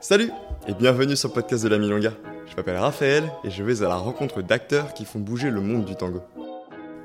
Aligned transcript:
Salut 0.00 0.30
et 0.68 0.74
bienvenue 0.74 1.16
sur 1.16 1.30
le 1.30 1.34
podcast 1.34 1.64
de 1.64 1.68
la 1.68 1.76
Milonga. 1.76 2.12
Je 2.48 2.54
m'appelle 2.54 2.76
Raphaël 2.76 3.24
et 3.42 3.50
je 3.50 3.64
vais 3.64 3.82
à 3.82 3.88
la 3.88 3.96
rencontre 3.96 4.42
d'acteurs 4.42 4.94
qui 4.94 5.04
font 5.04 5.18
bouger 5.18 5.50
le 5.50 5.60
monde 5.60 5.84
du 5.84 5.96
tango. 5.96 6.22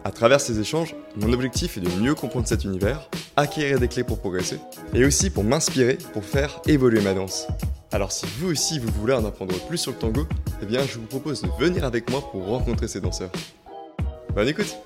À 0.04 0.12
travers 0.12 0.40
ces 0.40 0.60
échanges, 0.60 0.96
mon 1.16 1.34
objectif 1.34 1.76
est 1.76 1.82
de 1.82 1.90
mieux 2.00 2.14
comprendre 2.14 2.48
cet 2.48 2.66
univers, 2.66 3.10
acquérir 3.36 3.80
des 3.80 3.88
clés 3.88 4.04
pour 4.04 4.20
progresser, 4.20 4.60
et 4.94 5.06
aussi 5.06 5.32
pour 5.32 5.44
m'inspirer 5.44 5.98
pour 6.14 6.24
faire 6.24 6.62
évoluer 6.68 7.02
ma 7.02 7.16
danse. 7.16 7.48
Alors 7.92 8.12
si 8.12 8.28
vous 8.38 8.52
aussi 8.52 8.78
vous 8.78 8.92
voulez 8.92 9.14
en 9.14 9.26
apprendre 9.26 9.56
plus 9.68 9.80
sur 9.80 9.94
le 9.94 9.98
tango, 9.98 10.28
eh 10.62 10.66
bien 10.68 10.86
je 10.86 11.00
vous 11.00 11.08
propose 11.08 11.42
de 11.42 11.50
venir 11.60 11.86
avec 11.86 12.12
moi 12.12 12.22
pour 12.32 12.46
rencontrer 12.46 12.88
ces 12.88 13.02
danseurs. 13.02 13.32
Bonne 14.36 14.50
écoute 14.50 14.78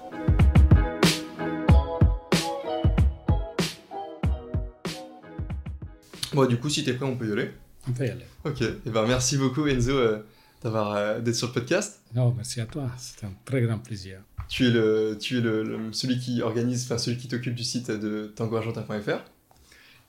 Bon 6.34 6.46
du 6.46 6.58
coup 6.58 6.70
si 6.70 6.86
t'es 6.86 6.94
prêt 6.94 7.06
on 7.06 7.18
peut 7.18 7.28
y 7.28 7.32
aller. 7.34 7.52
On 7.88 7.92
peut 7.92 8.06
y 8.06 8.10
aller. 8.10 8.26
Ok, 8.44 8.62
et 8.62 8.74
eh 8.86 8.90
ben 8.90 9.06
merci 9.06 9.38
beaucoup 9.38 9.68
Enzo 9.68 9.92
euh, 9.92 10.20
d'avoir 10.64 10.96
euh, 10.96 11.20
d'être 11.20 11.36
sur 11.36 11.48
le 11.48 11.54
podcast. 11.54 12.02
Non, 12.16 12.34
merci 12.36 12.62
à 12.62 12.66
toi, 12.66 12.90
c'est 12.98 13.26
un 13.26 13.32
très 13.46 13.62
grand 13.62 13.80
plaisir. 13.80 14.20
Tu 14.50 14.68
es, 14.68 14.70
le, 14.70 15.18
tu 15.20 15.38
es 15.38 15.42
le, 15.42 15.90
celui 15.92 16.20
qui 16.20 16.42
organise, 16.42 16.86
enfin 16.86 16.98
celui 16.98 17.18
qui 17.18 17.28
t'occupe 17.28 17.56
du 17.56 17.64
site 17.64 17.92
de 17.92 18.32
tangoargentin.fr. 18.36 19.20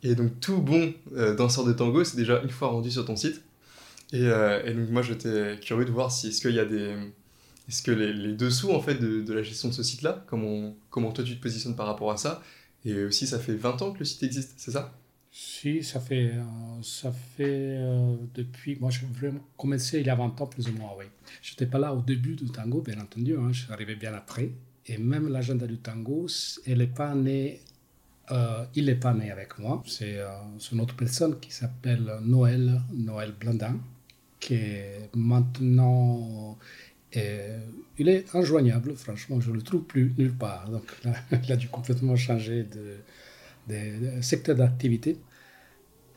Et 0.05 0.15
donc 0.15 0.39
tout 0.41 0.63
bon 0.63 0.93
euh, 1.17 1.35
danseur 1.35 1.65
de 1.65 1.73
tango, 1.73 2.05
c'est 2.05 2.17
déjà 2.17 2.41
une 2.43 2.51
fois 2.51 2.69
rendu 2.69 2.91
sur 2.91 3.05
ton 3.05 3.17
site. 3.17 3.43
Et, 4.13 4.25
et 4.25 4.73
donc 4.73 4.89
moi 4.89 5.03
j'étais 5.03 5.59
curieux 5.61 5.85
de 5.85 5.91
voir 5.91 6.11
si 6.11 6.29
est-ce 6.29 6.41
qu'il 6.41 6.55
y 6.55 6.61
a 6.61 6.65
des, 6.65 6.97
est-ce 7.69 7.83
que 7.83 7.91
les, 7.91 8.13
les, 8.13 8.33
dessous 8.33 8.71
en 8.73 8.81
fait 8.81 8.95
de, 8.95 9.21
de, 9.21 9.33
la 9.35 9.43
gestion 9.43 9.69
de 9.69 9.75
ce 9.75 9.83
site-là, 9.83 10.25
comment, 10.27 10.75
comment 10.89 11.13
toi 11.13 11.23
tu 11.23 11.37
te 11.37 11.43
positionnes 11.43 11.77
par 11.77 11.87
rapport 11.87 12.11
à 12.11 12.17
ça, 12.17 12.43
et 12.85 13.05
aussi 13.05 13.27
ça 13.27 13.39
fait 13.39 13.55
20 13.55 13.83
ans 13.83 13.93
que 13.93 13.99
le 13.99 14.05
site 14.07 14.23
existe, 14.23 14.55
c'est 14.57 14.71
ça? 14.71 14.95
Si, 15.41 15.85
ça 15.85 16.01
fait, 16.01 16.33
euh, 16.35 16.43
ça 16.83 17.13
fait 17.13 17.77
euh, 17.79 18.17
depuis. 18.35 18.77
Moi, 18.81 18.91
j'ai 18.91 19.07
vraiment 19.07 19.41
commencé 19.57 20.01
il 20.01 20.07
y 20.07 20.11
a 20.11 20.17
20 20.17 20.41
ans, 20.41 20.47
plus 20.47 20.69
ou 20.69 20.73
moins, 20.73 20.91
oui. 20.99 21.05
Je 21.43 21.53
n'étais 21.53 21.67
pas 21.67 21.79
là 21.79 21.95
au 21.95 22.03
début 22.03 22.35
du 22.35 22.47
tango, 22.47 22.81
bien 22.81 22.99
entendu, 23.01 23.37
hein, 23.37 23.51
je 23.53 23.63
suis 23.63 23.73
arrivé 23.73 23.95
bien 23.95 24.15
après. 24.15 24.51
Et 24.87 24.99
même 24.99 25.29
l'agenda 25.29 25.67
du 25.69 25.77
tango, 25.79 26.27
pas. 26.97 27.15
Euh, 28.31 28.65
il 28.75 28.87
n'est 28.87 28.95
pas 28.97 29.15
né 29.15 29.31
avec 29.31 29.59
moi. 29.59 29.83
C'est 29.87 30.19
une 30.73 30.81
autre 30.81 30.97
personne 30.97 31.39
qui 31.39 31.53
s'appelle 31.53 32.11
Noël, 32.23 32.81
Noël 32.93 33.33
Blandin, 33.39 33.77
qui 34.41 34.55
est 34.55 35.09
maintenant. 35.15 36.59
il 37.15 38.09
est 38.09 38.35
injoignable, 38.35 38.97
franchement, 38.97 39.41
je 39.41 39.51
ne 39.51 39.57
le 39.57 39.63
trouve 39.63 39.85
plus 39.85 40.15
nulle 40.19 40.35
part. 40.35 40.69
Donc 40.69 40.93
il 41.45 41.53
a 41.53 41.57
dû 41.57 41.69
complètement 41.69 42.17
changer 42.17 42.65
de, 42.65 42.97
des 43.69 44.21
secteurs 44.21 44.57
d'activité. 44.57 45.17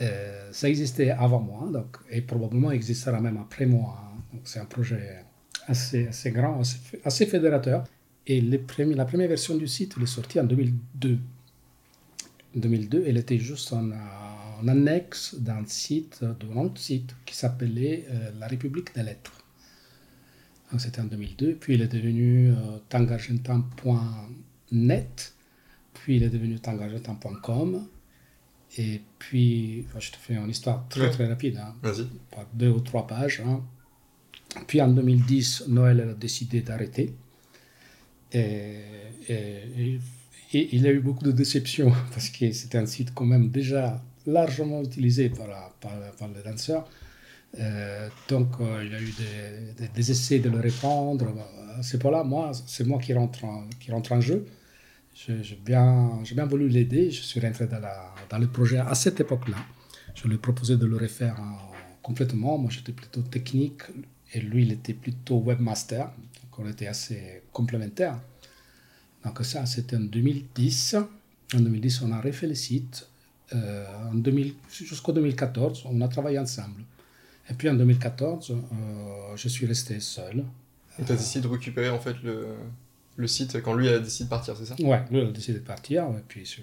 Euh, 0.01 0.49
ça 0.51 0.69
existait 0.69 1.11
avant 1.11 1.39
moi, 1.39 1.69
donc, 1.71 1.97
et 2.09 2.21
probablement 2.21 2.71
existera 2.71 3.21
même 3.21 3.37
après 3.37 3.65
moi. 3.65 3.97
Hein. 4.01 4.17
c'est 4.43 4.59
un 4.59 4.65
projet 4.65 5.23
assez, 5.67 6.09
grand, 6.31 6.61
assez, 7.05 7.25
fédérateur. 7.25 7.85
Et 8.27 8.41
la 8.41 9.05
première 9.05 9.27
version 9.27 9.55
du 9.55 9.67
site 9.67 9.95
est 10.01 10.05
sortie 10.05 10.39
en 10.39 10.43
2002. 10.43 11.17
2002, 12.55 13.03
elle 13.07 13.17
était 13.17 13.37
juste 13.37 13.73
en, 13.73 13.91
annexe 14.67 15.35
d'un 15.35 15.65
site, 15.65 16.23
d'un 16.23 16.57
autre 16.57 16.79
site 16.79 17.15
qui 17.25 17.35
s'appelait 17.35 18.05
euh, 18.11 18.31
La 18.39 18.47
République 18.47 18.93
des 18.95 19.03
Lettres. 19.03 19.37
C'était 20.77 21.01
en 21.01 21.05
2002. 21.05 21.55
Puis 21.55 21.73
il 21.73 21.81
est 21.81 21.87
devenu 21.87 22.51
euh, 22.51 22.77
tangargentin.net 22.89 25.33
puis 25.93 26.17
il 26.17 26.23
est 26.23 26.29
devenu 26.29 26.59
tangagetin.com. 26.59 27.87
Et 28.77 29.01
puis, 29.19 29.85
je 29.99 30.11
te 30.11 30.17
fais 30.17 30.35
une 30.35 30.49
histoire 30.49 30.87
très 30.87 31.09
très 31.09 31.27
rapide, 31.27 31.57
hein, 31.57 31.75
par 32.31 32.45
deux 32.53 32.69
ou 32.69 32.79
trois 32.79 33.05
pages. 33.05 33.41
Hein. 33.45 33.61
Puis 34.67 34.81
en 34.81 34.87
2010, 34.89 35.65
Noël 35.67 36.01
a 36.01 36.13
décidé 36.13 36.61
d'arrêter. 36.61 37.13
Et, 38.31 38.75
et, 39.27 39.99
il 40.53 40.85
a 40.87 40.91
eu 40.91 40.99
beaucoup 40.99 41.23
de 41.23 41.31
déceptions 41.31 41.91
parce 42.13 42.29
que 42.29 42.51
c'était 42.51 42.77
un 42.77 42.85
site 42.85 43.13
quand 43.13 43.25
même 43.25 43.49
déjà 43.49 44.01
largement 44.25 44.81
utilisé 44.81 45.29
par, 45.29 45.73
par, 45.79 45.91
par 46.17 46.27
les 46.29 46.41
danseurs. 46.43 46.87
Euh, 47.59 48.07
donc 48.29 48.47
euh, 48.61 48.81
il 48.85 48.91
y 48.91 48.95
a 48.95 49.01
eu 49.01 49.13
des, 49.77 49.87
des, 49.89 50.11
essais 50.11 50.39
de 50.39 50.49
le 50.49 50.59
répondre. 50.59 51.27
C'est 51.81 52.01
pas 52.01 52.11
là, 52.11 52.23
moi, 52.23 52.51
c'est 52.65 52.85
moi 52.85 52.99
qui 52.99 53.13
rentre, 53.13 53.45
qui 53.79 53.91
rentre 53.91 54.13
en 54.13 54.21
jeu. 54.21 54.45
J'ai 55.13 55.59
bien, 55.63 56.21
bien 56.33 56.45
voulu 56.45 56.67
l'aider. 56.67 57.11
Je 57.11 57.21
suis 57.21 57.39
rentré 57.39 57.67
dans, 57.67 57.79
la, 57.79 58.13
dans, 58.29 58.39
le 58.39 58.47
projet 58.47 58.77
à 58.77 58.95
cette 58.95 59.19
époque-là. 59.19 59.57
Je 60.15 60.27
lui 60.27 60.35
ai 60.35 60.37
proposé 60.37 60.77
de 60.77 60.85
le 60.85 60.97
refaire 60.97 61.37
complètement. 62.01 62.57
Moi, 62.57 62.71
j'étais 62.71 62.91
plutôt 62.91 63.21
technique 63.21 63.83
et 64.33 64.41
lui, 64.41 64.63
il 64.63 64.71
était 64.71 64.93
plutôt 64.93 65.39
webmaster. 65.39 66.05
Donc, 66.05 66.59
on 66.59 66.69
était 66.69 66.87
assez 66.87 67.43
complémentaires. 67.51 68.19
Donc, 69.23 69.39
ça, 69.43 69.65
c'était 69.65 69.97
en 69.97 70.01
2010. 70.01 70.95
En 71.53 71.59
2010, 71.59 72.01
on 72.01 72.11
a 72.11 72.21
refait 72.21 72.47
le 72.47 72.55
site. 72.55 73.07
Euh, 73.53 73.85
en 74.09 74.15
2000, 74.15 74.53
jusqu'en 74.71 75.11
2014, 75.11 75.83
on 75.85 76.01
a 76.01 76.07
travaillé 76.07 76.39
ensemble. 76.39 76.83
Et 77.49 77.53
puis 77.53 77.69
en 77.69 77.73
2014, 77.73 78.51
euh, 78.51 79.35
je 79.35 79.47
suis 79.49 79.65
resté 79.65 79.99
seul. 79.99 80.45
Et 80.97 81.03
tu 81.03 81.11
as 81.11 81.15
décidé 81.15 81.41
de 81.47 81.51
récupérer 81.51 81.89
en 81.89 81.99
fait 81.99 82.15
le, 82.23 82.55
le 83.17 83.27
site 83.27 83.61
quand 83.61 83.73
lui 83.73 83.89
a 83.89 83.99
décidé 83.99 84.25
de 84.25 84.29
partir, 84.29 84.55
c'est 84.57 84.65
ça? 84.65 84.75
Ouais, 84.79 85.03
lui 85.11 85.21
a 85.21 85.25
décidé 85.25 85.59
de 85.59 85.63
partir. 85.63 86.07
Puis 86.27 86.57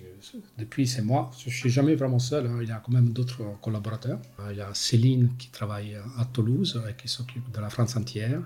depuis, 0.57 0.87
c'est 0.87 1.03
moi. 1.03 1.31
Je 1.39 1.49
ne 1.49 1.55
suis 1.55 1.71
jamais 1.71 1.95
vraiment 1.95 2.19
seul. 2.19 2.47
Hein. 2.47 2.59
Il 2.63 2.69
y 2.69 2.73
a 2.73 2.83
quand 2.85 2.93
même 2.93 3.11
d'autres 3.11 3.43
collaborateurs. 3.61 4.19
Il 4.51 4.57
y 4.57 4.61
a 4.61 4.73
Céline 4.75 5.31
qui 5.39 5.51
travaille 5.51 5.97
à 6.19 6.25
Toulouse 6.25 6.81
et 6.89 6.95
qui 7.01 7.09
s'occupe 7.09 7.51
de 7.53 7.61
la 7.61 7.71
France 7.71 7.97
entière. 7.97 8.41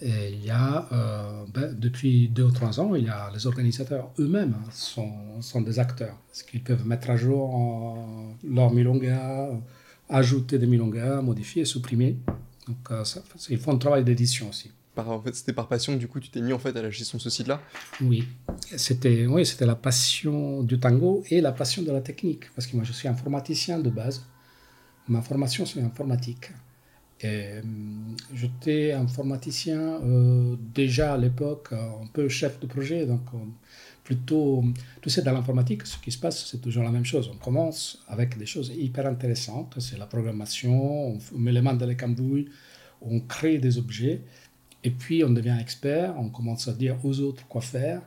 Et 0.00 0.30
il 0.32 0.44
y 0.44 0.50
a, 0.50 0.88
euh, 0.90 1.44
ben, 1.54 1.78
depuis 1.78 2.28
deux 2.28 2.42
ou 2.42 2.50
trois 2.50 2.80
ans, 2.80 2.96
il 2.96 3.04
y 3.04 3.08
a 3.08 3.30
les 3.32 3.46
organisateurs 3.46 4.10
eux-mêmes 4.18 4.54
hein, 4.58 4.70
sont, 4.72 5.60
des 5.60 5.78
acteurs. 5.78 6.16
Parce 6.28 6.42
qu'ils 6.42 6.62
peuvent 6.62 6.86
mettre 6.86 7.10
à 7.10 7.16
jour 7.16 8.36
leur 8.44 8.72
milonga, 8.72 9.50
ajouter 10.08 10.58
des 10.58 10.66
milongas, 10.66 11.22
modifier, 11.22 11.64
supprimer? 11.64 12.18
Donc, 12.66 12.90
euh, 12.90 13.04
ils 13.48 13.58
font 13.58 13.74
un 13.74 13.78
travail 13.78 14.04
d'édition 14.04 14.48
aussi 14.48 14.72
en 14.96 15.20
fait, 15.20 15.34
c'était 15.34 15.52
par 15.52 15.68
passion 15.68 15.94
que 15.94 15.98
du 15.98 16.08
coup 16.08 16.20
tu 16.20 16.28
t'es 16.30 16.40
mis 16.40 16.52
en 16.52 16.58
fait 16.58 16.76
à 16.76 16.82
la 16.82 16.90
gestion 16.90 17.18
de 17.18 17.22
ce 17.22 17.30
site-là 17.30 17.60
Oui, 18.00 18.28
c'était 18.76 19.26
oui, 19.26 19.46
c'était 19.46 19.66
la 19.66 19.74
passion 19.74 20.62
du 20.62 20.78
tango 20.78 21.22
et 21.30 21.40
la 21.40 21.52
passion 21.52 21.82
de 21.82 21.90
la 21.90 22.00
technique 22.00 22.50
parce 22.54 22.66
que 22.66 22.76
moi 22.76 22.84
je 22.84 22.92
suis 22.92 23.08
informaticien 23.08 23.78
de 23.78 23.90
base. 23.90 24.24
Ma 25.08 25.22
formation 25.22 25.66
c'est 25.66 25.80
informatique. 25.80 26.52
Hum, 27.24 28.16
j'étais 28.34 28.92
informaticien 28.92 30.00
euh, 30.02 30.56
déjà 30.74 31.14
à 31.14 31.18
l'époque, 31.18 31.68
un 31.72 32.06
peu 32.12 32.28
chef 32.28 32.58
de 32.58 32.66
projet, 32.66 33.06
donc 33.06 33.20
euh, 33.34 33.38
plutôt, 34.02 34.64
tu 35.00 35.08
sais, 35.08 35.22
dans 35.22 35.32
l'informatique, 35.32 35.86
ce 35.86 35.98
qui 35.98 36.10
se 36.10 36.18
passe, 36.18 36.46
c'est 36.50 36.60
toujours 36.60 36.82
la 36.82 36.90
même 36.90 37.04
chose. 37.04 37.30
On 37.32 37.36
commence 37.36 38.02
avec 38.08 38.36
des 38.36 38.46
choses 38.46 38.72
hyper 38.76 39.06
intéressantes, 39.06 39.76
c'est 39.78 39.98
la 39.98 40.06
programmation, 40.06 41.12
on 41.12 41.38
met 41.38 41.52
les 41.52 41.62
mains 41.62 41.74
dans 41.74 41.86
les 41.86 41.96
cambouis, 41.96 42.48
on 43.00 43.20
crée 43.20 43.58
des 43.58 43.78
objets, 43.78 44.22
et 44.84 44.90
puis 44.90 45.24
on 45.24 45.30
devient 45.30 45.56
expert, 45.60 46.14
on 46.18 46.28
commence 46.28 46.68
à 46.68 46.72
dire 46.72 46.96
aux 47.04 47.20
autres 47.20 47.46
quoi 47.46 47.60
faire. 47.60 48.02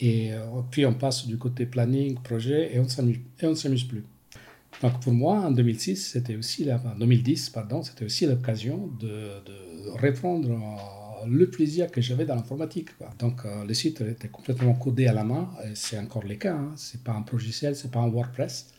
Et 0.00 0.32
euh, 0.32 0.44
puis 0.70 0.86
on 0.86 0.94
passe 0.94 1.26
du 1.26 1.38
côté 1.38 1.66
planning, 1.66 2.14
projet, 2.20 2.74
et 2.74 2.78
on 2.78 2.84
ne 3.50 3.54
s'amuse 3.54 3.84
plus. 3.84 4.04
Donc 4.82 5.00
pour 5.00 5.12
moi, 5.12 5.40
en 5.40 5.50
2006, 5.50 6.12
c'était 6.12 6.36
aussi 6.36 6.64
la, 6.64 6.78
2010, 6.78 7.50
pardon, 7.50 7.82
c'était 7.82 8.04
aussi 8.04 8.26
l'occasion 8.26 8.88
de, 9.00 9.08
de, 9.44 9.90
reprendre 10.00 10.50
euh, 10.50 11.26
le 11.26 11.50
plaisir 11.50 11.90
que 11.90 12.00
j'avais 12.00 12.24
dans 12.24 12.36
l'informatique. 12.36 12.90
Donc 13.18 13.44
euh, 13.44 13.64
le 13.64 13.74
site 13.74 14.02
était 14.02 14.28
complètement 14.28 14.74
codé 14.74 15.08
à 15.08 15.12
la 15.12 15.24
main, 15.24 15.50
et 15.64 15.74
c'est 15.74 15.98
encore 15.98 16.24
le 16.24 16.34
cas. 16.36 16.54
Hein. 16.54 16.72
C'est 16.76 17.02
pas 17.02 17.12
un 17.12 17.24
logiciel, 17.32 17.74
c'est 17.74 17.90
pas 17.90 18.00
un 18.00 18.08
WordPress. 18.08 18.72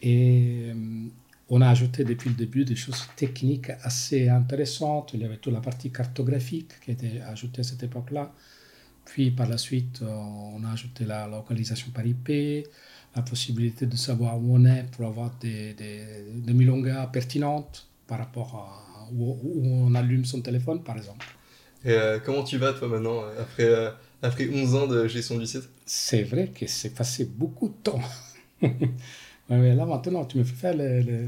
Et 0.00 0.72
on 1.54 1.60
a 1.60 1.68
ajouté 1.68 2.02
depuis 2.04 2.30
le 2.30 2.34
début 2.34 2.64
des 2.64 2.76
choses 2.76 3.06
techniques 3.14 3.68
assez 3.82 4.26
intéressantes. 4.30 5.10
Il 5.12 5.20
y 5.20 5.24
avait 5.26 5.36
toute 5.36 5.52
la 5.52 5.60
partie 5.60 5.92
cartographique 5.92 6.80
qui 6.82 6.92
était 6.92 7.20
ajoutée 7.20 7.60
à 7.60 7.64
cette 7.64 7.82
époque-là. 7.82 8.32
Puis 9.04 9.30
par 9.32 9.46
la 9.46 9.58
suite, 9.58 10.00
euh, 10.00 10.06
on 10.06 10.64
a 10.64 10.72
ajouté 10.72 11.04
la 11.04 11.28
localisation 11.28 11.90
par 11.90 12.06
IP, 12.06 12.66
la 13.14 13.20
possibilité 13.20 13.84
de 13.84 13.96
savoir 13.96 14.38
où 14.38 14.56
on 14.56 14.64
est 14.64 14.84
pour 14.92 15.06
avoir 15.06 15.30
des, 15.42 15.74
des, 15.74 16.54
milongas 16.54 17.08
pertinentes 17.08 17.86
par 18.06 18.20
rapport 18.20 18.54
à 18.56 19.12
où, 19.12 19.38
on 19.62 19.94
allume 19.94 20.24
son 20.24 20.40
téléphone, 20.40 20.82
par 20.82 20.96
exemple. 20.96 21.26
Et 21.84 21.90
euh, 21.90 22.18
comment 22.18 22.44
tu 22.44 22.56
vas, 22.56 22.72
toi, 22.72 22.88
maintenant, 22.88 23.24
après, 23.38 23.64
euh, 23.64 23.90
après 24.22 24.48
11 24.48 24.74
ans 24.74 24.86
de 24.86 25.06
gestion 25.06 25.36
du 25.36 25.44
site? 25.44 25.68
C'est 25.84 26.22
vrai 26.22 26.48
que 26.48 26.66
c'est 26.66 26.94
passé 26.94 27.26
beaucoup 27.26 27.68
de 27.68 27.74
temps. 27.82 28.00
Mais 29.58 29.74
là, 29.74 29.84
maintenant, 29.84 30.24
tu 30.24 30.38
me 30.38 30.44
fais 30.44 30.54
faire 30.54 30.74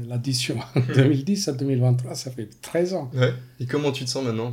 l'addition. 0.07 0.57
2010 0.95 1.47
à 1.49 1.53
2023, 1.53 2.15
ça 2.15 2.31
fait 2.31 2.49
13 2.61 2.93
ans. 2.95 3.11
Ouais. 3.13 3.33
Et 3.59 3.65
comment 3.65 3.91
tu 3.91 4.05
te 4.05 4.09
sens 4.09 4.23
maintenant 4.23 4.51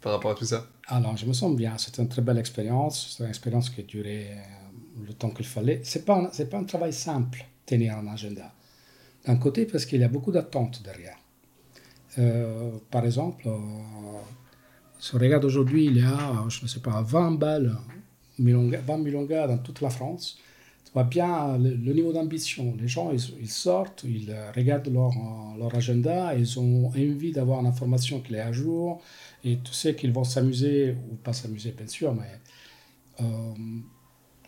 par 0.00 0.12
rapport 0.12 0.32
à 0.32 0.34
tout 0.34 0.44
ça? 0.44 0.66
Alors, 0.88 1.16
je 1.16 1.24
me 1.24 1.32
sens 1.32 1.54
bien. 1.56 1.78
C'était 1.78 2.02
une 2.02 2.08
très 2.08 2.22
belle 2.22 2.38
expérience. 2.38 3.14
C'est 3.16 3.24
une 3.24 3.30
expérience 3.30 3.70
qui 3.70 3.80
a 3.80 3.84
duré 3.84 4.26
euh, 4.30 5.06
le 5.06 5.12
temps 5.14 5.30
qu'il 5.30 5.46
fallait. 5.46 5.80
Ce 5.84 5.98
n'est 5.98 6.04
pas, 6.04 6.30
pas 6.50 6.58
un 6.58 6.64
travail 6.64 6.92
simple, 6.92 7.46
tenir 7.64 7.96
un 7.96 8.06
agenda. 8.08 8.52
D'un 9.26 9.36
côté, 9.36 9.64
parce 9.64 9.86
qu'il 9.86 10.00
y 10.00 10.04
a 10.04 10.08
beaucoup 10.08 10.32
d'attentes 10.32 10.82
derrière. 10.82 11.16
par 12.90 13.06
exemple, 13.06 13.48
si 14.98 15.14
on 15.14 15.18
regarde 15.18 15.46
aujourd'hui, 15.46 15.86
il 15.86 15.96
y 15.96 16.02
a, 16.02 16.44
je 16.48 16.62
ne 16.62 16.68
sais 16.68 16.80
pas, 16.80 17.00
20 17.00 17.32
balles, 17.38 17.74
20 18.38 18.98
milongas 18.98 19.46
dans 19.46 19.58
toute 19.58 19.80
la 19.80 19.88
France 19.88 20.38
voit 20.94 21.04
bien 21.04 21.58
le, 21.58 21.92
niveau 21.92 22.12
d'ambition. 22.12 22.74
Les 22.80 22.88
gens, 22.88 23.10
ils, 23.10 23.50
sortent, 23.50 24.04
ils 24.04 24.34
regardent 24.56 24.92
leur, 24.92 25.12
leur 25.58 25.74
agenda, 25.74 26.34
ils 26.34 26.58
ont 26.58 26.86
envie 26.86 27.32
d'avoir 27.32 27.60
une 27.60 27.66
information 27.66 28.20
qui 28.20 28.34
est 28.34 28.40
à 28.40 28.52
jour, 28.52 29.02
et 29.42 29.58
tu 29.58 29.72
sais 29.72 29.94
qu'ils 29.94 30.12
vont 30.12 30.24
s'amuser, 30.24 30.96
ou 31.10 31.16
pas 31.16 31.32
s'amuser 31.32 31.72
bien 31.76 31.88
sûr, 31.88 32.14
mais 32.14 32.40
euh, 33.20 33.24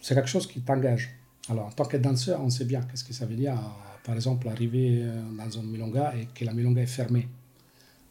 c'est 0.01 0.15
quelque 0.15 0.29
chose 0.29 0.47
qui 0.47 0.61
t'engage. 0.61 1.11
Alors 1.49 1.67
en 1.67 1.73
tant 1.73 1.85
que 1.85 1.97
danseur, 1.97 2.41
on 2.43 2.51
sait 2.51 2.65
bien 2.65 2.81
qu'est-ce 2.83 3.05
que 3.05 3.13
ça 3.13 3.27
veut 3.27 3.37
dire, 3.37 3.59
par 4.05 4.15
exemple, 4.15 4.49
arriver 4.49 5.05
dans 5.37 5.51
une 5.51 5.71
milonga 5.71 6.15
et 6.17 6.29
que 6.33 6.45
la 6.45 6.53
milonga 6.53 6.83
est 6.83 6.87
fermée. 6.87 7.29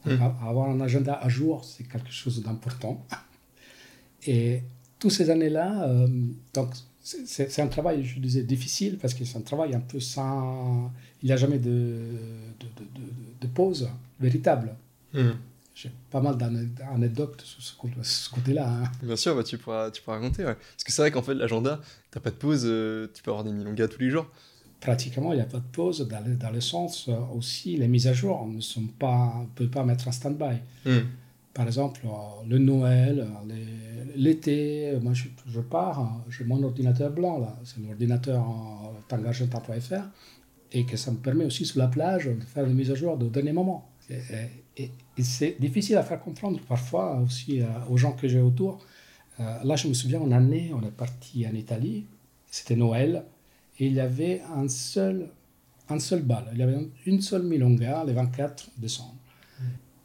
Hmm. 0.05 0.17
Avoir 0.45 0.69
un 0.69 0.81
agenda 0.81 1.15
à 1.15 1.29
jour, 1.29 1.65
c'est 1.65 1.85
quelque 1.85 2.11
chose 2.11 2.43
d'important. 2.43 3.03
Et 4.27 4.61
toutes 5.05 5.13
ces 5.13 5.29
années-là, 5.29 5.87
euh, 5.87 6.07
donc 6.55 6.69
c'est 6.99 7.61
un 7.61 7.67
travail, 7.67 8.03
je 8.03 8.19
disais, 8.19 8.41
difficile 8.41 8.97
parce 8.99 9.13
que 9.13 9.23
c'est 9.23 9.37
un 9.37 9.41
travail 9.41 9.75
un 9.75 9.79
peu 9.79 9.99
sans. 9.99 10.91
Il 11.21 11.27
n'y 11.27 11.31
a 11.31 11.37
jamais 11.37 11.59
de, 11.59 11.69
de, 12.59 12.65
de, 12.65 13.01
de 13.41 13.47
pause 13.47 13.87
véritable. 14.19 14.75
Hmm. 15.13 15.33
J'ai 15.75 15.91
pas 16.09 16.21
mal 16.21 16.37
d'anecdotes 16.37 17.39
sur 17.41 17.61
ce, 17.61 18.29
côté-là. 18.31 18.67
Hein. 18.67 18.91
Bien 19.03 19.15
sûr, 19.15 19.35
bah, 19.35 19.43
tu, 19.43 19.59
pourras, 19.59 19.91
tu 19.91 20.01
pourras 20.01 20.17
raconter. 20.17 20.43
Parce 20.43 20.83
que 20.83 20.91
c'est 20.91 21.03
vrai 21.03 21.11
qu'en 21.11 21.21
fait, 21.21 21.35
l'agenda, 21.35 21.81
tu 22.11 22.17
n'as 22.17 22.21
pas 22.23 22.31
de 22.31 22.37
pause, 22.37 22.63
euh, 22.65 23.07
tu 23.13 23.21
peux 23.21 23.29
avoir 23.29 23.43
des 23.43 23.51
milongas 23.51 23.89
tous 23.89 23.99
les 23.99 24.09
jours. 24.09 24.25
Pratiquement, 24.79 25.33
il 25.33 25.35
n'y 25.35 25.41
a 25.43 25.45
pas 25.45 25.59
de 25.59 25.71
pause 25.71 26.07
dans 26.07 26.25
le, 26.25 26.35
dans 26.35 26.49
le 26.49 26.61
sens 26.61 27.07
euh, 27.09 27.15
aussi, 27.35 27.77
les 27.77 27.87
mises 27.87 28.07
à 28.07 28.13
jour 28.13 28.47
ne 28.47 28.61
sont 28.61 28.87
pas. 28.87 29.33
On 29.35 29.41
ne 29.41 29.47
peut 29.53 29.69
pas 29.69 29.83
mettre 29.83 30.07
en 30.07 30.11
stand-by. 30.11 30.55
Hmm. 30.85 31.01
Par 31.55 31.65
exemple, 31.65 32.01
euh, 32.05 32.09
le 32.47 32.59
Noël, 32.59 33.27
l'été, 34.15 34.93
moi 35.01 35.13
je, 35.13 35.25
je 35.47 35.61
pars, 35.61 36.23
j'ai 36.29 36.43
mon 36.43 36.61
ordinateur 36.61 37.09
blanc, 37.09 37.39
là, 37.39 37.55
c'est 37.63 37.79
l'ordinateur 37.79 38.45
tangargenta.fr, 39.07 40.03
et 40.73 40.85
que 40.85 40.97
ça 40.97 41.11
me 41.11 41.17
permet 41.17 41.45
aussi 41.45 41.65
sur 41.65 41.79
la 41.79 41.87
plage 41.87 42.25
de 42.25 42.43
faire 42.43 42.67
des 42.67 42.73
mises 42.73 42.91
à 42.91 42.95
jour 42.95 43.17
de 43.17 43.27
dernier 43.29 43.53
moment. 43.53 43.89
Et, 44.77 44.91
c'est 45.19 45.55
difficile 45.59 45.95
à 45.95 46.03
faire 46.03 46.19
comprendre 46.19 46.59
parfois 46.67 47.17
aussi 47.19 47.61
euh, 47.61 47.65
aux 47.89 47.95
gens 47.95 48.11
que 48.11 48.27
j'ai 48.27 48.41
autour. 48.41 48.85
Euh, 49.39 49.63
là, 49.63 49.77
je 49.77 49.87
me 49.87 49.93
souviens, 49.93 50.19
en 50.19 50.31
année, 50.31 50.71
on 50.73 50.85
est 50.85 50.91
parti 50.91 51.47
en 51.47 51.55
Italie, 51.55 52.05
c'était 52.51 52.75
Noël, 52.75 53.23
et 53.79 53.87
il 53.87 53.93
y 53.93 54.01
avait 54.01 54.41
un 54.53 54.67
seul, 54.67 55.29
un 55.89 55.99
seul 55.99 56.21
bal, 56.21 56.49
il 56.51 56.59
y 56.59 56.63
avait 56.63 56.77
une 57.05 57.21
seule 57.21 57.43
milonga 57.43 58.03
le 58.03 58.11
24 58.11 58.71
décembre. 58.77 59.15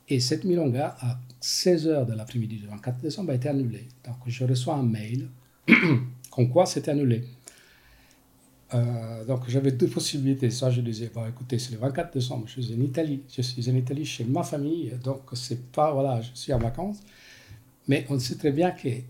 Et 0.08 0.18
cette 0.20 0.44
milonga, 0.44 0.96
à 1.00 1.18
16h 1.40 2.06
de 2.06 2.14
l'après-midi 2.14 2.56
du 2.56 2.66
24 2.66 3.00
décembre, 3.00 3.30
a 3.30 3.34
été 3.34 3.48
annulée. 3.48 3.88
Donc 4.04 4.16
je 4.26 4.44
reçois 4.44 4.74
un 4.74 4.82
mail 4.82 5.28
comme 6.30 6.50
quoi 6.50 6.66
c'était 6.66 6.90
annulé. 6.90 7.24
Euh, 8.74 9.24
donc 9.24 9.48
j'avais 9.48 9.72
deux 9.72 9.88
possibilités. 9.88 10.50
Soit 10.50 10.70
je 10.70 10.80
disais, 10.80 11.10
bon, 11.12 11.26
écoutez, 11.26 11.58
c'est 11.58 11.72
le 11.72 11.78
24 11.78 12.12
décembre, 12.12 12.46
je 12.46 12.60
suis 12.60 12.74
en 12.74 12.80
Italie, 12.80 13.22
je 13.34 13.42
suis 13.42 13.70
en 13.70 13.74
Italie 13.74 14.04
chez 14.04 14.24
ma 14.24 14.42
famille, 14.42 14.92
donc 15.02 15.22
c'est 15.34 15.70
pas, 15.72 15.92
voilà, 15.92 16.20
je 16.20 16.30
suis 16.34 16.52
en 16.52 16.58
vacances. 16.58 17.00
Mais 17.88 18.06
on 18.08 18.18
sait 18.18 18.36
très 18.36 18.52
bien 18.52 18.70
qu'il 18.70 19.04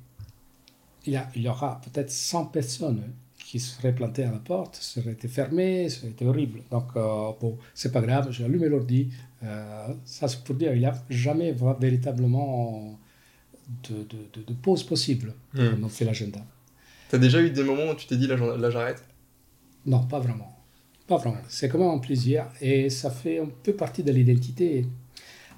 y, 1.07 1.19
y 1.37 1.49
aura 1.49 1.81
peut-être 1.83 2.11
100 2.11 2.47
personnes 2.47 3.03
qui 3.51 3.59
serait 3.59 3.95
planté 3.95 4.23
à 4.23 4.31
la 4.31 4.39
porte, 4.39 4.77
serait 4.77 5.13
été 5.13 5.27
fermé, 5.27 5.89
ça 5.89 6.03
aurait 6.03 6.13
été 6.13 6.25
horrible. 6.25 6.63
Donc, 6.71 6.85
euh, 6.97 7.33
bon, 7.41 7.59
c'est 7.75 7.91
pas 7.91 8.01
grave, 8.01 8.29
j'ai 8.31 8.45
allumé 8.45 8.69
l'ordi. 8.69 9.11
Euh, 9.43 9.89
ça, 10.05 10.29
c'est 10.29 10.43
pour 10.45 10.55
dire, 10.55 10.75
il 10.75 10.81
n'y 10.81 10.87
a 10.87 10.95
jamais 11.09 11.55
véritablement 11.81 12.99
de, 13.89 14.03
de, 14.03 14.43
de, 14.43 14.53
pause 14.55 14.83
possible 14.83 15.33
quand 15.55 15.63
hmm. 15.63 15.85
on 15.85 15.89
fait 15.89 16.05
l'agenda. 16.05 16.41
Tu 17.09 17.17
as 17.17 17.19
déjà 17.19 17.41
eu 17.41 17.51
des 17.51 17.63
moments 17.63 17.91
où 17.91 17.95
tu 17.95 18.07
t'es 18.07 18.17
dit, 18.17 18.27
là, 18.27 18.37
là 18.37 18.71
j'arrête? 18.71 19.03
Non, 19.87 20.03
pas 20.05 20.19
vraiment. 20.19 20.59
Pas 21.07 21.17
vraiment. 21.17 21.39
C'est 21.49 21.69
quand 21.69 21.79
même 21.79 21.89
un 21.89 21.99
plaisir 21.99 22.47
et 22.61 22.91
ça 22.91 23.11
fait 23.11 23.39
un 23.39 23.49
peu 23.63 23.73
partie 23.73 24.03
de 24.03 24.13
l'identité. 24.13 24.87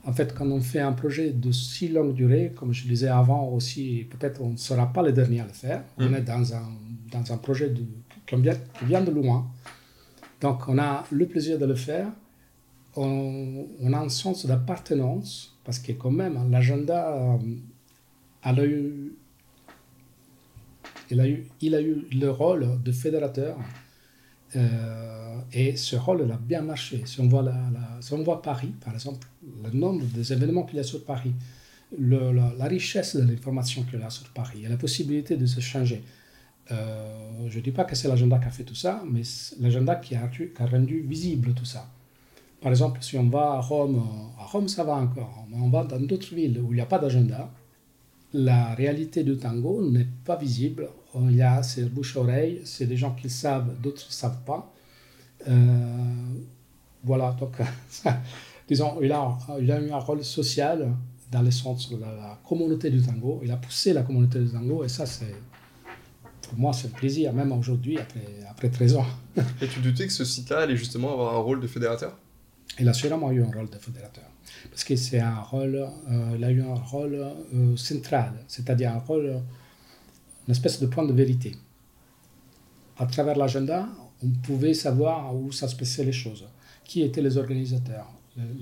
En 0.05 0.13
fait, 0.13 0.35
quand 0.35 0.47
on 0.47 0.61
fait 0.61 0.81
un 0.81 0.93
projet 0.93 1.31
de 1.31 1.53
si 1.53 1.89
longue 1.89 2.15
durée, 2.15 2.53
comme 2.55 2.73
je 2.73 2.87
disais 2.87 3.09
avant 3.09 3.49
aussi, 3.49 4.07
peut-être 4.11 4.41
on 4.43 4.51
ne 4.51 4.57
sera 4.57 4.93
pas 4.93 5.03
les 5.03 5.13
derniers 5.13 5.41
à 5.41 5.47
le 5.47 5.53
faire. 5.53 5.85
On 5.99 6.09
hmm. 6.09 6.15
est 6.15 6.23
dans 6.23 6.55
un 6.55 6.69
dans 7.13 7.33
un 7.33 7.37
projet 7.37 7.69
de, 7.69 7.85
qui, 8.27 8.37
vient, 8.87 9.01
de 9.03 9.11
loin. 9.11 9.47
Donc, 10.41 10.69
on 10.69 10.79
a 10.79 11.05
le 11.11 11.27
plaisir 11.27 11.59
de 11.59 11.67
le 11.67 11.75
faire. 11.75 12.09
On, 12.95 13.93
a 13.93 13.99
un 13.99 14.09
sens 14.09 14.45
d'appartenance, 14.47 15.57
parce 15.65 15.79
que 15.79 15.93
quand 15.93 16.11
même, 16.11 16.51
l'agenda, 16.51 17.17
euh, 17.17 17.39
a 18.43 18.65
eu, 18.65 19.15
il, 21.11 21.21
a 21.21 21.29
eu, 21.29 21.47
il 21.61 21.75
a 21.75 21.81
eu 21.81 22.07
le 22.13 22.31
rôle 22.31 22.83
de 22.83 22.93
fédérateur. 22.93 23.57
Euh, 24.55 25.39
et 25.53 25.77
ce 25.77 25.97
rôle 25.97 26.31
a 26.31 26.37
bien 26.37 26.63
marché. 26.63 27.03
Si 27.07 27.21
on, 27.21 27.29
voit 27.29 27.43
la, 27.43 27.57
si 28.01 28.13
on 28.13 28.23
voit 28.23 28.43
Paris, 28.43 28.73
par 28.85 28.93
exemple, 28.95 29.27
le 29.65 29.71
nombre 29.71 30.05
des 30.07 30.33
événements 30.33 30.65
qu'il 30.65 30.77
y 30.77 30.81
a 30.81 30.85
sur 30.85 31.05
Paris, 31.05 31.33
la, 31.99 32.67
richesse 32.67 33.17
de 33.17 33.23
l'information 33.23 33.83
qu'il 33.85 34.01
y 34.01 34.03
a 34.03 34.11
sur 34.11 34.29
Paris 34.31 34.65
et 34.65 34.69
la 34.69 34.77
possibilité 34.77 35.37
de 35.37 35.47
se 35.47 35.61
changer. 35.61 36.03
Euh, 36.71 37.49
je 37.49 37.59
ne 37.59 37.63
dis 37.63 37.71
pas 37.73 37.85
que 37.85 37.95
c'est 37.95 38.09
l'agenda 38.09 38.39
qui 38.39 38.47
a 38.47 38.51
fait 38.51 38.65
tout 38.65 38.75
ça, 38.75 39.03
mais 39.11 39.23
l'agenda 39.61 39.97
qui 39.97 40.15
a 40.15 40.31
rendu 40.71 41.01
visible 41.01 41.55
tout 41.55 41.65
ça. 41.65 41.89
Par 42.63 42.71
exemple, 42.71 42.99
si 43.03 43.19
on 43.19 43.29
va 43.29 43.55
à 43.55 43.61
Rome, 43.61 44.03
à 44.39 44.45
Rome 44.45 44.69
ça 44.69 44.85
va 44.85 44.95
encore, 44.95 45.47
mais 45.51 45.57
on 45.61 45.69
va 45.69 45.85
dans 45.85 46.01
d'autres 46.01 46.33
villes 46.35 46.61
où 46.61 46.73
il 46.73 46.77
n'y 46.77 46.81
a 46.81 46.87
pas 46.87 46.99
d'agenda, 46.99 47.51
la 48.33 48.75
réalité 48.75 49.25
du 49.25 49.37
tango 49.37 49.83
n'est 49.91 50.09
pas 50.25 50.37
visible. 50.37 50.89
Il 51.15 51.37
y 51.37 51.43
a 51.43 51.63
ces 51.63 51.85
bouche-oreille, 51.85 52.63
c'est 52.65 52.87
des 52.87 52.97
gens 52.97 53.15
qui 53.15 53.29
savent, 53.29 53.75
d'autres 53.83 54.07
ne 54.07 54.13
savent 54.13 54.43
pas. 54.47 54.73
Euh, 55.49 56.35
voilà, 57.05 57.37
donc, 57.39 57.57
disons, 58.69 58.99
il 59.03 59.13
a, 59.13 59.37
il 59.61 59.71
a 59.71 59.81
eu 59.81 59.91
un 59.91 59.99
rôle 59.99 60.25
social 60.25 60.95
dans 61.31 61.43
le 61.43 61.51
sens 61.51 61.91
de 61.91 61.97
la 61.99 62.39
communauté 62.49 62.91
du 62.91 63.03
tango. 63.03 63.41
Il 63.43 63.51
a 63.51 63.57
poussé 63.57 63.93
la 63.93 64.03
communauté 64.03 64.39
du 64.39 64.51
tango 64.51 64.85
et 64.85 64.89
ça, 64.89 65.05
c'est 65.05 65.35
pour 66.43 66.59
moi, 66.59 66.73
c'est 66.73 66.89
un 66.89 66.91
plaisir, 66.91 67.33
même 67.33 67.51
aujourd'hui, 67.53 67.99
après, 67.99 68.21
après 68.49 68.69
13 68.69 68.97
ans. 68.97 69.07
Et 69.61 69.67
tu 69.67 69.81
doutais 69.81 70.07
que 70.07 70.13
ce 70.13 70.25
site-là 70.25 70.61
allait 70.61 70.77
justement 70.77 71.13
avoir 71.13 71.35
un 71.35 71.39
rôle 71.39 71.61
de 71.61 71.67
fédérateur? 71.67 72.17
Il 72.81 72.89
a 72.89 72.93
sûrement 72.93 73.31
eu 73.31 73.43
un 73.43 73.51
rôle 73.51 73.69
de 73.69 73.79
fédérateur. 73.79 74.25
Parce 74.71 74.85
que 74.85 74.97
c'est 74.97 75.21
un 75.21 75.41
rôle, 75.41 75.77
euh, 75.77 76.35
il 76.37 76.45
a 76.45 76.51
eu 76.51 76.63
un 76.63 76.75
rôle 76.75 77.15
euh, 77.15 77.77
central, 77.77 78.33
c'est-à-dire 78.49 78.93
un 78.93 78.99
rôle, 78.99 79.41
une 80.47 80.53
espèce 80.53 80.81
de 80.81 80.87
point 80.87 81.05
de 81.05 81.13
vérité. 81.13 81.55
À 82.99 83.07
travers 83.07 83.37
l'agenda, 83.37 83.89
on 84.23 84.29
pouvait 84.29 84.75
savoir 84.75 85.35
où 85.35 85.53
ça 85.53 85.67
les 85.99 86.13
choses, 86.13 86.47
qui 86.85 87.03
étaient 87.03 87.23
les 87.23 87.37
organisateurs, 87.37 88.07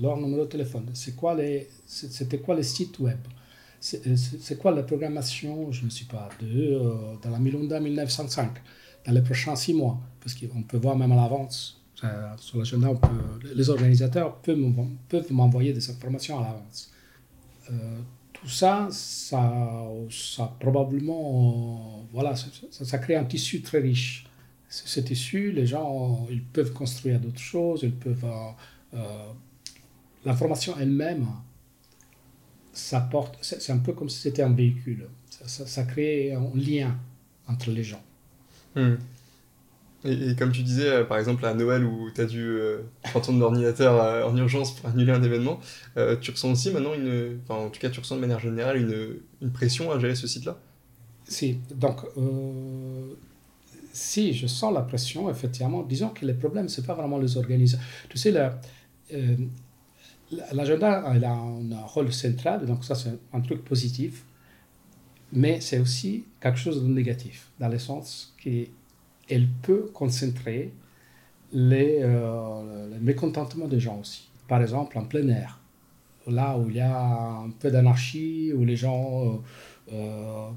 leur 0.01 0.17
numéro 0.17 0.45
de 0.45 0.49
téléphone, 0.49 0.89
c'était 0.93 2.39
quoi 2.39 2.55
les 2.55 2.63
sites 2.63 2.99
web, 2.99 3.19
euh, 3.93 4.15
c'est 4.15 4.57
quoi 4.57 4.71
la 4.71 4.83
programmation, 4.83 5.71
je 5.71 5.85
ne 5.85 5.89
sais 5.89 6.05
pas, 6.05 6.29
de, 6.39 6.79
dans 7.21 7.29
la 7.29 7.39
Milonda 7.39 7.79
1905, 7.79 8.51
dans 9.05 9.11
les 9.11 9.21
prochains 9.21 9.55
six 9.55 9.73
mois 9.73 9.99
Parce 10.19 10.35
qu'on 10.35 10.61
peut 10.63 10.77
voir 10.77 10.95
même 10.95 11.11
à 11.11 11.15
l'avance. 11.15 11.80
Sur 12.37 12.57
l'agenda, 12.57 12.89
les 13.55 13.69
organisateurs 13.69 14.37
peuvent 14.37 15.31
m'envoyer 15.31 15.73
des 15.73 15.89
informations 15.89 16.39
à 16.39 16.43
l'avance. 16.43 16.91
Euh, 17.69 17.99
tout 18.33 18.49
ça, 18.49 18.87
ça, 18.89 19.83
ça 20.09 20.55
probablement, 20.59 22.03
voilà, 22.11 22.33
ça, 22.35 22.97
crée 22.97 23.15
un 23.15 23.25
tissu 23.25 23.61
très 23.61 23.79
riche. 23.79 24.25
Ce 24.67 24.99
tissu, 24.99 25.51
les 25.51 25.67
gens, 25.67 26.25
ils 26.31 26.41
peuvent 26.41 26.73
construire 26.73 27.19
d'autres 27.19 27.39
choses, 27.39 27.81
ils 27.83 27.93
peuvent, 27.93 28.25
l'information 30.25 30.73
elle-même 30.79 31.27
ça 32.73 33.01
porte, 33.01 33.37
c'est 33.41 33.71
un 33.71 33.79
peu 33.79 33.93
comme 33.93 34.09
si 34.09 34.19
c'était 34.19 34.43
un 34.43 34.53
véhicule. 34.53 35.07
Ça, 35.29 35.65
ça, 35.65 35.83
crée 35.83 36.33
un 36.33 36.51
lien 36.55 36.97
entre 37.47 37.71
les 37.71 37.83
gens. 37.83 38.03
Hmm. 38.75 38.95
Et, 40.03 40.35
comme 40.35 40.51
tu 40.51 40.63
disais, 40.63 40.89
euh, 40.89 41.03
par 41.03 41.19
exemple 41.19 41.45
à 41.45 41.53
Noël 41.53 41.83
où 41.83 42.09
tu 42.13 42.21
as 42.21 42.25
dû 42.25 42.41
euh, 42.43 42.79
prendre 43.03 43.25
ton 43.25 43.39
ordinateur 43.41 44.01
euh, 44.01 44.23
en 44.25 44.35
urgence 44.35 44.75
pour 44.75 44.89
annuler 44.89 45.11
un 45.11 45.21
événement, 45.21 45.59
tu 46.21 46.31
ressens 46.31 46.51
aussi 46.51 46.71
maintenant 46.71 46.93
une. 46.93 47.39
Enfin, 47.43 47.65
en 47.65 47.69
tout 47.69 47.79
cas, 47.79 47.89
tu 47.89 47.99
ressens 47.99 48.15
de 48.15 48.21
manière 48.21 48.39
générale 48.39 48.77
une, 48.77 49.17
une 49.41 49.51
pression 49.51 49.91
à 49.91 49.99
gérer 49.99 50.15
ce 50.15 50.27
site-là? 50.27 50.57
Si, 51.25 51.59
donc. 51.75 52.01
si, 53.93 54.33
je 54.33 54.47
sens 54.47 54.73
la 54.73 54.81
pression, 54.81 55.29
effectivement. 55.29 55.83
Disons 55.83 56.09
que 56.09 56.25
le 56.25 56.35
problème, 56.35 56.67
c'est 56.67 56.85
pas 56.85 56.93
vraiment 56.93 57.17
les 57.19 57.37
organisateurs. 57.37 57.85
Tu 58.09 58.17
sais, 58.17 58.31
la, 58.31 58.59
L'agenda 60.53 61.01
a 61.05 61.13
un 61.13 61.81
rôle 61.87 62.13
central, 62.13 62.65
donc 62.65 62.85
ça 62.85 62.95
c'est 62.95 63.19
un 63.33 63.41
truc 63.41 63.65
positif, 63.65 64.23
mais 65.33 65.59
c'est 65.59 65.79
aussi 65.79 66.23
quelque 66.39 66.57
chose 66.57 66.81
de 66.81 66.87
négatif, 66.87 67.49
dans 67.59 67.67
le 67.67 67.77
sens 67.77 68.33
qu'elle 69.31 69.47
peut 69.47 69.89
concentrer 69.93 70.73
les, 71.53 71.99
euh, 72.01 72.99
mécontentements 72.99 73.69
des 73.69 73.79
gens 73.79 73.97
aussi. 74.01 74.29
Par 74.49 74.61
exemple, 74.61 74.97
en 74.97 75.05
plein 75.05 75.25
air, 75.29 75.61
là 76.27 76.57
où 76.57 76.69
il 76.69 76.75
y 76.75 76.81
a 76.81 77.39
un 77.45 77.49
peu 77.51 77.71
d'anarchie, 77.71 78.51
où 78.53 78.65
les 78.65 78.75
gens... 78.75 79.41
Euh, 79.93 80.49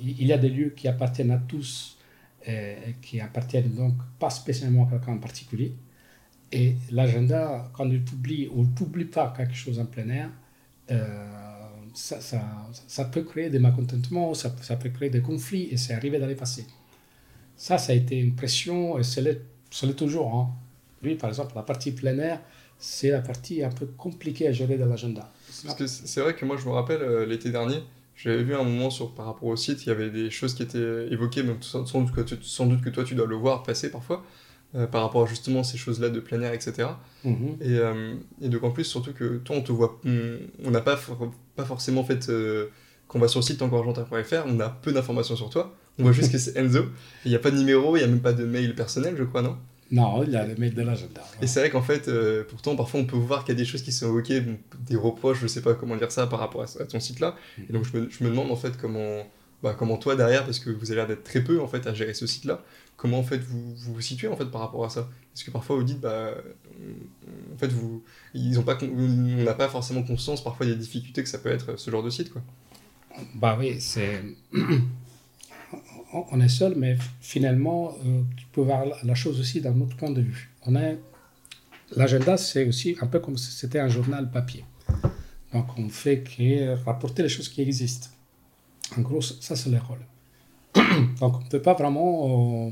il 0.00 0.26
y 0.26 0.32
a 0.32 0.38
des 0.38 0.48
lieux 0.48 0.70
qui 0.70 0.88
appartiennent 0.88 1.30
à 1.30 1.36
tous 1.36 1.98
et 2.46 2.94
qui 3.02 3.20
appartiennent 3.20 3.74
donc 3.74 3.92
pas 4.18 4.30
spécialement 4.30 4.86
à 4.86 4.90
quelqu'un 4.90 5.12
en 5.12 5.18
particulier. 5.18 5.74
Et 6.50 6.76
l'agenda, 6.90 7.70
quand 7.74 7.86
il 7.90 8.02
publie 8.02 8.48
ou 8.50 8.62
ne 8.62 8.70
publie 8.70 9.04
pas 9.04 9.34
quelque 9.36 9.54
chose 9.54 9.78
en 9.78 9.84
plein 9.84 10.08
air, 10.08 10.30
ça, 11.92 12.18
ça, 12.86 13.04
peut 13.04 13.24
créer 13.24 13.50
des 13.50 13.58
mécontentements, 13.58 14.32
ça, 14.32 14.54
ça, 14.62 14.76
peut 14.76 14.88
créer 14.88 15.10
des 15.10 15.20
conflits, 15.20 15.68
et 15.70 15.76
c'est 15.76 15.92
arrivé 15.92 16.18
dans 16.18 16.26
les 16.26 16.36
passés. 16.36 16.66
Ça, 17.56 17.78
ça 17.78 17.92
a 17.92 17.94
été 17.94 18.16
une 18.18 18.34
pression, 18.34 18.98
et 18.98 19.02
c'est 19.02 19.22
l'est 19.22 19.94
toujours. 19.96 20.34
Hein. 20.34 20.50
Lui, 21.02 21.14
par 21.14 21.30
exemple, 21.30 21.52
la 21.54 21.62
partie 21.62 21.92
plein 21.92 22.18
air, 22.18 22.40
c'est 22.78 23.10
la 23.10 23.20
partie 23.20 23.62
un 23.62 23.70
peu 23.70 23.86
compliquée 23.86 24.48
à 24.48 24.52
gérer 24.52 24.76
dans 24.76 24.86
l'agenda. 24.86 25.30
Parce 25.64 25.74
que 25.76 25.86
c'est 25.86 26.20
vrai 26.20 26.34
que 26.34 26.44
moi, 26.44 26.56
je 26.56 26.66
me 26.66 26.72
rappelle, 26.72 27.02
euh, 27.02 27.24
l'été 27.26 27.50
dernier, 27.50 27.78
j'avais 28.14 28.42
vu 28.42 28.54
un 28.54 28.62
moment 28.62 28.90
sur, 28.90 29.14
par 29.14 29.26
rapport 29.26 29.48
au 29.48 29.56
site, 29.56 29.84
il 29.84 29.88
y 29.88 29.92
avait 29.92 30.10
des 30.10 30.30
choses 30.30 30.54
qui 30.54 30.62
étaient 30.62 31.08
évoquées, 31.10 31.42
même 31.42 31.62
sans, 31.62 31.82
doute 32.00 32.12
que, 32.12 32.36
sans 32.42 32.66
doute 32.66 32.82
que 32.82 32.90
toi, 32.90 33.04
tu 33.04 33.14
dois 33.14 33.26
le 33.26 33.36
voir 33.36 33.62
passer 33.62 33.90
parfois. 33.90 34.24
Euh, 34.74 34.86
par 34.86 35.02
rapport 35.02 35.22
à 35.22 35.26
justement 35.26 35.62
ces 35.62 35.78
choses-là 35.78 36.10
de 36.10 36.18
plein 36.18 36.42
air, 36.42 36.52
etc. 36.52 36.88
Et, 37.24 37.28
mhm. 37.30 37.56
euh, 37.62 38.14
et, 38.42 38.48
donc 38.48 38.64
en 38.64 38.70
plus, 38.72 38.84
surtout 38.84 39.12
que 39.12 39.38
toi, 39.38 39.56
on 39.56 39.62
te 39.62 39.70
voit, 39.70 40.00
on 40.04 40.70
n'a 40.70 40.80
pas, 40.80 40.98
pas 41.54 41.64
forcément 41.64 42.02
fait, 42.02 42.28
euh, 42.28 42.66
qu'on 43.06 43.20
va 43.20 43.28
sur 43.28 43.40
le 43.40 43.44
site 43.44 43.58
tangoargentin.fr, 43.58 44.44
on 44.46 44.58
a 44.60 44.68
peu 44.68 44.92
d'informations 44.92 45.36
sur 45.36 45.48
toi. 45.50 45.74
On 45.98 46.02
voit 46.02 46.12
juste 46.12 46.32
que 46.32 46.38
c'est 46.38 46.56
Enzo. 46.56 46.86
Il 47.24 47.30
n'y 47.30 47.36
a 47.36 47.38
pas 47.38 47.50
de 47.50 47.58
numéro, 47.58 47.96
il 47.96 48.00
n'y 48.00 48.04
a 48.04 48.08
même 48.08 48.20
pas 48.20 48.32
de 48.32 48.44
mail 48.44 48.74
personnel, 48.74 49.14
je 49.18 49.24
crois, 49.24 49.42
non? 49.42 49.56
Non, 49.90 50.24
il 50.24 50.32
y 50.32 50.36
a 50.36 50.44
le 50.44 50.56
mail 50.56 50.74
de 50.74 50.82
l'agenda. 50.82 51.22
Et 51.40 51.46
c'est 51.46 51.60
vrai 51.60 51.70
qu'en 51.70 51.82
fait, 51.82 52.10
pourtant, 52.48 52.74
parfois, 52.76 53.00
on 53.00 53.04
peut 53.04 53.16
voir 53.16 53.44
qu'il 53.44 53.54
y 53.54 53.56
a 53.56 53.58
des 53.58 53.64
choses 53.64 53.82
qui 53.82 53.92
sont 53.92 54.06
évoquées, 54.06 54.42
des 54.80 54.96
reproches, 54.96 55.38
je 55.40 55.46
sais 55.46 55.62
pas 55.62 55.74
comment 55.74 55.96
dire 55.96 56.10
ça 56.10 56.26
par 56.26 56.40
rapport 56.40 56.62
à, 56.62 56.84
ton 56.84 57.00
site-là. 57.00 57.36
Et 57.68 57.72
donc, 57.72 57.84
je 57.84 57.96
me, 57.96 58.10
je 58.10 58.24
me, 58.24 58.30
demande 58.30 58.50
en 58.50 58.56
fait 58.56 58.76
comment, 58.76 59.22
bah, 59.62 59.74
comment 59.78 59.96
toi 59.96 60.16
derrière, 60.16 60.44
parce 60.44 60.58
que 60.58 60.70
vous 60.70 60.90
avez 60.90 60.96
l'air 60.96 61.06
d'être 61.06 61.24
très 61.24 61.42
peu 61.42 61.60
en 61.60 61.68
fait 61.68 61.86
à 61.86 61.94
gérer 61.94 62.14
ce 62.14 62.26
site-là, 62.26 62.62
comment 62.96 63.18
en 63.18 63.22
fait 63.22 63.38
vous, 63.38 63.74
vous 63.74 64.00
situez 64.00 64.28
en 64.28 64.36
fait 64.36 64.46
par 64.46 64.60
rapport 64.60 64.84
à 64.84 64.90
ça? 64.90 65.08
Est-ce 65.34 65.44
que 65.44 65.50
parfois 65.50 65.76
vous 65.76 65.84
dites 65.84 66.00
bah 66.00 66.34
en 67.54 67.58
fait 67.58 67.68
vous 67.68 68.02
ils 68.34 68.58
ont 68.58 68.62
pas 68.62 68.78
on 68.82 69.42
n'a 69.44 69.54
pas 69.54 69.68
forcément 69.68 70.02
conscience 70.02 70.42
parfois 70.42 70.66
des 70.66 70.76
difficultés 70.76 71.22
que 71.22 71.28
ça 71.28 71.38
peut 71.38 71.50
être 71.50 71.78
ce 71.78 71.90
genre 71.90 72.02
de 72.02 72.10
site 72.10 72.32
quoi. 72.32 72.42
Bah 73.34 73.56
oui, 73.58 73.76
c'est 73.80 74.22
on 76.30 76.40
est 76.40 76.48
seul 76.48 76.74
mais 76.76 76.96
finalement 77.20 77.96
euh, 78.04 78.22
tu 78.36 78.46
peux 78.52 78.62
voir 78.62 78.84
la 79.02 79.14
chose 79.14 79.40
aussi 79.40 79.60
d'un 79.60 79.78
autre 79.80 79.96
point 79.96 80.10
de 80.10 80.20
vue. 80.20 80.50
On 80.66 80.74
est 80.76 80.98
l'agenda 81.96 82.36
c'est 82.36 82.66
aussi 82.66 82.96
un 83.00 83.06
peu 83.06 83.20
comme 83.20 83.36
si 83.36 83.50
c'était 83.52 83.80
un 83.80 83.88
journal 83.88 84.30
papier. 84.30 84.64
Donc 85.52 85.66
on 85.78 85.88
fait 85.88 86.20
que 86.20 86.84
rapporter 86.84 87.22
les 87.22 87.28
choses 87.28 87.48
qui 87.48 87.62
existent. 87.62 88.08
En 88.96 89.00
gros, 89.00 89.20
ça 89.20 89.56
c'est 89.56 89.70
le 89.70 89.78
rôle. 89.78 90.04
Donc 91.20 91.40
on 91.40 91.48
peut 91.48 91.62
pas 91.62 91.74
vraiment, 91.74 92.66
euh, 92.66 92.70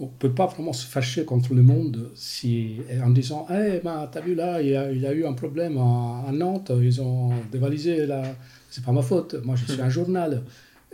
on 0.00 0.06
peut 0.06 0.32
pas 0.32 0.46
vraiment 0.46 0.72
se 0.72 0.86
fâcher 0.86 1.24
contre 1.24 1.54
le 1.54 1.62
monde 1.62 2.10
si, 2.14 2.76
en 3.02 3.10
disant 3.10 3.46
hey, 3.50 3.80
ben, 3.84 4.08
T'as 4.10 4.20
vu 4.20 4.34
là, 4.34 4.60
il 4.62 4.68
y, 4.68 4.76
a, 4.76 5.12
eu 5.12 5.26
un 5.26 5.34
problème 5.34 5.78
à, 5.78 6.30
Nantes, 6.32 6.72
ils 6.80 7.00
ont 7.00 7.30
dévalisé 7.52 8.06
là, 8.06 8.22
c'est 8.70 8.84
pas 8.84 8.92
ma 8.92 9.02
faute, 9.02 9.36
moi 9.44 9.54
je 9.56 9.70
suis 9.70 9.80
un 9.80 9.90
journal. 9.90 10.42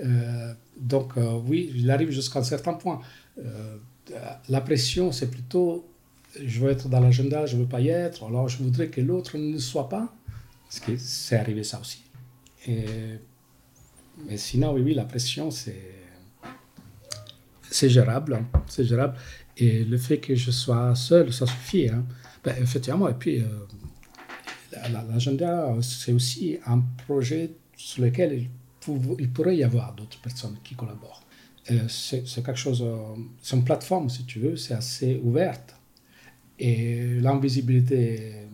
Euh, 0.03 0.55
donc 0.77 1.17
euh, 1.17 1.39
oui, 1.47 1.73
il 1.75 1.91
arrive 1.91 2.11
jusqu'à 2.11 2.41
un 2.41 2.45
certain 2.45 2.75
point. 2.75 3.01
la 4.49 4.61
pression, 4.61 5.13
c'est 5.13 5.31
plutôt 5.31 5.87
je 6.45 6.61
veux 6.61 6.71
être 6.71 6.89
dans 6.89 7.01
l'agenda, 7.01 7.47
je 7.47 7.57
veux 7.57 7.67
pas 7.67 7.81
y 7.81 7.89
être, 7.89 8.25
alors 8.25 8.49
je 8.49 8.63
voudrais 8.63 8.89
que 8.89 9.01
l'autre 9.01 9.37
ne 9.37 9.59
soit 9.59 9.89
pas. 9.89 10.15
Parce 10.65 10.81
que 10.81 10.97
c'est 10.97 11.37
arrivé 11.37 11.65
ça 11.65 11.81
aussi. 11.81 12.03
Mais 12.67 14.37
sinon, 14.37 14.73
oui, 14.73 14.83
oui, 14.83 14.95
la 14.95 15.05
pression, 15.05 15.51
c'est 15.51 16.01
c'est 17.71 17.89
gérable, 17.89 18.35
hein. 18.35 18.63
c'est 18.67 18.85
gérable. 18.85 19.17
Et 19.57 19.85
le 19.85 19.97
fait 19.97 20.19
que 20.19 20.35
je 20.35 20.51
sois 20.51 20.95
seul, 20.95 21.33
ça 21.33 21.47
suffit. 21.47 21.89
Hein. 21.89 22.05
Ben, 22.43 22.55
effectivement, 22.61 23.09
et 23.09 23.15
puis 23.15 23.43
euh, 23.43 24.89
l'agenda, 25.09 25.75
c'est 25.83 26.13
aussi 26.13 26.59
un 26.67 26.81
projet 27.07 27.53
sur 27.77 28.03
lequel 28.03 28.49
il, 28.89 29.31
pourrait 29.31 29.57
y 29.57 29.65
avoir 29.65 29.95
d'autres 29.95 30.21
personnes 30.21 30.57
qui 30.63 30.75
collaborent. 30.75 31.23
C'est 31.89 32.25
quelque 32.25 32.57
chose, 32.57 32.83
euh, 32.83 32.97
c'est 33.43 33.57
une 33.57 33.65
plateforme, 33.65 34.09
si 34.11 34.25
tu 34.25 34.41
veux, 34.41 34.57
c'est 34.57 34.75
assez 34.75 35.21
ouverte. 35.23 35.77
Et 36.59 37.21
l'invisibilité 37.21 38.15
est 38.15 38.49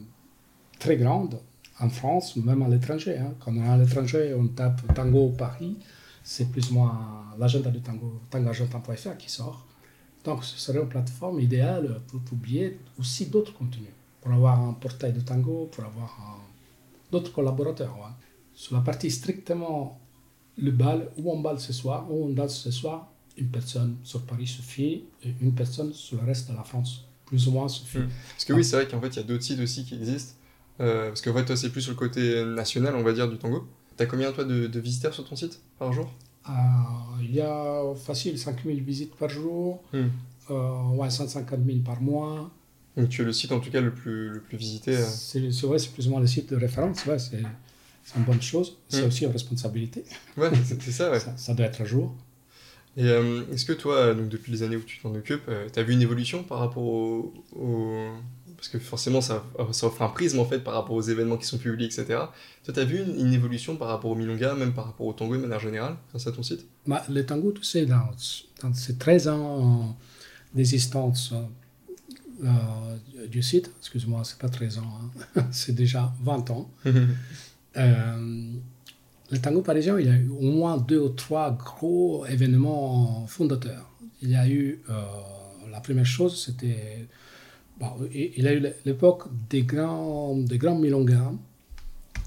très 0.78 0.96
grande 0.96 1.40
en 1.80 1.88
France, 1.88 2.36
même 2.36 2.62
à 2.62 2.68
l'étranger. 2.68 3.18
Hein. 3.18 3.34
Quand 3.40 3.52
on 3.52 3.62
est 3.62 3.68
à 3.68 3.76
l'étranger, 3.76 4.34
on 4.38 4.48
tape 4.48 4.82
Tango 4.94 5.30
Paris, 5.30 5.76
c'est 6.22 6.50
plus 6.50 6.70
ou 6.70 6.74
moins 6.74 7.24
l'agenda 7.38 7.70
du 7.70 7.80
tango, 7.80 8.20
tangoargentin.fr 8.30 9.16
qui 9.16 9.30
sort. 9.30 9.66
Donc 10.24 10.44
ce 10.44 10.58
serait 10.58 10.80
une 10.80 10.88
plateforme 10.88 11.40
idéale 11.40 12.00
pour 12.08 12.20
publier 12.20 12.78
aussi 12.98 13.26
d'autres 13.26 13.54
contenus, 13.54 13.90
pour 14.20 14.32
avoir 14.32 14.60
un 14.60 14.72
portail 14.72 15.12
de 15.12 15.20
tango, 15.20 15.68
pour 15.70 15.84
avoir 15.84 16.40
d'autres 17.12 17.32
collaborateurs. 17.32 17.96
Sur 18.52 18.74
la 18.74 18.82
partie 18.82 19.10
strictement 19.10 20.00
le 20.56 20.70
bal, 20.70 21.10
où 21.18 21.30
on 21.30 21.40
balle 21.40 21.60
ce 21.60 21.72
soir, 21.72 22.06
où 22.10 22.26
on 22.26 22.28
danse 22.30 22.58
ce 22.58 22.70
soir, 22.70 23.10
une 23.36 23.48
personne 23.48 23.96
sur 24.02 24.22
Paris 24.22 24.46
suffit, 24.46 25.04
et 25.22 25.34
une 25.40 25.54
personne 25.54 25.92
sur 25.92 26.18
le 26.18 26.26
reste 26.26 26.50
de 26.50 26.56
la 26.56 26.62
France, 26.62 27.04
plus 27.26 27.48
ou 27.48 27.52
moins 27.52 27.68
suffit. 27.68 27.98
Hmm. 27.98 28.08
Parce 28.30 28.44
que 28.44 28.52
oui, 28.52 28.64
c'est 28.64 28.76
vrai 28.76 28.88
qu'en 28.88 29.00
fait, 29.00 29.08
il 29.08 29.16
y 29.16 29.20
a 29.20 29.22
d'autres 29.24 29.42
sites 29.42 29.60
aussi 29.60 29.84
qui 29.84 29.94
existent. 29.94 30.34
Euh, 30.80 31.08
parce 31.08 31.22
qu'en 31.22 31.34
fait, 31.34 31.44
toi, 31.44 31.56
c'est 31.56 31.70
plus 31.70 31.82
sur 31.82 31.92
le 31.92 31.96
côté 31.96 32.44
national, 32.44 32.94
on 32.96 33.02
va 33.02 33.12
dire, 33.12 33.28
du 33.28 33.38
tango. 33.38 33.66
T'as 33.96 34.06
combien, 34.06 34.32
toi, 34.32 34.44
de, 34.44 34.66
de, 34.66 34.80
visiteurs 34.80 35.14
sur 35.14 35.26
ton 35.26 35.36
site 35.36 35.60
par 35.78 35.92
jour? 35.92 36.12
Euh, 36.48 36.52
Il 37.22 37.34
y 37.34 37.40
a 37.40 37.82
facile 37.94 38.38
5000 38.38 38.82
visites 38.82 39.14
par 39.16 39.28
jour, 39.28 39.82
euh, 39.94 40.82
ouais, 40.94 41.10
150 41.10 41.60
000 41.64 41.78
par 41.78 42.00
mois. 42.00 42.50
Donc 42.96 43.10
tu 43.10 43.22
es 43.22 43.24
le 43.24 43.32
site, 43.32 43.52
en 43.52 43.60
tout 43.60 43.70
cas, 43.70 43.80
le 43.80 43.92
plus, 43.92 44.30
le 44.30 44.40
plus 44.40 44.56
visité 44.56 44.96
euh. 44.96 45.04
C'est 45.04 45.40
vrai, 45.66 45.78
c'est 45.78 45.92
plus 45.92 46.06
ou 46.08 46.10
moins 46.10 46.20
le 46.20 46.26
site 46.26 46.50
de 46.50 46.56
référence, 46.56 47.04
ouais, 47.06 47.18
c'est 47.18 47.42
une 48.16 48.24
bonne 48.24 48.42
chose. 48.42 48.78
C'est 48.88 49.02
hmm. 49.02 49.08
aussi 49.08 49.24
une 49.24 49.32
responsabilité. 49.32 50.04
Ouais, 50.36 50.50
c'est 50.64 50.92
ça, 50.92 51.10
ouais. 51.10 51.20
ça, 51.20 51.54
doit 51.54 51.66
être 51.66 51.80
à 51.80 51.84
jour. 51.84 52.14
Et 52.96 53.06
est-ce 53.52 53.66
que 53.66 53.74
toi, 53.74 54.14
donc, 54.14 54.28
depuis 54.30 54.52
les 54.52 54.62
années 54.62 54.76
où 54.76 54.82
tu 54.82 55.00
t'en 55.00 55.14
occupes, 55.14 55.50
tu 55.72 55.78
as 55.78 55.82
vu 55.82 55.92
une 55.92 56.00
évolution 56.00 56.42
par 56.42 56.60
rapport 56.60 56.82
au, 56.82 57.34
parce 58.56 58.68
que 58.68 58.78
forcément 58.78 59.20
ça, 59.20 59.44
ça, 59.72 59.86
offre 59.86 60.02
un 60.02 60.08
prisme 60.08 60.38
en 60.38 60.44
fait 60.44 60.60
par 60.60 60.74
rapport 60.74 60.96
aux 60.96 61.02
événements 61.02 61.36
qui 61.36 61.46
sont 61.46 61.58
publiés, 61.58 61.86
etc. 61.86 62.04
Toi, 62.64 62.74
tu 62.74 62.80
as 62.80 62.84
vu 62.84 62.98
une, 62.98 63.32
évolution 63.32 63.76
par 63.76 63.88
rapport 63.88 64.10
au 64.10 64.14
Milonga, 64.14 64.54
même 64.54 64.72
par 64.72 64.86
rapport 64.86 65.06
au 65.06 65.12
tango 65.12 65.36
de 65.36 65.42
manière 65.42 65.60
générale, 65.60 65.96
grâce 66.10 66.26
à 66.26 66.32
ton 66.32 66.42
site? 66.42 66.66
Bah, 66.86 67.04
Le 67.08 67.24
tango, 67.24 67.52
tu 67.52 67.62
sais, 67.62 67.86
dans, 67.86 68.10
dans 68.62 68.74
ces 68.74 68.96
13 68.96 69.28
ans 69.28 69.96
d'existence 70.54 71.34
euh, 72.44 73.26
du 73.28 73.42
site, 73.42 73.70
excuse-moi, 73.78 74.22
c'est 74.24 74.38
pas 74.38 74.48
13 74.48 74.78
ans, 74.78 75.00
hein, 75.36 75.46
c'est 75.50 75.74
déjà 75.74 76.12
20 76.22 76.50
ans. 76.50 76.70
euh, 77.76 78.52
le 79.30 79.38
tango 79.38 79.62
parisien, 79.62 79.98
il 79.98 80.06
y 80.06 80.08
a 80.08 80.14
eu 80.14 80.28
au 80.28 80.42
moins 80.42 80.76
deux 80.76 81.00
ou 81.00 81.08
trois 81.08 81.50
gros 81.52 82.24
événements 82.26 83.26
fondateurs. 83.26 83.90
Il 84.22 84.30
y 84.30 84.36
a 84.36 84.48
eu, 84.48 84.80
euh, 84.88 85.02
la 85.70 85.80
première 85.80 86.06
chose, 86.06 86.44
c'était 86.44 87.06
il 88.14 88.46
a 88.46 88.54
eu 88.54 88.62
l'époque 88.86 89.24
des 89.50 89.62
grands, 89.62 90.36
des 90.36 90.58
grands 90.58 90.78
milongas. 90.78 91.32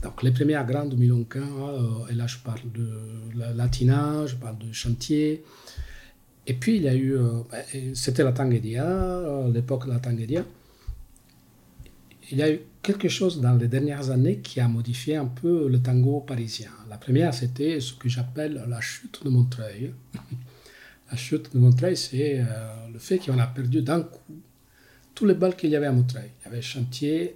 Donc, 0.03 0.23
les 0.23 0.31
premières 0.31 0.65
grandes 0.65 0.97
milongas, 0.97 1.39
euh, 1.39 2.11
et 2.11 2.13
là 2.13 2.27
je 2.27 2.37
parle 2.37 2.71
de 2.73 2.87
la 3.35 3.53
Latina, 3.53 4.25
je 4.27 4.35
parle 4.35 4.57
de 4.59 4.71
Chantier. 4.71 5.43
Et 6.47 6.53
puis 6.53 6.77
il 6.77 6.83
y 6.83 6.87
a 6.87 6.93
eu, 6.93 7.15
euh, 7.15 7.41
ben, 7.51 7.95
c'était 7.95 8.23
la 8.23 8.31
Tanguedia, 8.31 9.47
l'époque 9.51 9.85
de 9.85 9.91
la 9.91 9.99
Tanguedia. 9.99 10.43
Il 12.31 12.37
y 12.37 12.43
a 12.43 12.51
eu 12.51 12.59
quelque 12.81 13.09
chose 13.09 13.41
dans 13.41 13.55
les 13.55 13.67
dernières 13.67 14.09
années 14.11 14.39
qui 14.39 14.59
a 14.59 14.67
modifié 14.67 15.15
un 15.15 15.25
peu 15.25 15.67
le 15.67 15.81
tango 15.81 16.21
parisien. 16.21 16.69
La 16.89 16.97
première, 16.97 17.33
c'était 17.33 17.79
ce 17.79 17.93
que 17.93 18.07
j'appelle 18.07 18.63
la 18.67 18.81
chute 18.81 19.23
de 19.23 19.29
Montreuil. 19.29 19.93
la 21.11 21.17
chute 21.17 21.53
de 21.53 21.59
Montreuil, 21.59 21.97
c'est 21.97 22.43
le 22.93 22.99
fait 22.99 23.17
qu'on 23.17 23.39
a 23.39 23.47
perdu 23.47 23.81
d'un 23.81 24.01
coup 24.01 24.41
tous 25.19 25.25
les 25.25 25.33
balles 25.33 25.57
qu'il 25.57 25.69
y 25.69 25.75
avait 25.75 25.87
à 25.87 25.91
Montreuil. 25.91 26.29
Il 26.39 26.45
y 26.45 26.47
avait 26.47 26.61
chantier, 26.61 27.35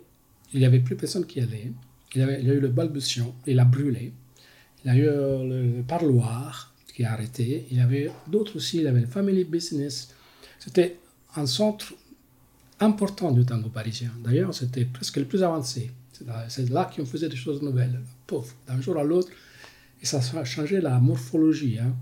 il 0.54 0.60
n'y 0.62 0.66
avait 0.66 0.80
plus 0.80 0.96
personne 0.96 1.26
qui 1.26 1.42
allait. 1.42 1.72
Il 2.16 2.22
y, 2.22 2.24
avait, 2.24 2.36
a 2.36 2.54
eu 2.54 2.62
le 2.62 2.70
balbution, 2.70 3.36
il 3.46 3.60
a 3.60 3.66
brûlé. 3.66 4.14
Il 4.84 4.88
y 4.88 4.92
a 4.92 4.98
eu 4.98 5.08
euh, 5.08 5.76
le 5.76 5.84
parloir 5.84 6.74
qui 6.96 7.04
a 7.04 7.12
arrêté. 7.12 7.66
Il 7.72 7.78
y 7.78 7.82
avait 7.82 8.10
d'autres 8.28 8.56
aussi, 8.56 8.78
il 8.78 8.84
y 8.84 8.88
avait 8.88 9.02
le 9.02 9.08
family 9.08 9.44
business. 9.44 10.16
C'était 10.60 10.96
un 11.36 11.46
centre 11.46 11.94
important 12.84 13.32
du 13.32 13.46
tango 13.46 13.70
parisien. 13.70 14.12
D'ailleurs, 14.24 14.54
c'était 14.54 14.86
presque 14.86 15.18
le 15.18 15.26
plus 15.26 15.44
avancé. 15.44 15.92
C'est 16.48 16.70
là, 16.70 16.90
qu'on 16.96 17.06
faisait 17.06 17.30
des 17.30 17.36
choses 17.36 17.62
nouvelles. 17.62 18.00
Pauvre, 18.28 18.54
d'un 18.68 18.80
jour 18.82 18.98
à 18.98 19.04
l'autre. 19.04 19.30
Et 20.02 20.06
ça 20.06 20.20
a 20.38 20.44
changé 20.44 20.80
la 20.82 21.00
morphologie. 21.00 21.80
Hein. 21.80 21.94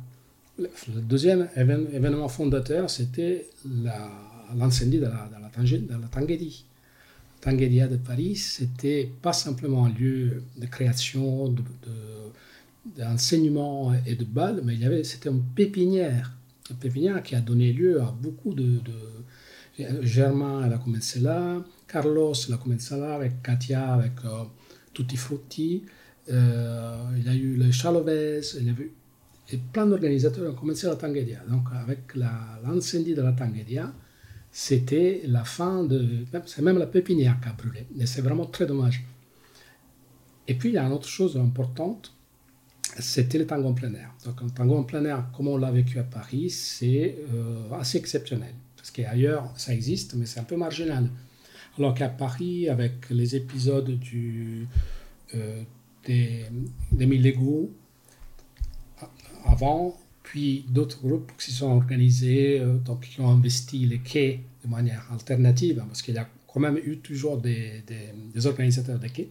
Le 0.60 1.02
deuxième 1.02 1.48
événement 1.56 2.28
fondateur, 2.28 2.90
c'était 2.90 3.50
l'incendie 4.56 5.00
de 5.00 5.06
la, 5.06 5.30
de 5.30 5.42
la, 5.42 5.78
de 5.78 6.02
la 6.02 6.08
Tanguedia 7.42 7.88
de 7.88 7.98
Paris, 7.98 8.36
c'était 8.36 9.12
pas 9.22 9.34
simplement 9.34 9.86
un 9.86 9.90
lieu 9.90 10.44
de 10.58 10.66
création, 10.68 11.50
de, 11.50 11.64
d'enseignement 12.98 13.94
et 14.06 14.16
de 14.16 14.24
bal, 14.24 14.62
mais 14.64 14.78
c'était 15.04 15.30
une 15.30 15.42
pépinière, 15.42 16.34
une 16.70 16.76
pépinière 16.76 17.24
qui 17.24 17.34
a 17.36 17.42
donné 17.42 17.74
lieu 17.74 18.00
à 18.00 18.14
beaucoup 18.22 18.54
de, 18.54 18.80
Germain, 20.01 20.63
elle 20.66 20.74
a 20.74 20.78
commencé 20.78 21.20
là, 21.20 21.63
Carlos, 21.88 22.34
elle 22.48 22.54
a 22.54 22.58
commencé 22.58 22.98
là, 22.98 23.16
avec 23.16 23.42
Katia, 23.42 23.94
avec 23.94 24.13
euh, 24.25 24.44
Tutti 24.94 25.84
euh, 26.30 26.98
il 27.18 27.25
y 27.25 27.30
a 27.30 27.34
eu 27.34 27.56
le 27.56 27.72
Chalovez, 27.72 28.42
il 28.60 28.66
y 28.66 28.70
a 28.70 28.74
eu 28.74 28.94
et 29.54 29.58
plein 29.58 29.86
d'organisateurs 29.86 30.50
ont 30.50 30.56
commencé 30.56 30.88
la 30.88 30.96
Tanguedia. 30.96 31.40
Donc, 31.50 31.66
avec 31.74 32.16
l'incendie 32.16 33.13
de 33.13 33.22
la 33.22 33.34
Tanguedia, 33.34 33.92
c'était 34.50 35.24
la 35.25 35.44
fin 35.44 35.84
de. 35.84 36.25
C'est 36.46 36.62
même 36.62 36.78
la 36.78 36.86
pépinière 36.86 37.38
qui 37.42 37.50
a 37.50 37.54
brûlé. 37.54 37.86
Et 38.00 38.06
c'est 38.06 38.22
vraiment 38.22 38.46
très 38.46 38.66
dommage. 38.66 39.04
Et 40.48 40.54
puis, 40.54 40.70
il 40.70 40.75
y 40.75 40.78
a 40.78 40.86
une 40.86 40.94
autre 40.94 41.10
chose 41.10 41.36
importante 41.36 42.13
c'était 43.00 43.38
le 43.38 43.48
tango 43.48 43.70
en 43.70 43.74
plein 43.74 43.94
air. 43.94 44.13
Donc, 44.25 44.42
un 44.42 44.50
tango 44.50 44.75
en 44.75 44.84
plein 44.84 45.04
air, 45.06 45.25
comme 45.36 45.48
on 45.48 45.58
l'a 45.58 45.72
vécu 45.72 45.98
à 46.00 46.04
Paris, 46.04 46.50
c'est 46.50 47.18
euh, 47.34 47.72
assez 47.74 47.98
exceptionnel. 47.98 48.54
Parce 48.82 48.90
qu'ailleurs, 48.90 49.54
ça 49.58 49.76
existe, 49.76 50.16
mais 50.16 50.26
c'est 50.26 50.40
un 50.40 50.44
peu 50.44 50.58
marginal. 50.58 51.08
Alors 51.78 51.94
qu'à 51.94 52.10
Paris, 52.10 52.68
avec 52.68 53.12
les 53.12 53.36
épisodes 53.36 53.96
euh, 55.36 55.64
des, 56.08 56.46
des 56.92 57.06
Lego 57.06 57.72
avant, 59.46 59.96
puis 60.24 60.66
d'autres 60.68 61.00
groupes 61.00 61.32
qui 61.38 61.52
se 61.52 61.58
sont 61.60 61.70
organisés, 61.70 62.60
euh, 62.60 62.78
donc 62.80 63.02
qui 63.02 63.22
ont 63.22 63.30
investi 63.30 63.86
les 63.86 64.00
quais 64.00 64.42
de 64.66 64.70
manière 64.70 65.08
alternative, 65.12 65.80
hein, 65.80 65.86
parce 65.88 66.02
qu'il 66.02 66.16
y 66.16 66.18
a 66.18 66.28
quand 66.52 66.60
même 66.60 66.78
eu 66.84 66.98
toujours 66.98 67.38
des, 67.38 67.84
des, 68.34 68.48
organisateurs 68.48 68.98
de 68.98 69.08
quais 69.08 69.30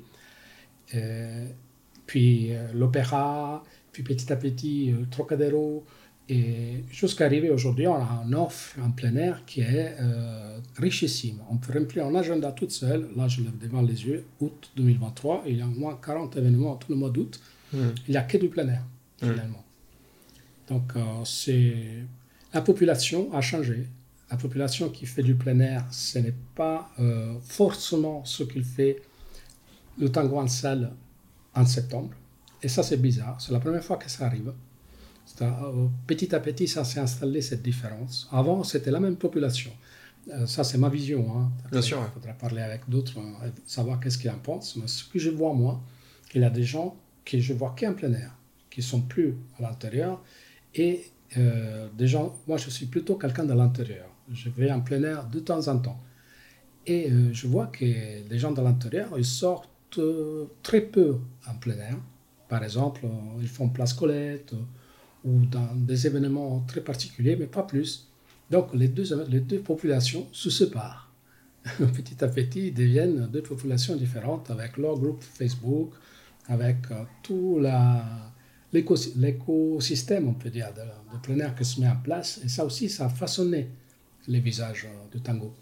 puis 2.07 2.53
euh, 2.53 2.73
l'opéra, 2.73 3.63
puis 3.93 4.03
petit 4.03 4.33
à 4.33 4.37
petit 4.37 4.93
Trocadéro, 5.11 5.85
et 6.33 6.85
jusqu'à 6.93 7.25
arriver 7.25 7.51
aujourd'hui, 7.51 7.89
on 7.89 7.97
a 7.97 8.23
un 8.25 8.33
offre 8.35 8.77
en 8.81 8.93
plein 8.93 9.17
air 9.17 9.43
qui 9.47 9.63
est 9.63 9.97
euh, 9.99 10.61
richissime. 10.77 11.41
On 11.51 11.57
peut 11.57 11.77
remplir 11.77 12.07
un 12.07 12.15
agenda 12.15 12.53
toute 12.53 12.71
seule. 12.71 13.09
Là, 13.17 13.27
je 13.27 13.41
l'ai 13.41 13.51
devant 13.61 13.83
les 13.83 14.07
yeux, 14.07 14.25
août 14.39 14.71
2023. 14.77 15.43
Il 15.49 15.59
y 15.59 15.61
a 15.61 15.67
au 15.67 15.71
moins 15.71 15.99
40 16.01 16.37
événements 16.37 16.77
tout 16.77 16.93
le 16.93 16.97
mois 16.97 17.11
d'août. 17.11 17.41
Hmm. 17.73 17.89
Il 18.07 18.13
n'y 18.13 18.17
a 18.17 18.23
que 18.23 18.39
du 18.39 18.49
plein 18.49 18.69
air, 18.69 18.85
hmm. 19.21 19.27
finalement. 19.27 19.65
Donc, 20.69 20.93
c'est... 21.25 21.75
la 22.55 22.61
population 22.61 23.35
a 23.35 23.41
changé. 23.41 23.89
La 24.31 24.37
population 24.37 24.89
qui 24.89 25.07
fait 25.07 25.25
du 25.25 25.35
plein 25.35 25.59
air, 25.59 25.85
ce 25.91 26.21
n'est 26.21 26.37
pas 26.55 26.93
forcément 27.43 28.25
ce 28.25 28.45
qu'il 28.45 28.63
fait 28.63 29.03
le 29.99 30.09
tango 30.13 30.39
en 30.39 30.47
salle 30.47 30.93
en 31.57 31.67
septembre. 31.67 32.11
Et 32.63 32.69
ça, 32.69 32.85
c'est 32.85 32.99
bizarre. 32.99 33.41
C'est 33.41 33.51
la 33.51 33.59
première 33.59 33.83
fois 33.83 33.97
que 33.97 34.09
ça 34.09 34.27
arrive. 34.27 34.53
Euh, 35.43 35.87
petit 36.07 36.35
à 36.35 36.41
petit, 36.41 36.69
ça 36.69 36.85
s'est 36.85 37.01
installé, 37.01 37.41
cette 37.41 37.63
différence. 37.63 38.29
Avant, 38.33 38.63
c'était 38.65 38.91
la 38.91 39.01
même 39.01 39.17
population. 39.17 39.71
Euh, 40.31 40.47
ça, 40.47 40.65
c'est 40.65 40.79
ma 40.79 40.89
vision. 40.89 41.27
Hein. 41.37 41.51
Bien 41.71 41.83
sûr. 41.83 41.99
Il 42.07 42.13
faudra 42.13 42.33
parler 42.33 42.63
avec 42.63 42.89
d'autres, 42.89 43.19
hein, 43.19 43.51
savoir 43.67 44.01
qu'est-ce 44.01 44.19
qu'ils 44.19 44.31
en 44.31 44.39
pensent. 44.39 44.77
Mais 44.77 44.87
ce 44.87 45.05
que 45.05 45.19
je 45.19 45.31
vois, 45.31 45.53
moi, 45.55 45.81
il 46.35 46.43
y 46.43 46.45
a 46.45 46.51
des 46.51 46.63
gens 46.63 46.97
que 47.25 47.39
je 47.39 47.53
vois 47.53 47.75
qu'en 47.79 47.95
plein 47.95 48.13
air, 48.13 48.35
qui 48.71 48.83
sont 48.83 49.03
plus 49.03 49.37
à 49.59 49.63
l'intérieur. 49.63 50.23
Et 50.75 51.05
euh, 51.37 51.89
des 51.97 52.07
gens, 52.07 52.37
moi, 52.47 52.57
je 52.57 52.71
suis 52.71 52.87
plutôt 52.87 53.17
quelqu'un 53.17 53.45
de 53.45 53.55
l'intérieur. 53.55 54.07
Je 54.33 54.49
vais 54.51 54.71
en 54.71 54.81
plein 54.81 55.03
air 55.03 55.27
de 55.27 55.41
temps 55.41 55.67
en 55.69 55.79
temps. 55.79 56.01
Et 56.87 57.11
je 57.33 57.47
vois 57.47 57.67
que 57.67 57.85
les 57.85 58.39
gens 58.39 58.53
de 58.53 58.63
l'intérieur, 58.63 59.11
ils 59.17 59.25
sortent 59.25 59.69
euh, 59.99 60.47
très 60.63 60.81
peu 60.81 61.19
en 61.49 61.55
plein 61.55 61.77
air. 61.79 61.97
Par 62.49 62.63
exemple, 62.63 63.07
ils 63.41 63.49
font 63.49 63.69
place 63.69 63.93
Colette 63.93 64.55
ou 65.25 65.45
dans 65.47 65.75
des 65.75 66.07
événements 66.07 66.61
très 66.67 66.81
particuliers, 66.81 67.37
mais 67.37 67.47
pas 67.47 67.63
plus. 67.63 68.09
Donc 68.51 68.75
les 68.75 68.89
deux, 68.89 69.61
populations 69.61 70.27
se 70.33 70.51
séparent. 70.51 71.13
petit 71.79 72.25
à 72.25 72.29
petit, 72.29 72.69
ils 72.69 72.75
deviennent 72.75 73.29
deux 73.29 73.43
populations 73.43 73.97
différentes 73.97 74.51
avec 74.51 74.77
leur 74.77 74.99
groupe 74.99 75.23
Facebook, 75.23 75.93
avec 76.49 76.77
tout 77.23 77.61
l'écosystème, 78.73 80.29
on 80.29 80.35
peut 80.35 80.51
dire, 80.51 80.73
de, 80.75 80.81
de, 81.35 81.57
qui 81.57 81.65
se 81.65 81.81
met 81.81 81.89
en 81.89 81.97
place. 81.97 82.41
Et 82.45 82.49
ça 82.49 82.65
aussi, 82.65 82.89
ça 82.89 83.07
a 83.07 83.09
façonné 83.09 83.69
les 84.27 84.41
visages 84.41 84.89
du 85.13 85.21
tango. 85.21 85.53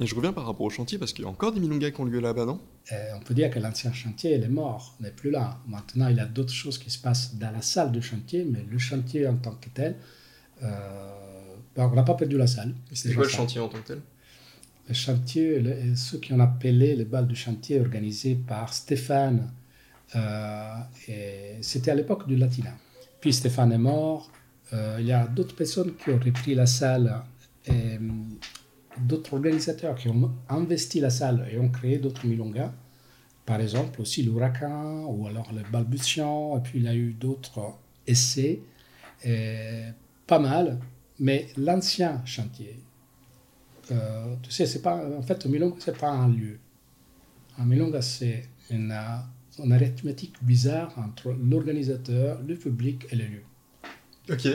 Et 0.00 0.06
je 0.06 0.14
reviens 0.14 0.32
par 0.32 0.46
rapport 0.46 0.66
au 0.66 0.70
chantier 0.70 0.98
parce 0.98 1.12
qu'il 1.12 1.24
y 1.24 1.28
a 1.28 1.30
encore 1.30 1.52
des 1.52 1.60
milongas 1.60 1.90
qui 1.90 2.00
ont 2.00 2.04
lieu 2.04 2.20
là-bas, 2.20 2.46
non? 2.46 2.60
Euh, 2.92 3.12
On 3.16 3.20
peut 3.20 3.34
dire 3.34 3.50
que 3.50 3.58
l'ancien 3.58 3.92
chantier, 3.92 4.36
il 4.36 4.42
est 4.42 4.48
mort, 4.48 4.96
n'est 5.00 5.10
plus 5.10 5.30
là. 5.30 5.58
Maintenant, 5.66 6.08
il 6.08 6.16
y 6.16 6.20
a 6.20 6.26
d'autres 6.26 6.52
choses 6.52 6.78
qui 6.78 6.90
se 6.90 6.98
passent 6.98 7.34
dans 7.36 7.50
la 7.50 7.62
salle 7.62 7.92
du 7.92 8.02
chantier, 8.02 8.44
mais 8.44 8.64
le 8.68 8.78
chantier 8.78 9.26
en 9.26 9.36
tant 9.36 9.54
que 9.54 9.68
tel, 9.68 9.96
euh, 10.62 10.68
ben, 11.76 11.88
on 11.90 11.94
n'a 11.94 12.02
pas 12.02 12.14
perdu 12.14 12.36
la 12.36 12.46
salle. 12.46 12.74
C'est 12.92 13.14
quoi 13.14 13.24
le 13.24 13.30
chantier 13.30 13.60
en 13.60 13.68
tant 13.68 13.78
que 13.78 13.86
tel? 13.86 14.00
Le 14.88 14.94
chantier, 14.94 15.62
ceux 15.94 16.18
qui 16.18 16.32
ont 16.32 16.40
appelé 16.40 16.96
les 16.96 17.04
balles 17.04 17.28
du 17.28 17.36
chantier 17.36 17.80
organisé 17.80 18.34
par 18.34 18.74
Stéphane, 18.74 19.52
euh, 20.16 20.74
c'était 21.60 21.92
à 21.92 21.94
l'époque 21.94 22.26
du 22.26 22.34
latina. 22.34 22.70
Puis 23.20 23.32
Stéphane 23.32 23.70
est 23.70 23.78
mort, 23.78 24.32
il 24.72 25.06
y 25.06 25.12
a 25.12 25.28
d'autres 25.28 25.54
personnes 25.54 25.94
qui 25.94 26.10
ont 26.10 26.18
repris 26.18 26.56
la 26.56 26.66
salle. 26.66 27.22
Et, 27.66 27.98
d'autres 29.06 29.34
organisateurs 29.34 29.94
qui 29.94 30.08
ont 30.08 30.32
investi 30.48 31.00
la 31.00 31.10
salle 31.10 31.48
et 31.52 31.58
ont 31.58 31.68
créé 31.68 31.98
d'autres 31.98 32.26
milongas. 32.26 32.72
Par 33.46 33.60
exemple, 33.60 34.00
aussi 34.00 34.22
l'ouragan 34.22 35.06
ou 35.06 35.26
alors 35.26 35.50
le 35.52 35.62
balbutiant. 35.70 36.58
Et 36.58 36.60
puis 36.60 36.78
il 36.78 36.84
y 36.84 36.88
a 36.88 36.94
eu 36.94 37.12
d'autres 37.12 37.74
essais. 38.06 38.60
pas 40.26 40.38
mal. 40.38 40.78
Mais 41.18 41.48
l'ancien 41.56 42.22
chantier, 42.24 42.80
euh, 43.92 44.36
tu 44.42 44.50
sais, 44.50 44.66
c'est 44.66 44.82
pas, 44.82 45.04
en 45.18 45.22
fait, 45.22 45.44
Milonga, 45.46 45.76
c'est 45.78 45.96
pas 45.96 46.10
un 46.10 46.28
lieu. 46.28 46.58
Un 47.58 47.64
Milonga, 47.64 48.00
c'est 48.02 48.48
une, 48.70 48.94
une 49.58 49.72
arithmétique 49.72 50.34
bizarre 50.42 50.92
entre 50.96 51.32
l'organisateur, 51.32 52.40
le 52.46 52.54
public 52.54 53.06
et 53.10 53.16
le 53.16 53.24
lieu. 53.24 53.42
Ok. 54.30 54.48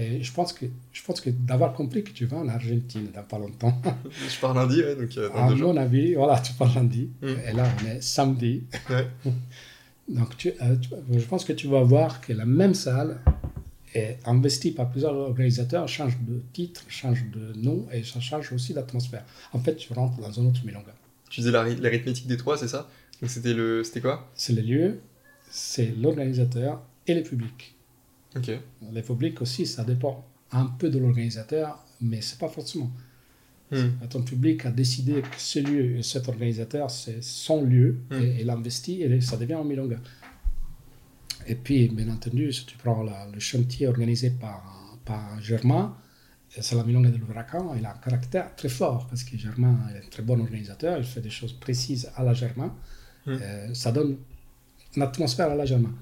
Et 0.00 0.22
je 0.22 0.32
pense 0.32 0.54
que, 0.54 0.64
je 0.92 1.02
pense 1.02 1.20
que 1.20 1.28
d'avoir 1.28 1.74
compris 1.74 2.02
que 2.02 2.10
tu 2.10 2.24
vas 2.24 2.38
en 2.38 2.48
Argentine 2.48 3.08
dans 3.14 3.22
pas 3.22 3.38
longtemps. 3.38 3.78
je 4.10 4.40
pars 4.40 4.54
lundi, 4.54 4.82
ouais, 4.82 4.96
donc. 4.96 5.10
Euh, 5.18 5.28
à 5.34 5.50
mon 5.50 5.76
avis, 5.76 6.14
voilà, 6.14 6.40
tu 6.40 6.54
pars 6.54 6.74
lundi. 6.74 7.10
Mm. 7.20 7.26
Et 7.26 7.52
là, 7.52 7.68
on 7.82 7.86
est 7.86 8.00
samedi. 8.00 8.64
Ouais. 8.88 9.06
donc, 10.08 10.34
euh, 10.46 10.76
tu, 10.76 10.88
je 11.12 11.26
pense 11.26 11.44
que 11.44 11.52
tu 11.52 11.66
vas 11.66 11.82
voir 11.82 12.22
que 12.22 12.32
la 12.32 12.46
même 12.46 12.72
salle 12.72 13.20
est 13.94 14.18
investie 14.24 14.70
par 14.70 14.90
plusieurs 14.90 15.14
organisateurs, 15.14 15.86
change 15.86 16.16
de 16.26 16.40
titre, 16.54 16.82
change 16.88 17.26
de 17.26 17.52
nom 17.60 17.86
et 17.92 18.02
ça 18.02 18.20
change 18.20 18.52
aussi 18.52 18.72
l'atmosphère. 18.72 19.24
En 19.52 19.58
fait, 19.58 19.76
tu 19.76 19.92
rentres 19.92 20.18
dans 20.18 20.40
un 20.40 20.46
autre 20.46 20.60
milonga. 20.64 20.94
Tu 21.28 21.42
disais 21.42 21.52
l'arithmétique 21.52 22.26
des 22.26 22.38
trois, 22.38 22.56
c'est 22.56 22.68
ça? 22.68 22.88
Donc, 23.20 23.30
c'était 23.30 24.00
quoi? 24.00 24.30
C'est 24.34 24.54
le 24.54 24.62
lieu, 24.62 25.00
c'est 25.50 25.92
l'organisateur 26.00 26.80
et 27.06 27.12
le 27.12 27.22
public. 27.22 27.74
Les 28.92 29.02
publics 29.02 29.40
aussi, 29.42 29.66
ça 29.66 29.84
dépend 29.84 30.24
un 30.52 30.66
peu 30.66 30.88
de 30.88 30.98
l'organisateur, 30.98 31.84
mais 32.00 32.20
c'est 32.20 32.38
pas 32.38 32.48
forcément. 32.48 32.90
Hmm. 33.70 33.90
Ton 34.08 34.22
public 34.22 34.66
a 34.66 34.70
décidé 34.70 35.22
que 35.22 35.38
ce 35.38 35.60
lieu 35.60 35.96
et 35.96 36.02
cet 36.02 36.28
organisateur, 36.28 36.90
c'est 36.90 37.22
son 37.22 37.62
lieu, 37.62 38.00
hmm. 38.10 38.14
et 38.14 38.38
il 38.40 38.50
investit, 38.50 39.02
et 39.02 39.20
ça 39.20 39.36
devient 39.36 39.54
un 39.54 39.64
milonga. 39.64 39.98
Et 41.46 41.54
puis, 41.54 41.88
bien 41.88 42.08
entendu, 42.10 42.52
si 42.52 42.66
tu 42.66 42.76
prends 42.76 43.02
le 43.02 43.40
chantier 43.40 43.86
organisé 43.86 44.30
par, 44.30 44.98
par 45.04 45.40
Germain, 45.40 45.96
c'est 46.48 46.74
la 46.74 46.82
milonga 46.82 47.10
de 47.10 47.16
l'ouragan, 47.16 47.74
il 47.78 47.86
a 47.86 47.94
un 47.94 47.98
caractère 47.98 48.54
très 48.56 48.68
fort, 48.68 49.06
parce 49.06 49.22
que 49.22 49.38
Germain 49.38 49.78
est 49.94 50.04
un 50.04 50.08
très 50.10 50.22
bon 50.24 50.40
organisateur, 50.40 50.98
il 50.98 51.04
fait 51.04 51.20
des 51.20 51.30
choses 51.30 51.52
précises 51.52 52.10
à 52.16 52.24
la 52.24 52.34
Germain, 52.34 52.74
hmm. 53.26 53.30
euh, 53.30 53.74
ça 53.74 53.92
donne 53.92 54.16
une 54.96 55.02
atmosphère 55.02 55.50
à 55.50 55.54
la 55.54 55.64
Germain. 55.64 55.94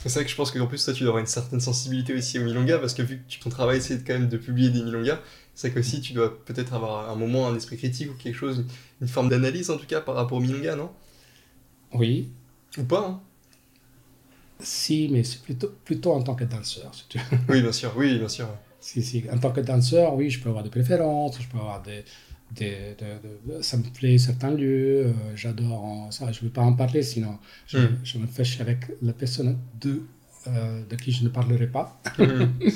C'est 0.00 0.12
vrai 0.12 0.24
que 0.24 0.30
je 0.30 0.36
pense 0.36 0.50
qu'en 0.50 0.66
plus, 0.66 0.78
ça, 0.78 0.92
tu 0.92 1.00
dois 1.00 1.10
avoir 1.10 1.20
une 1.20 1.26
certaine 1.26 1.60
sensibilité 1.60 2.14
aussi 2.14 2.38
au 2.38 2.44
Milonga, 2.44 2.78
parce 2.78 2.94
que 2.94 3.02
vu 3.02 3.22
que 3.28 3.42
ton 3.42 3.50
travail, 3.50 3.82
c'est 3.82 4.04
quand 4.06 4.14
même 4.14 4.28
de 4.28 4.36
publier 4.36 4.70
des 4.70 4.82
Milongas, 4.82 5.18
c'est 5.54 5.72
qu'aussi, 5.72 6.00
tu 6.00 6.12
dois 6.12 6.44
peut-être 6.44 6.72
avoir 6.72 7.10
un 7.10 7.16
moment, 7.16 7.48
un 7.48 7.56
esprit 7.56 7.76
critique 7.76 8.10
ou 8.10 8.14
quelque 8.14 8.36
chose, 8.36 8.64
une 9.00 9.08
forme 9.08 9.28
d'analyse 9.28 9.70
en 9.70 9.76
tout 9.76 9.86
cas 9.86 10.00
par 10.00 10.14
rapport 10.14 10.38
au 10.38 10.40
Milonga, 10.40 10.76
non? 10.76 10.90
Oui. 11.92 12.28
Ou 12.78 12.84
pas 12.84 13.06
hein? 13.08 13.20
Si, 14.60 15.08
mais 15.10 15.24
c'est 15.24 15.42
plutôt, 15.42 15.72
plutôt 15.84 16.12
en 16.12 16.22
tant 16.22 16.34
que 16.34 16.44
danseur. 16.44 16.94
Si 16.94 17.04
tu... 17.08 17.18
oui, 17.48 17.62
bien 17.62 17.72
sûr, 17.72 17.92
oui, 17.96 18.18
bien 18.18 18.28
sûr. 18.28 18.48
Si, 18.80 19.02
si. 19.02 19.24
En 19.32 19.38
tant 19.38 19.50
que 19.50 19.60
danseur, 19.60 20.14
oui, 20.14 20.30
je 20.30 20.40
peux 20.40 20.48
avoir 20.48 20.64
des 20.64 20.70
préférences, 20.70 21.40
je 21.40 21.48
peux 21.48 21.58
avoir 21.58 21.82
des, 21.82 22.04
de, 22.56 22.94
de, 23.54 23.62
ça 23.62 23.76
me 23.76 23.82
plaît 23.82 24.18
certains 24.18 24.50
lieux, 24.50 25.06
euh, 25.06 25.12
j'adore 25.34 26.08
ça, 26.10 26.32
je 26.32 26.40
ne 26.40 26.44
veux 26.44 26.52
pas 26.52 26.62
en 26.62 26.72
parler 26.72 27.02
sinon 27.02 27.38
je, 27.66 27.78
hmm. 27.78 27.98
je 28.02 28.18
me 28.18 28.26
fâche 28.26 28.60
avec 28.60 28.86
la 29.02 29.12
personne 29.12 29.58
de, 29.80 30.02
euh, 30.46 30.82
de 30.88 30.96
qui 30.96 31.12
je 31.12 31.24
ne 31.24 31.28
parlerai 31.28 31.66
pas. 31.66 32.00
Hmm. 32.18 32.46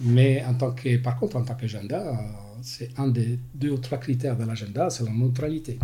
Mais 0.00 0.42
en 0.44 0.54
tant 0.54 0.72
que, 0.72 0.96
par 0.96 1.18
contre, 1.18 1.36
en 1.36 1.44
tant 1.44 1.54
qu'agenda, 1.54 2.18
c'est 2.62 2.98
un 2.98 3.08
des 3.08 3.38
deux 3.54 3.70
ou 3.70 3.78
trois 3.78 3.98
critères 3.98 4.36
de 4.36 4.44
l'agenda, 4.44 4.88
c'est 4.88 5.04
la 5.04 5.10
neutralité. 5.10 5.78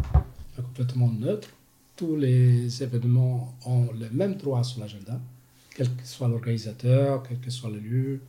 Complètement 0.56 1.08
neutre. 1.08 1.48
Tous 1.96 2.16
les 2.16 2.82
événements 2.82 3.54
ont 3.66 3.88
le 3.92 4.08
même 4.10 4.36
droit 4.36 4.64
sur 4.64 4.80
l'agenda, 4.80 5.20
quel 5.74 5.94
que 5.94 6.06
soit 6.06 6.28
l'organisateur, 6.28 7.22
quel 7.22 7.38
que 7.40 7.50
soit 7.50 7.68
le 7.68 7.78
lieu. 7.78 8.20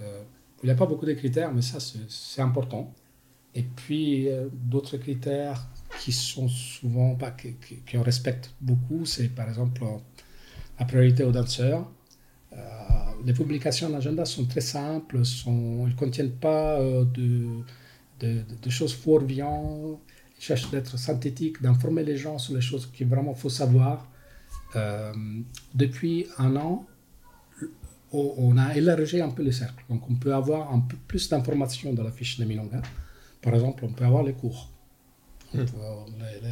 Euh, 0.00 0.22
il 0.62 0.66
n'y 0.66 0.72
a 0.72 0.76
pas 0.76 0.86
beaucoup 0.86 1.06
de 1.06 1.12
critères, 1.12 1.52
mais 1.52 1.62
ça, 1.62 1.78
c'est 1.80 2.40
important. 2.40 2.92
Et 3.58 3.64
puis, 3.74 4.28
euh, 4.28 4.48
d'autres 4.52 4.98
critères 4.98 5.66
qui 6.00 6.12
sont 6.12 6.48
souvent, 6.48 7.16
pas, 7.16 7.32
qui, 7.32 7.56
qui, 7.84 7.96
respecte 7.96 8.54
beaucoup, 8.60 9.04
c'est 9.04 9.30
par 9.30 9.48
exemple 9.48 9.82
la 10.78 10.84
priorité 10.84 11.24
aux 11.24 11.32
danseurs. 11.32 11.90
Euh, 12.52 12.56
les 13.26 13.32
publications 13.32 13.90
d'agenda 13.90 14.24
sont 14.24 14.44
très 14.44 14.60
simples, 14.60 15.24
sont, 15.24 15.86
elles 15.86 15.94
ne 15.94 15.98
contiennent 15.98 16.36
pas 16.36 16.78
euh, 16.78 17.04
de, 18.20 18.70
choses 18.70 18.94
fourviantes, 18.94 19.98
ils 20.38 20.44
cherchent 20.44 20.70
d'être 20.70 20.96
synthétiques, 20.96 21.60
d'informer 21.60 22.04
les 22.04 22.16
gens 22.16 22.38
sur 22.38 22.54
les 22.54 22.60
choses 22.60 22.86
qu'il 22.92 23.08
vraiment 23.08 23.34
faut 23.34 23.54
savoir. 23.62 24.08
depuis 25.74 26.26
un 26.46 26.54
an, 26.54 26.86
on 28.12 28.56
a 28.56 28.76
élargi 28.76 29.20
un 29.20 29.30
peu 29.30 29.42
le 29.42 29.50
cercle. 29.50 29.82
Donc 29.90 30.08
on 30.08 30.14
peut 30.14 30.34
avoir 30.42 30.72
un 30.72 30.80
peu 30.90 30.96
plus 31.08 31.28
d'informations 31.28 31.92
dans 31.92 32.04
la 32.04 32.12
fiche 32.12 32.38
de 32.38 32.44
Milonga. 32.44 32.82
Par 33.42 33.54
exemple, 33.54 33.84
on 33.84 33.92
peut 33.92 34.04
avoir 34.04 34.22
les 34.22 34.32
cours. 34.32 34.70
Hmm. 35.54 35.64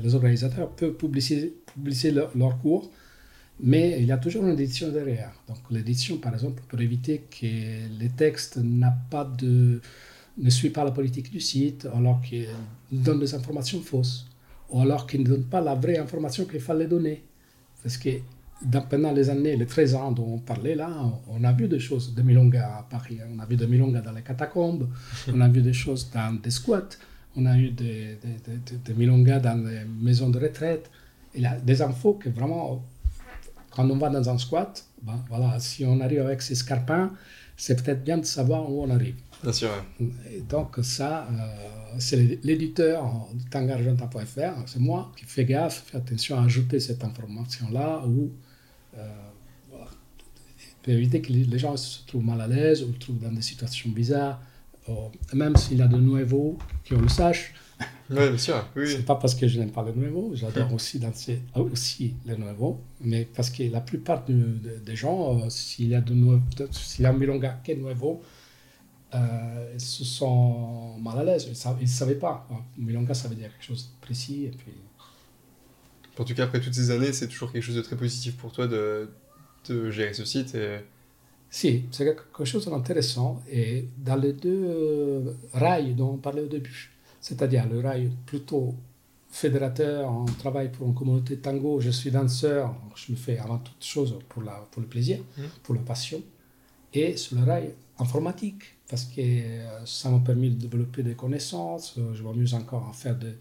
les, 0.03 0.15
organisateurs 0.15 0.71
peuvent 0.71 0.95
publier, 0.95 1.55
publier 1.67 2.11
leurs 2.13 2.59
cours, 2.63 2.91
mais 3.61 4.01
il 4.01 4.07
y 4.07 4.13
a 4.13 4.17
toujours 4.17 4.47
une 4.47 4.59
édition 4.59 4.91
derrière. 4.91 5.33
Donc 5.49 5.59
l'édition, 5.71 6.17
par 6.17 6.33
exemple, 6.33 6.63
pour 6.67 6.81
éviter 6.81 7.25
que 7.31 7.47
les 7.99 8.09
textes 8.09 8.59
pas 9.11 9.25
de, 9.25 9.83
ne 10.39 10.51
suivent 10.51 10.73
pas 10.73 10.85
la 10.85 10.93
politique 10.93 11.31
du 11.31 11.41
site, 11.41 11.87
alors 11.95 12.23
qu'ils 12.23 12.49
donnent 12.91 13.21
des 13.21 13.35
informations 13.35 13.81
fausses, 13.81 14.27
ou 14.71 14.81
alors 14.81 15.07
qu'ils 15.07 15.21
ne 15.21 15.27
donnent 15.27 15.45
pas 15.45 15.61
la 15.61 15.75
vraie 15.75 15.99
information 15.99 16.47
qu'il 16.47 16.61
fallait 16.61 16.87
donner. 16.87 17.23
Parce 17.83 17.99
que 17.99 18.09
pendant 18.89 19.13
les 19.13 19.29
années, 19.31 19.57
les 19.57 19.67
13 19.67 19.95
ans 19.95 20.13
dont 20.13 20.35
on 20.35 20.39
parlait 20.39 20.75
là, 20.75 20.91
on 21.29 21.45
a 21.45 21.53
vu 21.53 21.69
des 21.69 21.79
choses 21.79 22.15
de 22.15 22.23
Milonga 22.23 22.79
à 22.79 22.83
Paris. 22.89 23.19
On 23.35 23.39
a 23.39 23.47
vu 23.47 23.57
de 23.57 23.67
Milonga 23.67 24.01
dans 24.01 24.13
les 24.13 24.23
catacombes, 24.23 24.89
on 25.33 25.41
a 25.41 25.49
vu 25.49 25.63
des 25.63 25.73
choses 25.73 26.11
dans 26.13 26.35
des 26.41 26.51
squats, 26.51 26.97
on 27.37 27.45
a 27.47 27.57
eu 27.59 27.71
des, 27.71 28.19
des, 28.85 28.95
Milonga 28.95 29.39
dans 29.41 29.67
les 29.67 29.85
maisons 29.85 30.31
de 30.31 30.39
retraite. 30.39 30.91
Il 31.35 31.43
y 31.43 31.47
a 31.47 31.57
des 31.57 31.83
infos 31.83 32.15
que 32.15 32.31
vraiment, 32.31 32.83
quand 33.71 33.89
on 33.91 33.99
va 33.99 34.09
dans 34.09 34.29
un 34.29 34.39
squat, 34.39 34.85
ben, 35.03 35.23
voilà, 35.29 35.61
si 35.61 35.85
on 35.85 36.01
arrive 36.01 36.23
avec 36.23 36.41
ses 36.41 36.55
scarpins, 36.55 37.13
c'est 37.57 37.83
peut-être 37.83 38.05
bien 38.05 38.19
de 38.19 38.25
savoir 38.25 38.71
où 38.71 38.83
on 38.83 38.91
arrive. 38.91 39.17
Bien 39.43 39.53
sûr. 39.53 39.71
Et 40.01 40.41
donc 40.41 40.79
ça, 40.83 41.29
euh, 41.31 41.97
c'est 41.99 42.43
l'éditeur 42.43 43.29
de 43.35 43.49
tangargenta.fr, 43.51 44.67
c'est 44.67 44.81
moi 44.81 45.13
qui 45.17 45.27
fais 45.27 45.45
gaffe, 45.45 45.85
fais 45.87 45.99
attention 45.99 46.39
à 46.39 46.45
ajouter 46.45 46.81
cette 46.81 47.05
information-là 47.05 48.03
ou 48.07 48.25
euh, 48.25 48.46
pour 50.83 50.93
éviter 50.93 51.21
que 51.21 51.33
les 51.33 51.59
gens 51.59 51.77
se 51.77 52.07
trouvent 52.07 52.25
mal 52.25 52.41
à 52.41 52.47
l'aise 52.47 52.83
ou 52.85 52.93
se 52.93 52.99
trouvent 52.99 53.19
dans 53.19 53.33
des 53.33 53.43
situations 53.43 53.91
bizarres. 53.91 54.41
Euh, 54.89 54.93
même 55.33 55.57
s'il 55.57 55.79
y 55.79 55.83
a 55.83 55.89
de 55.89 55.97
nouveaux, 55.97 56.57
qu'on 56.89 57.01
le 57.01 57.09
sache. 57.09 57.55
Oui, 58.09 58.29
bien 58.29 58.39
sûr. 58.39 58.65
Oui. 58.77 58.85
C'est 58.87 59.05
pas 59.05 59.17
parce 59.17 59.35
que 59.35 59.49
je 59.49 59.59
n'aime 59.59 59.73
pas 59.73 59.85
les 59.85 59.93
nouveaux, 59.93 60.31
j'adore 60.35 60.73
aussi 60.73 61.01
danser 61.01 61.43
aussi 61.57 62.15
les 62.25 62.37
nouveaux, 62.37 62.81
mais 63.01 63.25
parce 63.25 63.51
que 63.51 63.65
la 63.65 63.81
plupart 63.81 64.25
des 64.25 64.97
gens, 64.97 65.41
euh, 65.41 65.51
s'il 65.51 65.89
y 65.89 65.95
a 65.97 66.01
de 66.01 66.15
nouveaux, 66.15 66.41
s'il 66.71 67.03
y 67.03 67.07
a 67.07 67.11
un 67.11 67.15
milonga 67.15 67.61
qui 67.65 67.73
est 67.73 67.75
nouveau, 67.75 68.23
ils 69.13 69.81
se 69.81 70.05
sont 70.05 70.99
mal 71.01 71.19
à 71.19 71.25
l'aise, 71.25 71.49
ils 71.81 71.83
ne 71.83 71.87
savaient 71.89 72.15
pas. 72.15 72.47
Milonga, 72.79 73.13
ça 73.13 73.27
veut 73.27 73.35
dire 73.35 73.51
quelque 73.51 73.65
chose 73.65 73.91
de 73.91 74.07
précis, 74.07 74.45
et 74.45 74.51
puis 74.51 74.73
en 76.23 76.25
tout 76.25 76.35
cas, 76.35 76.45
après 76.45 76.61
toutes 76.61 76.75
ces 76.75 76.91
années, 76.91 77.13
c'est 77.13 77.29
toujours 77.29 77.53
quelque 77.53 77.63
chose 77.63 77.77
de 77.77 77.83
très 77.83 77.97
positif 77.97 78.37
pour 78.37 78.53
toi 78.53 78.67
de, 78.67 79.09
de 79.69 79.91
gérer 79.91 80.15
ce 80.15 80.25
site. 80.25 80.55
Et... 80.55 80.79
Si, 81.51 81.85
c'est 81.91 82.05
quelque 82.05 82.45
chose 82.45 82.67
d'intéressant. 82.67 83.43
Et 83.51 83.89
dans 83.99 84.17
les 84.17 84.33
deux 84.33 84.65
euh, 84.65 85.33
rails 85.53 85.95
dont 85.95 86.13
on 86.13 86.17
parlait 86.17 86.43
au 86.43 86.49
début, 86.49 86.93
c'est-à-dire 87.21 87.69
le 87.69 87.81
rail 87.81 88.11
plutôt 88.27 88.75
fédérateur, 89.31 90.11
on 90.11 90.25
travaille 90.25 90.71
pour 90.73 90.87
une 90.87 90.95
communauté 90.95 91.37
tango, 91.37 91.81
je 91.81 91.91
suis 91.91 92.11
danseur, 92.11 92.75
je 92.95 93.13
me 93.13 93.17
fais 93.17 93.39
avant 93.39 93.59
toute 93.59 93.85
chose 93.85 94.19
pour, 94.29 94.43
la, 94.43 94.67
pour 94.71 94.81
le 94.81 94.89
plaisir, 94.89 95.19
mmh. 95.19 95.43
pour 95.63 95.75
la 95.75 95.83
passion. 95.83 96.23
Et 96.95 97.17
sur 97.17 97.37
le 97.37 97.45
rail 97.45 97.75
informatique, 97.99 98.63
parce 98.89 99.05
que 99.05 99.21
euh, 99.21 99.85
ça 99.85 100.09
m'a 100.11 100.21
permis 100.21 100.51
de 100.51 100.67
développer 100.67 101.03
des 101.03 101.15
connaissances, 101.15 101.95
euh, 101.99 102.15
je 102.15 102.23
m'amuse 102.23 102.55
encore 102.55 102.89
à 102.89 102.93
faire 102.93 103.19
de 103.19 103.33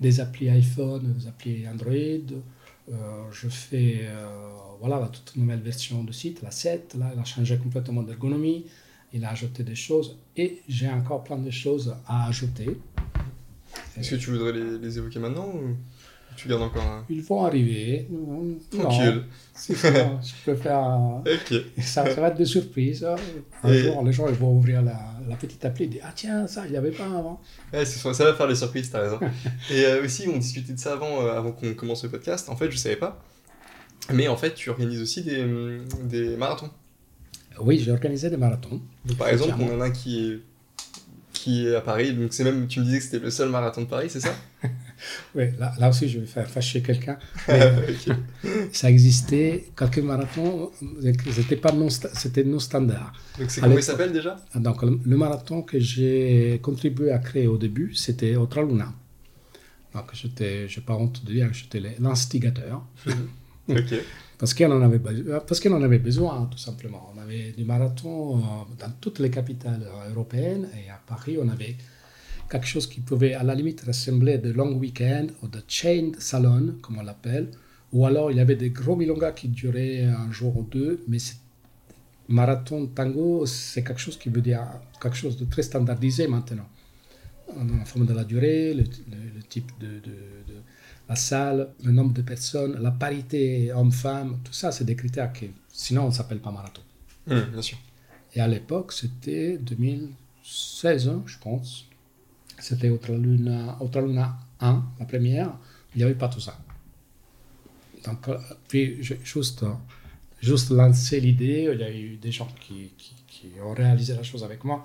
des 0.00 0.20
applis 0.20 0.48
iPhone, 0.48 1.14
des 1.14 1.26
applis 1.26 1.68
Android. 1.68 2.42
Euh, 2.90 2.94
je 3.30 3.48
fais 3.48 4.00
euh, 4.02 4.26
voilà, 4.80 4.98
la 4.98 5.06
toute 5.06 5.36
nouvelle 5.36 5.60
version 5.60 6.02
du 6.02 6.12
site, 6.12 6.42
la 6.42 6.50
7. 6.50 6.96
Là, 6.98 7.12
il 7.14 7.20
a 7.20 7.24
changé 7.24 7.56
complètement 7.56 8.02
d'ergonomie. 8.02 8.66
Il 9.12 9.24
a 9.24 9.30
ajouté 9.30 9.62
des 9.62 9.74
choses 9.74 10.16
et 10.36 10.62
j'ai 10.68 10.88
encore 10.88 11.22
plein 11.22 11.38
de 11.38 11.50
choses 11.50 11.94
à 12.06 12.26
ajouter. 12.26 12.78
Est-ce 13.96 14.10
que 14.10 14.16
tu 14.16 14.30
voudrais 14.30 14.52
les, 14.52 14.98
évoquer 14.98 15.18
maintenant 15.18 15.52
tu 16.36 16.48
gardes 16.48 16.62
encore 16.62 16.82
un... 16.82 17.04
Ils 17.08 17.22
vont 17.22 17.44
arriver. 17.44 18.08
Tranquille. 18.70 19.24
Si, 19.54 19.74
je 19.74 20.32
peux 20.44 20.54
faire. 20.54 21.22
Ça, 21.78 22.12
ça, 22.12 22.20
va 22.20 22.28
être 22.28 22.36
des 22.36 22.44
surprises. 22.44 23.06
Un 23.62 23.72
jour, 23.72 24.04
les 24.04 24.12
gens 24.12 24.28
ils 24.28 24.34
vont 24.34 24.56
ouvrir 24.56 24.82
la, 24.82 24.98
la 25.28 25.36
petite 25.36 25.64
appli 25.64 25.84
et 25.84 25.88
dire 25.88 26.02
Ah, 26.04 26.12
tiens, 26.14 26.46
ça, 26.46 26.64
il 26.66 26.72
n'y 26.72 26.76
avait 26.76 26.90
pas 26.90 27.04
avant. 27.06 27.40
Ouais, 27.72 27.84
ça 27.84 28.10
va 28.10 28.34
faire 28.34 28.46
les 28.46 28.56
surprises, 28.56 28.90
t'as 28.90 29.00
raison. 29.02 29.20
et 29.70 29.84
euh, 29.84 30.04
aussi, 30.04 30.28
on 30.28 30.38
discutait 30.38 30.72
de 30.72 30.78
ça 30.78 30.92
avant, 30.94 31.22
euh, 31.22 31.36
avant 31.36 31.52
qu'on 31.52 31.74
commence 31.74 32.02
le 32.04 32.10
podcast. 32.10 32.48
En 32.48 32.56
fait, 32.56 32.70
je 32.70 32.76
savais 32.76 32.96
pas. 32.96 33.22
Mais 34.12 34.28
en 34.28 34.36
fait, 34.36 34.54
tu 34.54 34.70
organises 34.70 35.00
aussi 35.00 35.22
des, 35.22 35.44
des 36.04 36.36
marathons. 36.36 36.70
Oui, 37.60 37.78
j'ai 37.78 37.92
organisé 37.92 38.30
des 38.30 38.36
marathons. 38.36 38.80
par 39.18 39.28
exemple, 39.28 39.54
on 39.60 39.76
en 39.76 39.80
a 39.80 39.86
un 39.86 39.90
qui 39.90 40.26
est, 40.26 40.40
qui 41.32 41.66
est 41.66 41.74
à 41.76 41.80
Paris. 41.80 42.12
Donc, 42.12 42.32
c'est 42.32 42.44
même, 42.44 42.66
tu 42.66 42.80
me 42.80 42.84
disais 42.84 42.98
que 42.98 43.04
c'était 43.04 43.18
le 43.18 43.30
seul 43.30 43.48
marathon 43.50 43.82
de 43.82 43.86
Paris, 43.86 44.08
c'est 44.10 44.20
ça? 44.20 44.34
Oui, 45.34 45.44
là, 45.58 45.72
là, 45.78 45.88
aussi, 45.88 46.08
je 46.08 46.20
vais 46.20 46.26
faire 46.26 46.48
fâcher 46.48 46.82
quelqu'un. 46.82 47.18
Ça 48.72 48.90
existait, 48.90 49.64
quelques 49.76 49.98
marathons, 49.98 50.70
c'était 51.32 51.56
pas 51.56 51.72
non, 51.72 51.88
c'était 51.90 52.44
non 52.44 52.58
standard. 52.58 53.12
Donc, 53.38 53.50
c'est 53.50 53.60
comment 53.60 53.76
il 53.76 53.82
s'appelle 53.82 54.12
déjà? 54.12 54.36
Donc, 54.54 54.82
le, 54.82 55.16
marathon 55.16 55.62
que 55.62 55.78
j'ai 55.78 56.58
contribué 56.62 57.10
à 57.12 57.18
créer 57.18 57.46
au 57.46 57.58
début, 57.58 57.94
c'était 57.94 58.34
Luna. 58.56 58.92
Donc, 59.94 60.04
j'étais, 60.12 60.68
je 60.68 60.80
n'ai 60.80 60.86
pas 60.86 60.94
honte 60.94 61.24
de 61.24 61.32
dire 61.32 61.50
que 61.50 61.56
j'étais 61.56 61.82
l'instigateur. 61.98 62.84
Parce 64.38 64.54
qu'on 64.54 64.72
en, 64.72 64.82
avait, 64.82 64.98
parce 64.98 65.60
qu'on 65.60 65.72
en 65.72 65.82
avait 65.82 66.00
besoin, 66.00 66.48
tout 66.50 66.58
simplement. 66.58 67.12
On 67.14 67.20
avait 67.20 67.52
des 67.52 67.62
marathons 67.62 68.38
euh, 68.38 68.40
dans 68.76 68.90
toutes 69.00 69.20
les 69.20 69.30
capitales 69.30 69.86
européennes 70.10 70.68
et 70.74 70.90
à 70.90 71.00
Paris, 71.06 71.38
on 71.40 71.48
avait 71.48 71.76
quelque 72.52 72.66
chose 72.66 72.86
qui 72.86 73.00
pouvait 73.00 73.32
à 73.32 73.42
la 73.42 73.54
limite 73.54 73.80
ressembler 73.80 74.36
de 74.36 74.50
long 74.50 74.74
week-end 74.74 75.26
ou 75.42 75.48
de 75.48 75.62
chain 75.66 76.12
salon, 76.18 76.74
comme 76.82 76.98
on 76.98 77.02
l'appelle, 77.02 77.48
ou 77.94 78.04
alors 78.04 78.30
il 78.30 78.36
y 78.36 78.40
avait 78.40 78.56
des 78.56 78.68
gros 78.68 78.94
milongas 78.94 79.32
qui 79.32 79.48
duraient 79.48 80.04
un 80.04 80.30
jour 80.30 80.54
ou 80.58 80.64
deux, 80.64 81.02
mais 81.08 81.16
marathon 82.28 82.86
tango, 82.88 83.46
c'est 83.46 83.82
quelque 83.82 84.02
chose 84.06 84.18
qui 84.18 84.28
veut 84.28 84.42
dire 84.42 84.64
quelque 85.00 85.16
chose 85.16 85.38
de 85.38 85.46
très 85.46 85.62
standardisé 85.62 86.28
maintenant. 86.28 86.68
En 87.56 87.86
forme 87.86 88.04
de 88.04 88.12
la 88.12 88.24
durée, 88.24 88.74
le, 88.74 88.84
type 89.48 89.72
de, 89.80 89.86
de, 90.08 90.14
la 91.08 91.16
salle, 91.16 91.70
le 91.82 91.90
nombre 91.90 92.12
de 92.12 92.22
personnes, 92.22 92.78
la 92.80 92.90
parité 92.90 93.72
homme-femme, 93.72 94.40
tout 94.44 94.52
ça, 94.52 94.72
c'est 94.72 94.84
des 94.84 94.96
critères 94.96 95.32
qui, 95.32 95.50
sinon, 95.72 96.02
on 96.04 96.08
ne 96.08 96.12
s'appelle 96.18 96.40
pas 96.40 96.50
marathon. 96.50 96.82
Mmh, 97.26 97.40
bien 97.52 97.62
sûr. 97.62 97.78
Et 98.34 98.40
à 98.40 98.48
l'époque, 98.48 98.92
c'était 98.92 99.58
2016, 99.58 101.08
hein, 101.08 101.22
je 101.26 101.38
pense. 101.38 101.86
C'était 102.62 102.86
Ultraluna, 102.86 103.76
Luna 103.96 104.38
1, 104.60 104.84
la 105.00 105.04
première. 105.04 105.58
Il 105.94 105.98
n'y 105.98 106.04
avait 106.04 106.14
pas 106.14 106.28
tout 106.28 106.38
ça. 106.38 106.56
Donc, 108.04 108.28
euh, 108.28 108.38
puis, 108.68 109.02
juste, 109.02 109.64
juste 110.40 110.70
lancer 110.70 111.18
l'idée, 111.18 111.68
il 111.72 111.80
y 111.80 111.82
a 111.82 111.92
eu 111.92 112.16
des 112.16 112.30
gens 112.30 112.48
qui, 112.60 112.92
qui, 112.96 113.48
ont 113.60 113.74
réalisé 113.74 114.14
la 114.14 114.22
chose 114.22 114.44
avec 114.44 114.62
moi. 114.62 114.84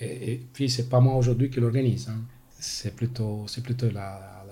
Et, 0.00 0.32
et 0.32 0.46
puis, 0.52 0.68
c'est 0.68 0.90
pas 0.90 1.00
moi 1.00 1.14
aujourd'hui 1.14 1.48
qui 1.48 1.58
l'organise. 1.58 2.06
Hein. 2.10 2.20
C'est 2.58 2.94
plutôt, 2.94 3.46
c'est 3.48 3.62
plutôt 3.62 3.88
la, 3.90 4.44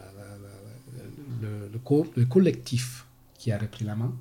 le, 1.42 1.68
le, 1.70 2.04
le, 2.16 2.24
collectif 2.24 3.04
qui 3.38 3.52
a 3.52 3.58
repris 3.58 3.84
la 3.84 3.94
main. 3.94 4.14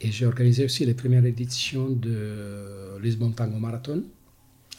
Et 0.00 0.10
j'ai 0.10 0.24
organisé 0.24 0.64
aussi 0.64 0.86
les 0.86 0.94
premières 0.94 1.26
éditions 1.26 1.90
de 1.90 2.98
Lisbonne 3.02 3.34
Tango 3.34 3.58
Marathon 3.58 4.02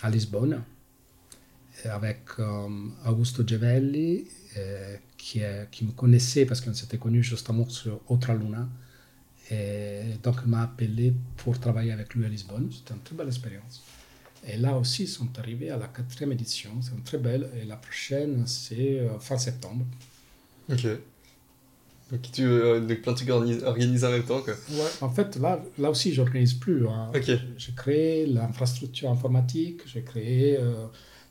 à 0.02 0.10
Lisbonne 0.10 0.64
avec 1.88 2.22
euh, 2.40 2.68
Augusto 3.08 3.44
Gevelli, 3.46 4.26
euh, 4.58 4.96
qui, 5.18 5.42
qui, 5.72 5.86
me 5.86 5.92
connaissait 5.92 6.46
parce 6.46 6.62
qu'on 6.62 6.74
s'était 6.74 6.98
connu 6.98 7.24
justement 7.24 7.68
sur 7.70 8.02
Autre 8.08 8.34
Luna. 8.34 8.68
Et 9.52 10.02
donc, 10.22 10.38
il 10.46 10.52
m'a 10.52 10.64
appelé 10.64 11.14
pour 11.38 11.60
travailler 11.60 11.92
avec 11.92 12.14
lui 12.14 12.26
à 12.26 12.30
Lisbonne. 12.30 12.70
C'était 12.72 12.94
une 12.94 13.02
très 13.02 13.16
belle 13.16 13.28
expérience. 13.28 13.84
Et 14.48 14.58
là 14.58 14.78
aussi, 14.78 15.04
ils 15.04 15.08
sont 15.08 15.28
arrivés 15.38 15.70
à 15.72 15.78
la 15.78 15.88
quatrième 15.88 16.32
édition. 16.32 16.72
C'est 16.82 17.04
très 17.04 17.18
belle. 17.18 17.50
Et 17.62 17.66
la 17.66 17.76
prochaine, 17.76 18.46
c'est 18.46 19.02
fin 19.20 19.38
septembre. 19.38 19.86
Ok. 20.72 20.86
Donc, 22.12 22.22
tu 22.32 22.44
euh, 22.44 22.82
plein 22.82 23.12
de 23.12 23.18
trucs 23.18 23.30
organisés 23.30 24.06
en 24.06 24.12
même 24.12 24.24
temps. 24.24 24.42
Quoi. 24.42 24.54
Ouais, 24.72 24.90
en 25.02 25.10
fait, 25.10 25.36
là, 25.36 25.64
là 25.78 25.92
aussi, 25.92 26.12
je 26.14 26.22
n'organise 26.22 26.56
plus. 26.56 26.88
Hein. 26.88 27.12
J'ai 27.58 27.74
créé 27.76 28.26
l'infrastructure 28.26 29.12
informatique, 29.12 29.82
j'ai 29.86 30.02
créé 30.02 30.58
euh, 30.58 30.86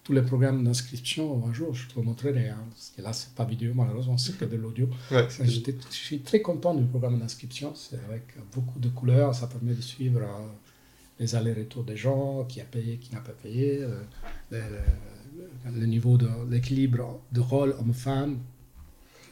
tous 0.08 0.14
les 0.14 0.22
programmes 0.22 0.64
d'inscription. 0.64 1.44
Un 1.46 1.52
jour, 1.52 1.74
je 1.74 1.86
te 1.86 1.98
le 1.98 2.02
montrerai. 2.02 2.48
Hein, 2.48 2.64
parce 2.70 2.94
que 2.96 3.02
là, 3.02 3.12
ce 3.12 3.26
n'est 3.26 3.34
pas 3.34 3.44
vidéo, 3.44 3.72
malheureusement, 3.74 4.16
c'est 4.16 4.38
que 4.38 4.46
de 4.46 4.56
l'audio. 4.56 4.88
Ouais, 5.10 5.28
je 5.28 5.70
suis 5.90 6.20
très 6.20 6.40
content 6.40 6.74
du 6.74 6.84
programme 6.84 7.18
d'inscription. 7.18 7.74
C'est 7.74 8.00
avec 8.08 8.22
beaucoup 8.54 8.80
de 8.80 8.88
couleurs. 8.88 9.34
Ça 9.34 9.48
permet 9.48 9.74
de 9.74 9.82
suivre 9.82 10.20
euh, 10.22 10.46
les 11.20 11.34
allers-retours 11.34 11.84
des 11.84 11.98
gens, 11.98 12.46
qui 12.48 12.62
a 12.62 12.64
payé, 12.64 12.96
qui 12.96 13.12
n'a 13.12 13.20
pas 13.20 13.32
payé, 13.32 13.84
le, 14.50 14.60
le 15.76 15.86
niveau 15.86 16.16
de 16.16 16.28
l'équilibre 16.48 17.20
de 17.32 17.40
rôle 17.40 17.76
homme-femme 17.78 18.38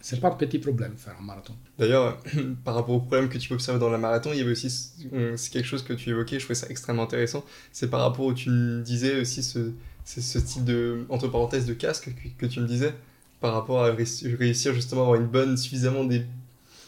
c'est 0.03 0.21
pas 0.21 0.29
un 0.29 0.37
petit 0.37 0.61
problème 0.61 0.93
faire 0.97 1.17
un 1.21 1.25
marathon. 1.25 1.55
D'ailleurs, 1.79 2.23
par 2.65 2.77
rapport 2.77 2.95
au 2.95 3.01
problème 3.01 3.29
que 3.29 3.39
tu 3.39 3.49
peux 3.49 3.57
observer 3.57 3.81
dans 3.81 3.91
la 3.91 3.99
marathon, 3.99 4.31
il 4.33 4.39
y 4.39 4.41
avait 4.41 4.53
aussi 4.53 4.71
c'est 4.71 5.51
quelque 5.51 5.65
chose 5.67 5.83
que 5.83 5.95
tu 5.95 6.11
évoquais, 6.11 6.39
je 6.39 6.45
trouvais 6.45 6.55
ça 6.55 6.69
extrêmement 6.69 7.03
intéressant. 7.03 7.45
C'est 7.73 7.91
par 7.91 8.03
rapport 8.03 8.27
où 8.27 8.33
tu 8.33 8.83
disais 8.85 9.21
aussi 9.21 9.43
ce, 9.43 9.73
c'est 10.07 10.23
ce 10.23 10.39
type 10.39 10.65
de 10.65 11.05
entre 11.11 11.29
parenthèses 11.29 11.67
de 11.67 11.75
casque 11.75 12.11
que, 12.39 12.47
tu 12.47 12.61
me 12.61 12.67
disais 12.67 12.95
par 13.41 13.53
rapport 13.53 13.85
à 13.85 13.91
réussir 13.91 14.73
justement 14.73 15.03
à 15.03 15.05
avoir 15.05 15.21
une 15.21 15.27
bonne 15.27 15.59
suffisamment 15.59 16.05
des 16.05 16.25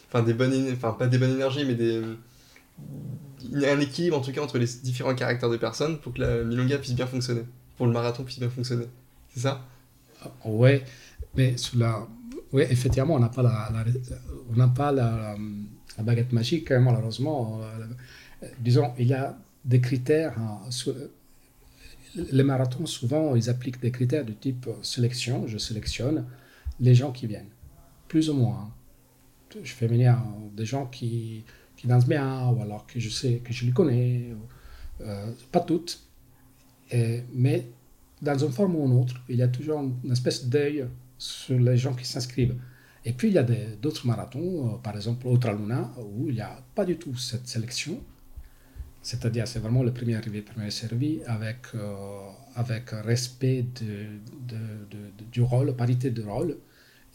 enfin 0.07 0.23
des 0.23 0.33
bonnes 0.33 0.67
enfin 0.73 0.93
pas 0.93 1.05
des 1.05 1.19
bonnes 1.19 1.35
énergies 1.35 1.65
mais 1.65 1.75
des 1.75 2.01
un 3.53 3.79
équilibre 3.79 4.17
en 4.17 4.21
tout 4.21 4.31
cas 4.31 4.41
entre 4.41 4.57
les 4.57 4.67
différents 4.83 5.13
caractères 5.13 5.49
de 5.49 5.57
personnes 5.57 5.99
pour 5.99 6.13
que 6.13 6.21
la 6.21 6.43
milonga 6.43 6.77
puisse 6.77 6.95
bien 6.95 7.07
fonctionner, 7.07 7.43
pour 7.77 7.85
le 7.85 7.93
marathon 7.93 8.23
puisse 8.23 8.39
bien 8.39 8.49
fonctionner. 8.49 8.87
C'est 9.33 9.41
ça? 9.41 9.61
Ouais, 10.43 10.83
mais 11.35 11.55
cela 11.57 12.07
oui, 12.51 12.63
effectivement, 12.69 13.13
on 13.15 13.19
n'a 13.19 13.29
pas 13.29 13.43
la, 13.43 13.71
on 14.49 14.55
n'a 14.55 14.67
pas 14.67 14.91
la, 14.91 15.35
baguette 15.99 16.33
magique, 16.33 16.71
malheureusement. 16.71 17.61
Euh, 18.41 18.47
disons, 18.59 18.91
il 18.97 19.07
y 19.07 19.13
a 19.13 19.37
des 19.65 19.79
critères. 19.81 20.33
Hein, 20.39 20.59
les 22.15 22.43
marathons, 22.43 22.85
souvent, 22.85 23.35
ils 23.35 23.49
appliquent 23.49 23.79
des 23.79 23.91
critères 23.91 24.25
du 24.25 24.35
type 24.35 24.67
sélection. 24.81 25.47
Je 25.47 25.57
sélectionne 25.57 26.25
les 26.79 26.95
gens 26.95 27.11
qui 27.11 27.27
viennent, 27.27 27.49
plus 28.07 28.29
ou 28.29 28.33
moins. 28.33 28.71
Je 29.63 29.71
fais 29.73 29.87
venir 29.87 30.21
des 30.55 30.65
gens 30.65 30.85
qui, 30.85 31.43
qui 31.75 31.87
dansent 31.87 32.07
bien, 32.07 32.47
ou 32.49 32.61
alors 32.61 32.85
que 32.85 32.99
je 32.99 33.09
sais 33.09 33.41
que 33.43 33.53
je 33.53 33.65
les 33.65 33.71
connais. 33.71 34.33
Euh, 35.01 35.31
pas 35.51 35.61
toutes, 35.61 36.01
mais 37.33 37.67
dans 38.21 38.37
une 38.37 38.51
forme 38.51 38.75
ou 38.75 38.85
une 38.85 38.99
autre, 38.99 39.15
il 39.29 39.37
y 39.37 39.41
a 39.41 39.47
toujours 39.47 39.79
une 39.79 40.11
espèce 40.11 40.45
d'œil 40.45 40.85
sur 41.17 41.57
les 41.59 41.77
gens 41.77 41.93
qui 41.93 42.05
s'inscrivent. 42.05 42.55
Et 43.05 43.13
puis 43.13 43.29
il 43.29 43.33
y 43.33 43.37
a 43.37 43.45
d'autres 43.81 44.05
marathons, 44.05 44.73
euh, 44.73 44.77
par 44.77 44.95
exemple 44.95 45.27
Luna, 45.27 45.91
où 45.97 46.27
il 46.27 46.35
n'y 46.35 46.41
a 46.41 46.61
pas 46.75 46.85
du 46.85 46.97
tout 46.97 47.15
cette 47.15 47.47
sélection. 47.47 48.01
C'est-à-dire, 49.01 49.47
c'est 49.47 49.59
vraiment 49.59 49.83
le 49.83 49.93
premier 49.93 50.15
arrivé, 50.15 50.39
le 50.39 50.43
premier 50.43 50.71
servi, 50.71 51.21
avec, 51.25 51.67
euh, 51.75 51.95
avec 52.55 52.89
respect 52.91 53.65
de, 53.81 54.19
de, 54.47 54.57
du 55.31 55.41
rôle, 55.41 55.75
parité 55.75 56.11
de 56.11 56.23
rôle, 56.23 56.57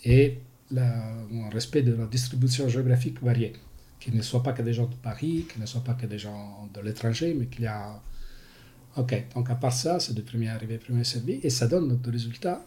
et 0.04 0.38
un 0.76 1.50
respect 1.52 1.82
de 1.82 1.94
la 1.94 2.06
distribution 2.06 2.68
géographique 2.68 3.22
variée. 3.22 3.52
Qu'il 4.00 4.16
ne 4.16 4.22
soit 4.22 4.42
pas 4.42 4.52
que 4.52 4.62
des 4.62 4.72
gens 4.72 4.86
de 4.86 4.94
Paris, 4.96 5.46
qu'il 5.50 5.60
ne 5.60 5.66
soit 5.66 5.84
pas 5.84 5.94
que 5.94 6.06
des 6.06 6.18
gens 6.18 6.68
de 6.74 6.80
l'étranger, 6.80 7.34
mais 7.38 7.46
qu'il 7.46 7.64
y 7.64 7.66
a. 7.66 8.00
Ok, 8.96 9.24
donc 9.34 9.50
à 9.50 9.56
part 9.56 9.72
ça, 9.72 9.98
c'est 9.98 10.16
le 10.16 10.22
premier 10.22 10.48
arrivé, 10.50 10.78
premier 10.78 11.04
servi, 11.04 11.40
et 11.42 11.50
ça 11.50 11.66
donne 11.66 11.96
des 12.00 12.10
résultats 12.10 12.64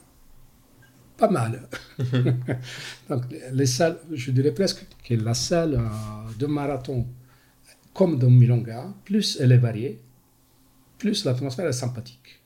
pas 1.17 1.29
mal. 1.29 1.67
Donc, 3.09 3.23
les 3.51 3.65
salles, 3.65 3.97
je 4.13 4.31
dirais 4.31 4.51
presque 4.51 4.85
que 5.03 5.15
la 5.15 5.33
salle 5.33 5.73
euh, 5.73 6.37
de 6.37 6.45
marathon, 6.45 7.05
comme 7.97 8.19
de 8.19 8.27
Milonga, 8.27 8.93
plus 9.05 9.39
elle 9.41 9.51
est 9.51 9.57
variée, 9.57 9.99
plus 10.99 11.25
l'atmosphère 11.25 11.65
est 11.65 11.73
sympathique. 11.73 12.43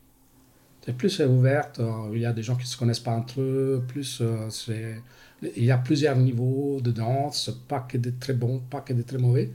Et 0.87 0.93
plus 0.93 1.19
elle 1.19 1.27
est 1.27 1.29
ouverte, 1.29 1.79
euh, 1.81 2.09
il 2.13 2.21
y 2.21 2.25
a 2.25 2.31
des 2.31 2.41
gens 2.41 2.55
qui 2.55 2.63
ne 2.63 2.67
se 2.67 2.77
connaissent 2.77 3.01
pas 3.01 3.11
entre 3.11 3.41
eux, 3.41 3.83
plus 3.85 4.19
euh, 4.21 4.49
c'est, 4.49 5.03
il 5.41 5.65
y 5.65 5.71
a 5.71 5.77
plusieurs 5.77 6.15
niveaux 6.15 6.79
de 6.79 6.91
danse, 6.91 7.51
pas 7.67 7.81
que 7.81 7.97
des 7.97 8.13
très 8.13 8.31
bons, 8.31 8.59
pas 8.59 8.79
que 8.79 8.93
des 8.93 9.03
très 9.03 9.17
mauvais, 9.17 9.51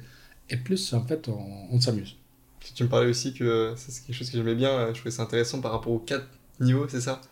et 0.50 0.59
plus 0.59 0.92
en 0.92 1.02
fait 1.06 1.30
on, 1.30 1.80
s'amuse. 1.80 2.16
Tu 2.74 2.85
me 2.85 2.90
parlais 2.90 3.09
aussi 3.09 3.32
que 3.32 3.72
c'est 3.76 4.04
quelque 4.04 4.16
chose 4.16 4.30
que 4.30 4.37
j'aimais 4.37 4.54
bien, 4.54 4.88
je 4.88 4.98
trouvais 4.98 5.11
ça 5.11 5.22
intéressant 5.22 5.62
par 5.62 5.72
rapport 5.72 5.92
aux 5.94 6.00
quatre 6.00 6.28
niveaux, 6.61 6.87
c'est 6.88 7.00
ça? 7.00 7.22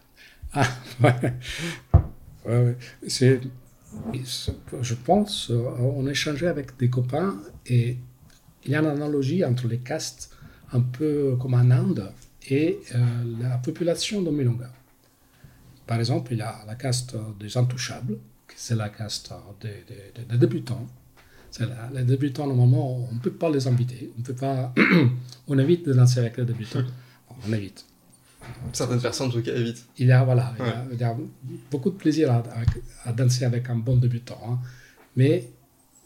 Ah, 0.55 0.67
ouais. 2.47 2.79
C'est, 3.09 3.43
je 4.81 4.95
pense, 4.95 5.51
euh, 5.51 5.69
on 5.79 6.07
échangeait 6.07 6.47
avec 6.47 6.79
des 6.79 6.89
copains 6.89 7.37
et 7.67 7.99
il 8.65 8.73
y 8.73 8.75
a 8.75 8.81
une 8.81 8.87
analogie 8.87 9.45
entre 9.45 9.69
les 9.69 9.79
castes, 9.79 10.31
un 10.73 10.81
peu 10.81 11.37
comme 11.41 11.55
en 11.55 11.71
Inde, 11.71 12.11
et 12.49 12.79
euh, 12.95 12.99
la 13.41 13.59
population 13.59 14.23
de 14.23 14.31
Milonga. 14.31 14.71
Par 15.87 15.99
exemple, 15.99 16.33
il 16.33 16.39
y 16.39 16.43
a 16.43 16.65
la 16.67 16.75
caste 16.75 17.15
des 17.39 17.57
intouchables, 17.57 18.19
c'est 18.57 18.77
la 18.77 18.89
caste 18.89 19.33
des, 19.61 19.85
des, 20.29 20.39
débutants. 20.39 20.87
Les 21.93 22.03
débutants, 22.03 22.47
normalement, 22.47 23.09
on 23.11 23.15
ne 23.15 23.21
peut 23.21 23.33
pas 23.33 23.51
les 23.51 23.67
inviter. 23.67 24.13
On 24.19 24.23
peut 24.23 24.35
pas. 24.35 24.73
on 25.49 25.59
évite 25.59 25.87
de 25.87 25.93
danser 25.93 26.21
avec 26.21 26.37
les 26.37 26.45
débutants. 26.45 26.85
On 27.47 27.53
évite. 27.53 27.85
Certaines 28.73 29.01
personnes, 29.01 29.29
en 29.29 29.31
tout 29.31 29.43
cas, 29.43 29.55
évitent. 29.55 29.85
Il 29.99 30.07
y 30.07 30.13
a, 30.13 30.25
voilà, 30.25 30.55
il, 30.93 30.99
y 30.99 31.05
a, 31.05 31.17
beaucoup 31.71 31.91
de 31.91 31.97
plaisir 31.97 32.43
à, 33.05 33.13
danser 33.13 33.45
avec 33.45 33.71
un 33.71 33.77
bon 33.77 33.97
débutant. 33.97 34.41
Hein. 34.47 34.59
Mais 35.17 35.49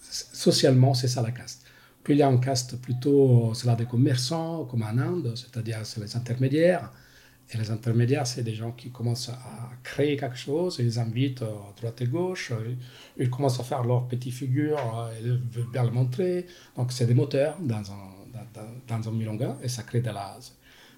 socialement, 0.01 0.95
c'est 0.95 1.09
ça 1.09 1.23
la 1.23 1.31
caste. 1.31 1.65
Puis 2.09 2.15
il 2.15 2.21
y 2.21 2.23
a 2.23 2.31
une 2.31 2.41
caste 2.41 2.81
plutôt, 2.81 3.53
c'est 3.53 3.67
là 3.67 3.77
des 3.77 3.85
commerçants, 3.85 4.65
comme 4.65 4.83
en 4.83 4.97
Inde, 4.97 5.35
c'est-à-dire 5.37 5.85
c'est 5.85 6.01
les 6.01 6.17
intermédiaires. 6.17 6.91
Et 7.51 7.59
les 7.59 7.71
intermédiaires, 7.71 8.27
c'est 8.27 8.43
des 8.43 8.55
gens 8.55 8.73
qui 8.73 8.91
commencent 8.91 9.29
à 9.29 9.69
créer 9.83 10.17
quelque 10.17 10.39
chose, 10.39 10.79
ils 10.79 10.99
invitent 10.99 11.43
à 11.43 11.75
droite 11.77 12.01
et 12.01 12.07
gauche, 12.07 12.51
ils 13.19 13.29
commencent 13.29 13.61
à 13.61 13.63
faire 13.63 13.85
leur 13.85 14.09
petite 14.09 14.33
figure, 14.33 14.79
ils 15.23 15.33
veulent 15.53 15.71
bien 15.71 15.85
le 15.85 15.91
montrer. 15.91 16.47
Donc 16.77 16.93
c'est 16.93 17.05
des 17.05 17.13
moteurs 17.13 17.59
dans 17.61 17.93
un, 17.93 18.09
dans, 18.55 18.97
dans 19.01 19.09
un 19.11 19.13
milonga 19.13 19.59
et 19.63 19.69
ça 19.69 19.83
crée 19.83 20.01
de 20.01 20.09
la, 20.09 20.39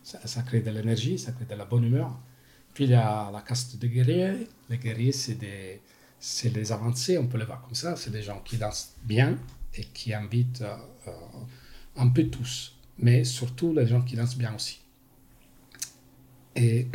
ça, 0.05 0.43
crée 0.43 0.61
de 0.61 0.71
l'énergie, 0.71 1.19
ça 1.19 1.33
crée 1.33 1.45
de 1.45 1.57
la 1.57 1.65
bonne 1.65 1.87
humeur. 1.87 2.17
Puis 2.73 2.85
il 2.85 2.91
y 2.91 2.95
a 2.95 3.33
la 3.33 3.41
caste 3.41 3.79
des 3.79 3.89
guerriers. 3.89 4.47
Les 4.69 4.79
guerriers, 4.79 5.11
c'est 5.11 5.35
des, 5.35 5.81
c'est 6.21 6.55
les 6.55 6.71
avancés, 6.71 7.19
on 7.19 7.27
peut 7.27 7.39
les 7.39 7.47
voir 7.47 7.63
comme 7.63 7.75
ça. 7.75 7.97
C'est 7.97 8.13
des 8.13 8.23
gens 8.23 8.41
qui 8.45 8.59
dansent 8.59 8.95
bien 9.03 9.37
et 9.75 9.83
qui 9.83 10.15
invitent 10.15 10.63
euh, 10.63 10.77
un 11.97 12.09
peu 12.09 12.25
tous, 12.25 12.77
mais 12.99 13.25
surtout 13.25 13.73
les 13.75 13.87
gens 13.87 14.03
qui 14.03 14.17
dansent 14.17 14.37
bien 14.37 14.55
aussi. 14.55 14.81
Et, 16.57 16.87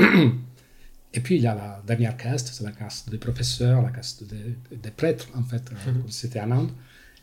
et 1.13 1.19
puis 1.21 1.35
il 1.35 1.41
y 1.41 1.47
a 1.47 1.55
la 1.55 1.81
dernière 1.85 2.17
caste, 2.17 2.49
c'est 2.53 2.63
la 2.63 2.71
caste 2.71 3.09
des 3.09 3.17
professeurs, 3.17 3.81
la 3.81 3.91
caste 3.91 4.23
des, 4.23 4.91
prêtres, 4.91 5.27
en 5.35 5.43
fait, 5.43 5.63
euh, 5.71 5.91
mhm. 5.91 6.01
comme 6.01 6.11
c'était 6.11 6.39
en 6.39 6.51
Inde. 6.51 6.71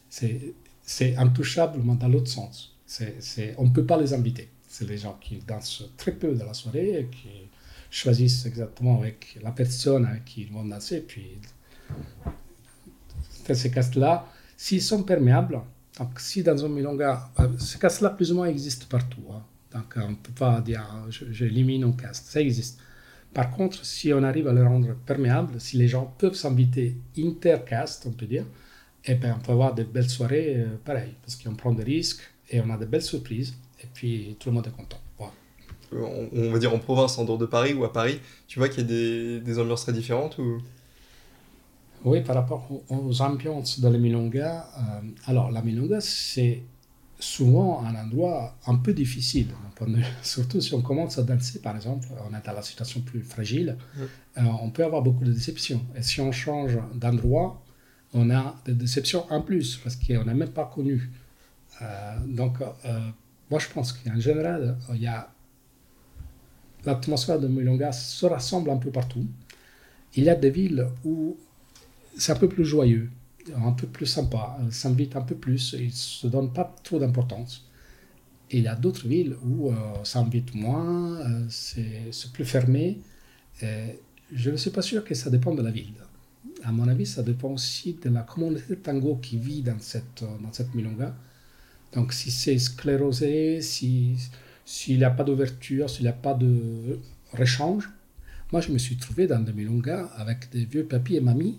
C'est, 0.09 0.55
c'est 0.83 1.17
intouchable, 1.17 1.81
mais 1.83 1.95
dans 1.97 2.09
l'autre 2.09 2.31
sens. 2.31 2.77
C'est, 2.87 3.17
c'est, 3.21 3.55
on 3.59 3.65
ne 3.65 3.71
peut 3.71 3.87
pas 3.87 4.01
les 4.01 4.13
inviter. 4.13 4.51
C'est 4.69 4.89
les 4.89 4.99
gens 4.99 5.19
qui 5.21 5.39
dansent 5.39 5.91
très 5.97 6.13
peu 6.13 6.35
de 6.35 6.45
la 6.45 6.55
soirée 6.55 7.01
et 7.01 7.07
qui 7.07 7.29
choisissent 7.91 8.47
exactement 8.47 8.99
avec 8.99 9.39
la 9.43 9.53
personne 9.53 10.07
avec 10.07 10.25
qui 10.25 10.43
ils 10.43 10.53
vont 10.53 10.65
danser. 10.65 11.01
Puis, 11.01 11.39
ces 13.53 13.71
castes-là, 13.71 14.27
s'ils 14.57 14.83
sont 14.83 15.03
perméables, 15.03 15.61
donc 15.99 16.21
si 16.21 16.43
dans 16.43 16.65
un 16.65 16.69
milonga, 16.69 17.31
euh, 17.41 17.49
ces 17.59 17.79
castes-là 17.79 18.11
plus 18.11 18.33
ou 18.33 18.37
moins 18.37 18.47
existent 18.47 18.87
partout. 18.89 19.23
Hein. 19.31 19.43
Donc 19.73 19.95
on 19.97 20.11
ne 20.11 20.15
peut 20.17 20.33
pas 20.33 20.61
dire 20.61 20.85
j'élimine 21.09 21.85
un 21.85 21.93
caste, 21.93 22.27
ça 22.27 22.41
existe. 22.41 22.81
Par 23.35 23.51
contre, 23.51 23.85
si 23.85 24.13
on 24.13 24.23
arrive 24.23 24.49
à 24.49 24.53
le 24.53 24.65
rendre 24.65 24.95
perméable, 25.07 25.59
si 25.59 25.79
les 25.79 25.89
gens 25.89 26.15
peuvent 26.19 26.35
s'inviter 26.35 26.97
intercaste, 27.19 28.05
on 28.07 28.13
peut 28.13 28.27
dire, 28.27 28.45
eh 29.07 29.15
ben, 29.15 29.37
on 29.39 29.43
peut 29.43 29.53
avoir 29.53 29.75
de 29.75 29.83
belles 29.85 30.11
soirées 30.11 30.57
euh, 30.57 30.77
pareilles, 30.85 31.15
parce 31.23 31.37
qu'on 31.37 31.55
prend 31.55 31.73
des 31.73 31.83
risques 31.83 32.21
et 32.51 32.61
on 32.61 32.69
a 32.71 32.77
de 32.77 32.85
belles 32.85 33.03
surprises 33.03 33.55
et 33.83 33.87
puis 33.93 34.37
tout 34.39 34.51
le 34.51 34.55
monde 34.55 34.67
est 34.67 34.77
content. 34.77 34.99
On, 35.95 36.51
va 36.51 36.59
dire 36.59 36.73
en 36.73 36.79
province, 36.79 37.19
en 37.19 37.25
dehors 37.25 37.37
de 37.37 37.45
Paris 37.45 37.75
ou 37.75 37.85
à 37.85 37.93
Paris, 37.93 38.19
tu 38.49 38.59
vois 38.59 38.71
qu'il 38.71 38.81
y 38.81 38.85
a 38.85 38.89
des, 38.89 39.41
des, 39.41 39.59
ambiances 39.59 39.83
très 39.83 39.93
différentes 39.93 40.39
ou... 40.39 40.63
Oui, 42.05 42.21
par 42.23 42.35
rapport 42.35 42.69
aux, 42.89 43.23
ambiances 43.23 43.79
de 43.79 43.89
la 43.89 43.97
Milonga, 43.97 44.69
euh, 44.77 44.81
alors 45.27 45.53
la 45.53 45.63
Milonga, 45.63 46.01
c'est 46.01 46.63
souvent 47.19 47.85
un 47.85 47.95
endroit 47.95 48.57
un 48.67 48.75
peu 48.77 48.93
difficile, 48.93 49.49
surtout 50.23 50.61
si 50.61 50.75
on 50.75 50.83
commence 50.83 51.19
à 51.19 51.23
danser, 51.23 51.61
par 51.61 51.77
exemple, 51.77 52.09
on 52.29 52.35
est 52.37 52.45
dans 52.45 52.53
la 52.53 52.63
situation 52.63 53.03
plus 53.03 53.23
fragile, 53.23 53.77
euh, 54.37 54.43
on 54.61 54.71
peut 54.71 54.85
avoir 54.85 55.03
beaucoup 55.03 55.25
de 55.25 55.33
déceptions. 55.33 55.81
Et 55.97 56.03
si 56.03 56.21
on 56.21 56.33
change 56.33 56.77
d'endroit, 56.95 57.63
on 58.15 58.31
a 58.31 58.57
des 58.65 58.75
déceptions 58.75 59.25
en 59.31 59.41
plus, 59.41 59.77
parce 59.77 59.95
qu'on 59.95 60.25
n'est 60.25 60.35
même 60.35 60.51
pas 60.51 60.65
connu. 60.65 61.09
Euh, 61.83 62.17
donc, 62.27 62.59
moi, 63.49 63.61
je 63.61 63.69
pense 63.69 63.93
qu'en 63.93 64.19
général, 64.19 64.77
il 64.93 65.03
y 65.03 65.07
a 65.07 65.31
l'atmosphère 66.85 67.39
de 67.39 67.47
Milonga 67.47 67.93
se 67.93 68.27
rassemble 68.27 68.71
un 68.71 68.79
peu 68.79 68.91
partout. 68.91 69.25
Il 70.17 70.25
y 70.25 70.31
a 70.31 70.35
des 70.35 70.51
villes 70.51 70.89
où 71.05 71.37
c'est 72.17 72.33
un 72.33 72.37
peu 72.37 72.49
plus 72.49 72.65
joyeux, 72.65 73.11
un 73.57 73.73
peu 73.73 73.87
plus 73.87 74.07
sympa, 74.07 74.59
s'invite 74.71 75.17
un 75.17 75.23
peu 75.23 75.35
plus, 75.35 75.75
ils 75.79 75.87
ne 75.87 75.91
se 75.91 76.27
donnent 76.27 76.53
pas 76.53 76.75
trop 76.83 76.99
d'importance. 76.99 77.67
Et 78.51 78.59
il 78.59 78.65
y 78.65 78.69
a 78.69 78.75
d'autres 78.75 79.09
villes 79.09 79.37
où 79.45 79.71
euh, 79.71 79.75
ça 80.05 80.21
invite 80.21 80.55
moins, 80.55 81.21
euh, 81.21 81.47
c'est 81.49 82.33
plus 82.33 82.45
fermé. 82.45 83.01
je 84.33 84.51
ne 84.51 84.57
suis 84.57 84.71
pas 84.71 84.83
sûr 84.83 85.05
que 85.05 85.15
ça 85.15 85.31
dépend 85.31 85.55
de 85.55 85.63
la 85.63 85.71
ville. 85.71 85.95
À 86.65 86.71
mon 86.71 86.87
avis, 86.87 87.07
ça 87.07 87.23
dépend 87.23 87.51
aussi 87.51 87.99
de 88.03 88.11
la 88.11 88.23
communauté 88.23 88.65
de 88.71 88.75
tango 88.77 89.17
qui 89.17 89.39
vit 89.39 89.63
dans 89.63 89.79
cette, 89.81 90.25
dans 90.43 90.53
cette 90.53 90.75
milonga. 90.75 91.15
Donc 91.93 92.13
si 92.13 92.31
c'est 92.31 92.59
sclérosé, 92.59 93.61
s'il 93.61 94.17
n'y 94.89 95.05
a 95.05 95.11
pas 95.11 95.25
d'ouverture, 95.25 95.91
s'il 95.91 96.03
n'y 96.03 96.09
a 96.09 96.15
pas 96.15 96.35
de 96.35 96.99
réchange, 97.33 97.91
moi 98.51 98.61
je 98.61 98.73
me 98.73 98.79
suis 98.79 98.97
trouvé 98.97 99.27
dans 99.27 99.41
des 99.41 99.53
milongas 99.53 100.07
avec 100.17 100.51
des 100.51 100.65
vieux 100.65 100.85
papis 100.85 101.17
et 101.17 101.21
mamies, 101.21 101.59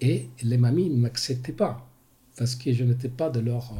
et 0.00 0.28
les 0.42 0.58
mamies 0.58 0.90
ne 0.90 0.96
m'acceptaient 0.96 1.52
pas, 1.52 1.88
parce 2.36 2.54
que 2.54 2.72
je 2.72 2.84
n'étais 2.84 3.08
pas 3.08 3.30
de 3.30 3.40
leur... 3.40 3.72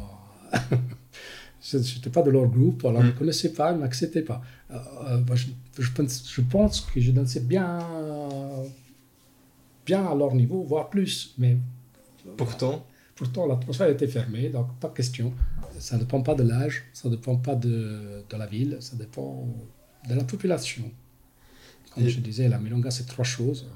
Euh, 0.53 0.57
je 1.61 1.77
n'étais 1.77 2.09
pas 2.09 2.21
de 2.21 2.31
leur 2.31 2.47
groupe, 2.47 2.85
alors 2.85 3.01
ne 3.01 3.07
me 3.07 3.11
mm. 3.11 3.15
connaissaient 3.15 3.53
pas, 3.53 3.71
ils 3.71 3.75
ne 3.75 3.81
m'acceptaient 3.81 4.21
pas. 4.21 4.41
Euh, 4.71 4.77
euh, 5.07 5.35
je, 5.35 5.47
je, 5.79 5.91
pense, 5.91 6.23
je, 6.29 6.41
pense, 6.41 6.81
que 6.81 6.99
je 6.99 7.11
dansais 7.11 7.41
bien, 7.41 7.79
bien 9.85 10.05
à 10.05 10.15
leur 10.15 10.33
niveau, 10.33 10.63
voire 10.63 10.89
plus. 10.89 11.33
Mais 11.37 11.57
pourtant, 12.35 12.85
pourtant 13.15 13.45
l'atmosphère 13.45 13.89
était 13.89 14.07
fermée, 14.07 14.49
donc 14.49 14.67
pas 14.79 14.89
question. 14.89 15.33
Ça 15.79 15.95
ne 15.95 16.01
dépend 16.01 16.21
pas 16.21 16.33
de 16.33 16.43
l'âge, 16.43 16.85
ça 16.93 17.07
ne 17.07 17.15
dépend 17.15 17.35
pas 17.35 17.55
de, 17.55 18.23
de, 18.27 18.37
la 18.37 18.47
ville, 18.47 18.77
ça 18.79 18.95
dépend 18.95 19.47
de 20.09 20.15
la 20.15 20.23
population. 20.23 20.83
Comme 21.93 22.07
je 22.07 22.19
disais, 22.19 22.47
la 22.47 22.57
Milonga, 22.57 22.89
c'est 22.89 23.05
trois 23.05 23.25
choses. 23.25 23.67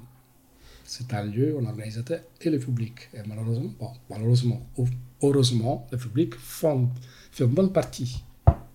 C'est 0.94 1.14
un 1.14 1.24
lieu, 1.24 1.58
un 1.58 1.66
organisateur 1.68 2.20
et 2.42 2.50
le 2.50 2.60
public. 2.60 3.10
Et 3.14 3.20
malheureusement, 3.26 3.72
bon, 3.80 3.92
malheureusement, 4.10 4.62
heureusement, 5.22 5.88
le 5.90 5.98
public 5.98 6.36
fait 6.36 6.68
une 7.40 7.46
bonne 7.46 7.72
partie. 7.72 8.26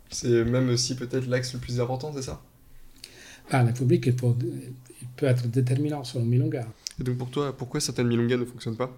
C'est 0.09 0.42
même 0.46 0.70
aussi 0.70 0.96
peut-être 0.96 1.26
l'axe 1.26 1.52
le 1.52 1.59
plus 1.59 1.79
important, 1.79 2.11
c'est 2.14 2.22
ça? 2.22 2.40
Ah, 3.50 3.62
Le 3.62 3.74
public, 3.74 4.07
il 4.07 4.16
peut, 4.16 4.35
il 5.02 5.09
peut, 5.09 5.26
être 5.26 5.46
déterminant 5.48 6.05
sur 6.05 6.18
le 6.18 6.24
milonga. 6.24 6.66
Et 6.98 7.05
donc 7.05 7.18
pour 7.18 7.29
toi, 7.29 7.55
pourquoi 7.55 7.81
certaines 7.81 8.09
milongas 8.09 8.38
ne 8.38 8.46
fonctionnent 8.46 8.79
pas? 8.79 8.90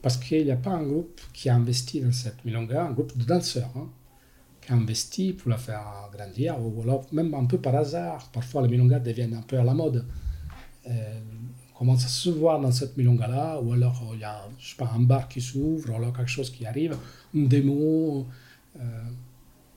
Parce 0.00 0.16
qu'il 0.16 0.44
n'y 0.44 0.52
a 0.52 0.56
pas 0.56 0.70
un 0.70 0.84
groupe 0.84 1.20
qui 1.32 1.48
a 1.48 1.56
investi 1.56 2.02
dans 2.02 2.12
cette 2.12 2.44
milonga, 2.44 2.84
un 2.84 2.92
groupe 2.92 3.18
de 3.18 3.24
danseurs, 3.24 3.72
hein, 3.74 3.88
qui 4.60 4.70
a 4.70 4.76
investi 4.76 5.32
pour 5.32 5.50
la 5.50 5.58
faire 5.58 6.08
grandir, 6.12 6.54
ou 6.64 6.82
alors 6.82 7.04
même 7.10 7.34
un 7.34 7.46
peu 7.46 7.58
par 7.58 7.74
hasard. 7.74 8.30
Parfois, 8.32 8.62
les 8.62 8.68
milongas 8.68 9.00
deviennent 9.00 9.34
un 9.34 9.42
peu 9.42 9.58
à 9.58 9.64
la 9.64 9.74
mode. 9.74 10.06
Euh, 10.86 11.20
commence 11.84 12.06
à 12.06 12.08
se 12.08 12.30
voir 12.30 12.60
dans 12.60 12.72
cette 12.72 12.96
milonga-là, 12.96 13.60
ou 13.60 13.74
alors 13.74 14.10
il 14.14 14.20
y 14.20 14.24
a 14.24 14.48
je 14.58 14.70
sais 14.70 14.76
pas, 14.76 14.90
un 14.94 15.00
bar 15.00 15.28
qui 15.28 15.42
s'ouvre, 15.42 15.90
ou 15.90 15.94
alors 15.94 16.14
quelque 16.16 16.30
chose 16.30 16.50
qui 16.50 16.64
arrive, 16.64 16.96
une 17.34 17.46
démo, 17.46 18.26
euh, 18.80 18.80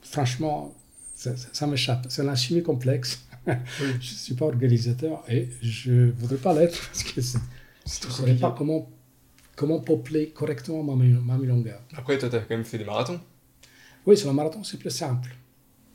franchement, 0.02 0.74
ça, 1.16 1.68
m'échappe. 1.68 2.06
C'est 2.08 2.26
un 2.26 2.36
chimie 2.36 2.64
complexe. 2.64 3.28
je 3.48 3.86
ne 3.94 4.00
suis 4.00 4.36
pas 4.36 4.46
organisateur 4.46 5.24
et 5.28 5.50
je 5.62 5.92
ne 5.92 6.12
voudrais 6.12 6.38
pas 6.38 6.54
l'être 6.54 6.80
parce 6.88 7.04
que 7.04 7.20
je 7.20 7.38
ne 8.08 8.12
saurais 8.12 8.36
pas 8.36 8.56
comment, 8.58 8.90
comment 9.58 9.80
peupler 9.82 10.30
correctement 10.30 10.84
ma, 10.84 10.96
ma 10.96 11.38
milonga. 11.38 11.82
Après, 11.94 12.18
toi, 12.18 12.30
tu 12.30 12.36
as 12.38 12.40
quand 12.40 12.56
même 12.56 12.64
fait 12.64 12.78
des 12.78 12.86
marathons. 12.86 13.20
Oui, 14.06 14.18
sur 14.18 14.30
le 14.30 14.34
marathon, 14.34 14.64
c'est 14.64 14.78
plus 14.78 14.92
simple. 14.92 15.36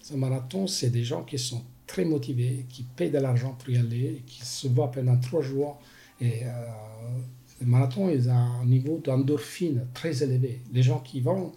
Sur 0.02 0.16
le 0.16 0.20
marathon, 0.20 0.66
c'est 0.66 0.90
des 0.90 1.04
gens 1.04 1.22
qui 1.22 1.38
sont 1.38 1.62
très 1.86 2.04
motivés, 2.04 2.66
qui 2.68 2.82
payent 2.82 3.10
de 3.10 3.18
l'argent 3.18 3.56
pour 3.58 3.70
y 3.70 3.78
aller, 3.78 4.22
qui 4.26 4.44
se 4.44 4.68
voient 4.68 4.90
pendant 4.90 5.16
trois 5.16 5.40
jours. 5.40 5.80
Et 6.22 6.44
euh, 6.44 6.50
le 7.60 7.66
marathon, 7.66 8.08
ils 8.08 8.28
ont 8.28 8.32
un 8.62 8.64
niveau 8.64 9.00
d'endorphine 9.04 9.86
très 9.92 10.22
élevé. 10.22 10.62
Les 10.72 10.82
gens 10.82 11.00
qui 11.00 11.20
vont, 11.20 11.52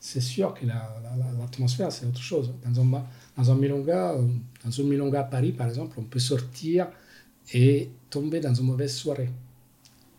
c'est 0.00 0.20
sûr 0.20 0.54
que 0.54 0.66
l'atmosphère, 0.66 1.92
c'est 1.92 2.04
autre 2.04 2.20
chose. 2.20 2.52
Dans 2.66 2.80
un, 2.80 3.04
dans 3.36 3.50
un 3.50 3.54
milonga, 3.54 4.14
euh, 4.14 4.26
dans 4.64 4.80
un 4.80 4.82
milonga 4.82 5.20
à 5.20 5.24
Paris, 5.24 5.52
par 5.52 5.68
exemple, 5.68 5.94
on 6.00 6.02
peut 6.02 6.18
sortir 6.18 6.88
et 7.54 7.90
tomber 8.10 8.40
dans 8.40 8.52
une 8.52 8.66
mauvaise 8.66 8.92
soirée. 8.92 9.30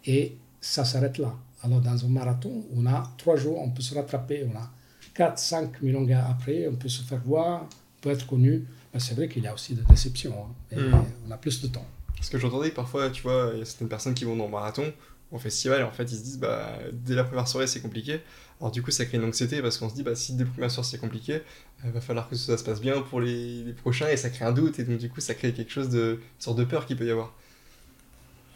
Et 0.05 0.37
ça 0.61 0.85
s'arrête 0.85 1.17
là. 1.17 1.35
Alors, 1.61 1.81
dans 1.81 2.05
un 2.05 2.07
marathon, 2.07 2.63
on 2.73 2.85
a 2.85 3.03
trois 3.17 3.35
jours, 3.35 3.59
on 3.59 3.69
peut 3.71 3.81
se 3.81 3.93
rattraper. 3.93 4.47
On 4.49 4.57
a 4.57 4.71
quatre, 5.13 5.39
cinq 5.39 5.81
milongas 5.81 6.25
après, 6.29 6.69
on 6.69 6.75
peut 6.77 6.87
se 6.87 7.01
faire 7.01 7.21
voir, 7.25 7.63
on 7.63 8.01
peut 8.01 8.11
être 8.11 8.25
connu. 8.25 8.65
Mais 8.93 9.01
c'est 9.01 9.13
vrai 9.13 9.27
qu'il 9.27 9.43
y 9.43 9.47
a 9.47 9.53
aussi 9.53 9.75
des 9.75 9.83
déceptions. 9.83 10.33
Hein. 10.33 10.53
et 10.71 10.79
hmm. 10.79 11.03
On 11.27 11.31
a 11.31 11.37
plus 11.37 11.61
de 11.61 11.67
temps. 11.67 11.85
Parce 12.19 12.29
que 12.29 12.37
j'entendais 12.37 12.69
parfois, 12.69 13.09
tu 13.09 13.23
vois, 13.23 13.51
il 13.53 13.59
y 13.59 13.61
a 13.61 13.65
certaines 13.65 13.89
personnes 13.89 14.13
qui 14.13 14.25
vont 14.25 14.35
dans 14.35 14.45
le 14.45 14.51
marathon, 14.51 14.93
au 15.31 15.39
festival, 15.39 15.79
et 15.79 15.83
en 15.83 15.91
fait, 15.91 16.03
ils 16.03 16.17
se 16.17 16.23
disent, 16.23 16.39
bah, 16.39 16.77
dès 16.91 17.15
la 17.15 17.23
première 17.23 17.47
soirée, 17.47 17.67
c'est 17.67 17.81
compliqué. 17.81 18.19
Alors 18.59 18.71
du 18.71 18.81
coup, 18.81 18.91
ça 18.91 19.05
crée 19.05 19.17
une 19.17 19.23
anxiété 19.23 19.61
parce 19.61 19.77
qu'on 19.77 19.89
se 19.89 19.95
dit, 19.95 20.03
bah, 20.03 20.15
si 20.15 20.33
dès 20.33 20.43
la 20.43 20.49
première 20.49 20.71
soirée 20.71 20.87
c'est 20.89 20.97
compliqué, 20.97 21.41
il 21.85 21.91
va 21.91 22.01
falloir 22.01 22.27
que 22.27 22.35
ça 22.35 22.57
se 22.57 22.63
passe 22.63 22.81
bien 22.81 23.01
pour 23.01 23.21
les, 23.21 23.63
les, 23.63 23.73
prochains 23.73 24.09
et 24.09 24.17
ça 24.17 24.29
crée 24.29 24.43
un 24.43 24.51
doute 24.51 24.79
et 24.79 24.83
donc 24.83 24.97
du 24.97 25.09
coup, 25.09 25.21
ça 25.21 25.33
crée 25.33 25.53
quelque 25.53 25.71
chose 25.71 25.89
de 25.89 26.19
une 26.21 26.41
sorte 26.41 26.57
de 26.57 26.65
peur 26.65 26.85
qu'il 26.85 26.97
peut 26.97 27.05
y 27.05 27.11
avoir. 27.11 27.33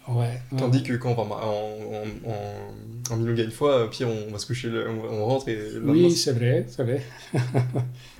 Ouais. 0.10 0.42
Tandis 0.58 0.84
que 0.84 0.94
quand 0.94 1.16
on 1.18 1.24
va 1.24 1.36
en, 1.36 1.78
en, 2.26 3.14
en, 3.14 3.18
Milonga 3.18 3.44
une 3.44 3.52
fois, 3.52 3.90
puis 3.90 4.04
on 4.04 4.30
va 4.32 4.38
se 4.38 4.46
coucher, 4.46 4.70
on, 4.70 5.26
rentre 5.26 5.48
et. 5.48 5.78
Oui, 5.82 6.12
c'est 6.12 6.34
vrai, 6.34 6.66
c'est 6.68 6.84
vrai. 6.84 7.02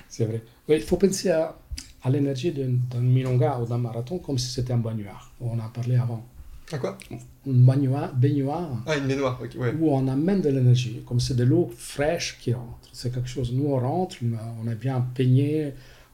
c'est 0.08 0.24
vrai. 0.24 0.42
il 0.70 0.80
faut 0.80 0.96
penser 0.96 1.28
à, 1.28 1.58
à 2.04 2.10
l'énergie 2.10 2.52
d'un 2.52 3.00
Milonga 3.00 3.58
ou 3.60 3.66
d'un 3.66 3.78
marathon 3.78 4.18
comme 4.18 4.38
si 4.38 4.50
c'était 4.50 4.74
un 4.74 4.78
baignoire. 4.78 5.32
On 5.40 5.58
a 5.58 5.70
parlé 5.74 5.96
avant. 5.96 6.22
À 6.70 6.78
quoi? 6.78 6.98
Une 7.46 7.64
baignoire, 7.64 8.14
baignoire. 8.14 8.82
Ah, 8.86 8.96
une 8.96 9.06
baignoire, 9.06 9.40
ok, 9.42 9.50
ouais. 9.58 9.74
Où 9.78 9.90
on 9.90 10.06
amène 10.08 10.40
de 10.42 10.50
l'énergie, 10.50 11.02
comme 11.06 11.20
c'est 11.20 11.34
de 11.34 11.44
l'eau 11.44 11.70
fraîche 11.76 12.38
qui 12.40 12.52
rentre. 12.52 12.88
C'est 12.92 13.12
quelque 13.12 13.28
chose. 13.28 13.52
Nous, 13.52 13.66
on 13.66 13.78
rentre, 13.78 14.16
on 14.62 14.66
a 14.68 14.74
bien 14.74 15.00
peigné, 15.14 15.72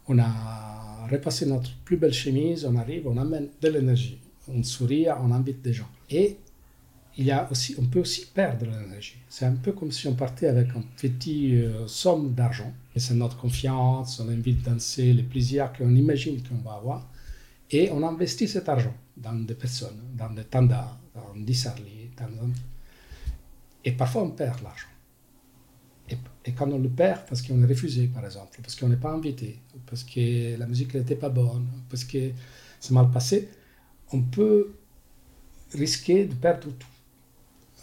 on 0.09 0.19
a 0.19 1.07
repassé 1.11 1.47
notre 1.47 1.71
plus 1.85 1.97
belle 1.97 2.13
chemise, 2.13 2.65
on 2.65 2.77
arrive, 2.77 3.07
on 3.07 3.17
amène 3.17 3.49
de 3.61 3.69
l'énergie. 3.69 4.19
On 4.49 4.63
sourit, 4.63 5.07
on 5.09 5.33
invite 5.33 5.63
des 5.63 5.73
gens. 5.73 5.89
Et 6.09 6.37
il 7.17 7.25
y 7.25 7.31
a 7.31 7.51
aussi, 7.51 7.75
on 7.79 7.87
peut 7.87 8.01
aussi 8.01 8.27
perdre 8.27 8.67
l'énergie. 8.67 9.17
C'est 9.29 9.45
un 9.45 9.55
peu 9.57 9.73
comme 9.73 9.93
si 9.93 10.07
on 10.07 10.15
partait 10.15 10.47
avec 10.47 10.71
un 10.71 10.83
petit 10.97 11.57
euh, 11.57 11.87
somme 11.87 12.33
d'argent. 12.35 12.73
Et 12.95 13.01
c'est 13.01 13.15
notre 13.15 13.37
confiance, 13.37 14.21
on 14.21 14.29
invite 14.29 14.67
à 14.67 14.71
danser, 14.71 15.13
les 15.13 15.23
plaisirs 15.23 15.73
qu'on 15.73 15.95
imagine 15.95 16.43
qu'on 16.43 16.57
va 16.57 16.77
avoir. 16.77 17.09
Et 17.71 17.91
on 17.91 18.03
investit 18.07 18.49
cet 18.49 18.69
argent 18.69 18.95
dans 19.17 19.35
des 19.35 19.55
personnes, 19.55 20.01
dans 20.17 20.31
des 20.31 20.45
tandas, 20.45 20.99
dans 21.15 21.41
des 21.41 21.55
sarlis. 21.55 22.01
Et 23.85 23.93
parfois 23.93 24.23
on 24.23 24.31
perd 24.31 24.63
l'argent. 24.63 24.89
Et, 26.45 26.53
quand 26.53 26.69
on 26.73 26.79
le 26.79 26.89
perd, 26.89 27.27
parce 27.29 27.43
qu'on 27.43 27.63
est 27.63 27.67
refusé, 27.67 28.09
par 28.09 28.25
exemple, 28.25 28.59
parce 28.63 28.75
qu'on 28.75 28.89
n'est 28.89 28.97
pas 28.97 29.13
invité, 29.13 29.61
parce 29.87 30.03
que 30.03 30.57
la 30.59 30.67
musique 30.67 30.95
n'était 30.95 31.15
pas 31.15 31.29
bonne, 31.29 31.67
parce 31.89 32.03
que 32.03 32.33
c'est 32.81 32.91
mal 32.93 33.11
passé, 33.11 33.49
on 34.13 34.23
peut 34.23 34.73
risquer 35.73 36.25
de 36.25 36.35
perdre 36.35 36.69
tout. 36.73 36.87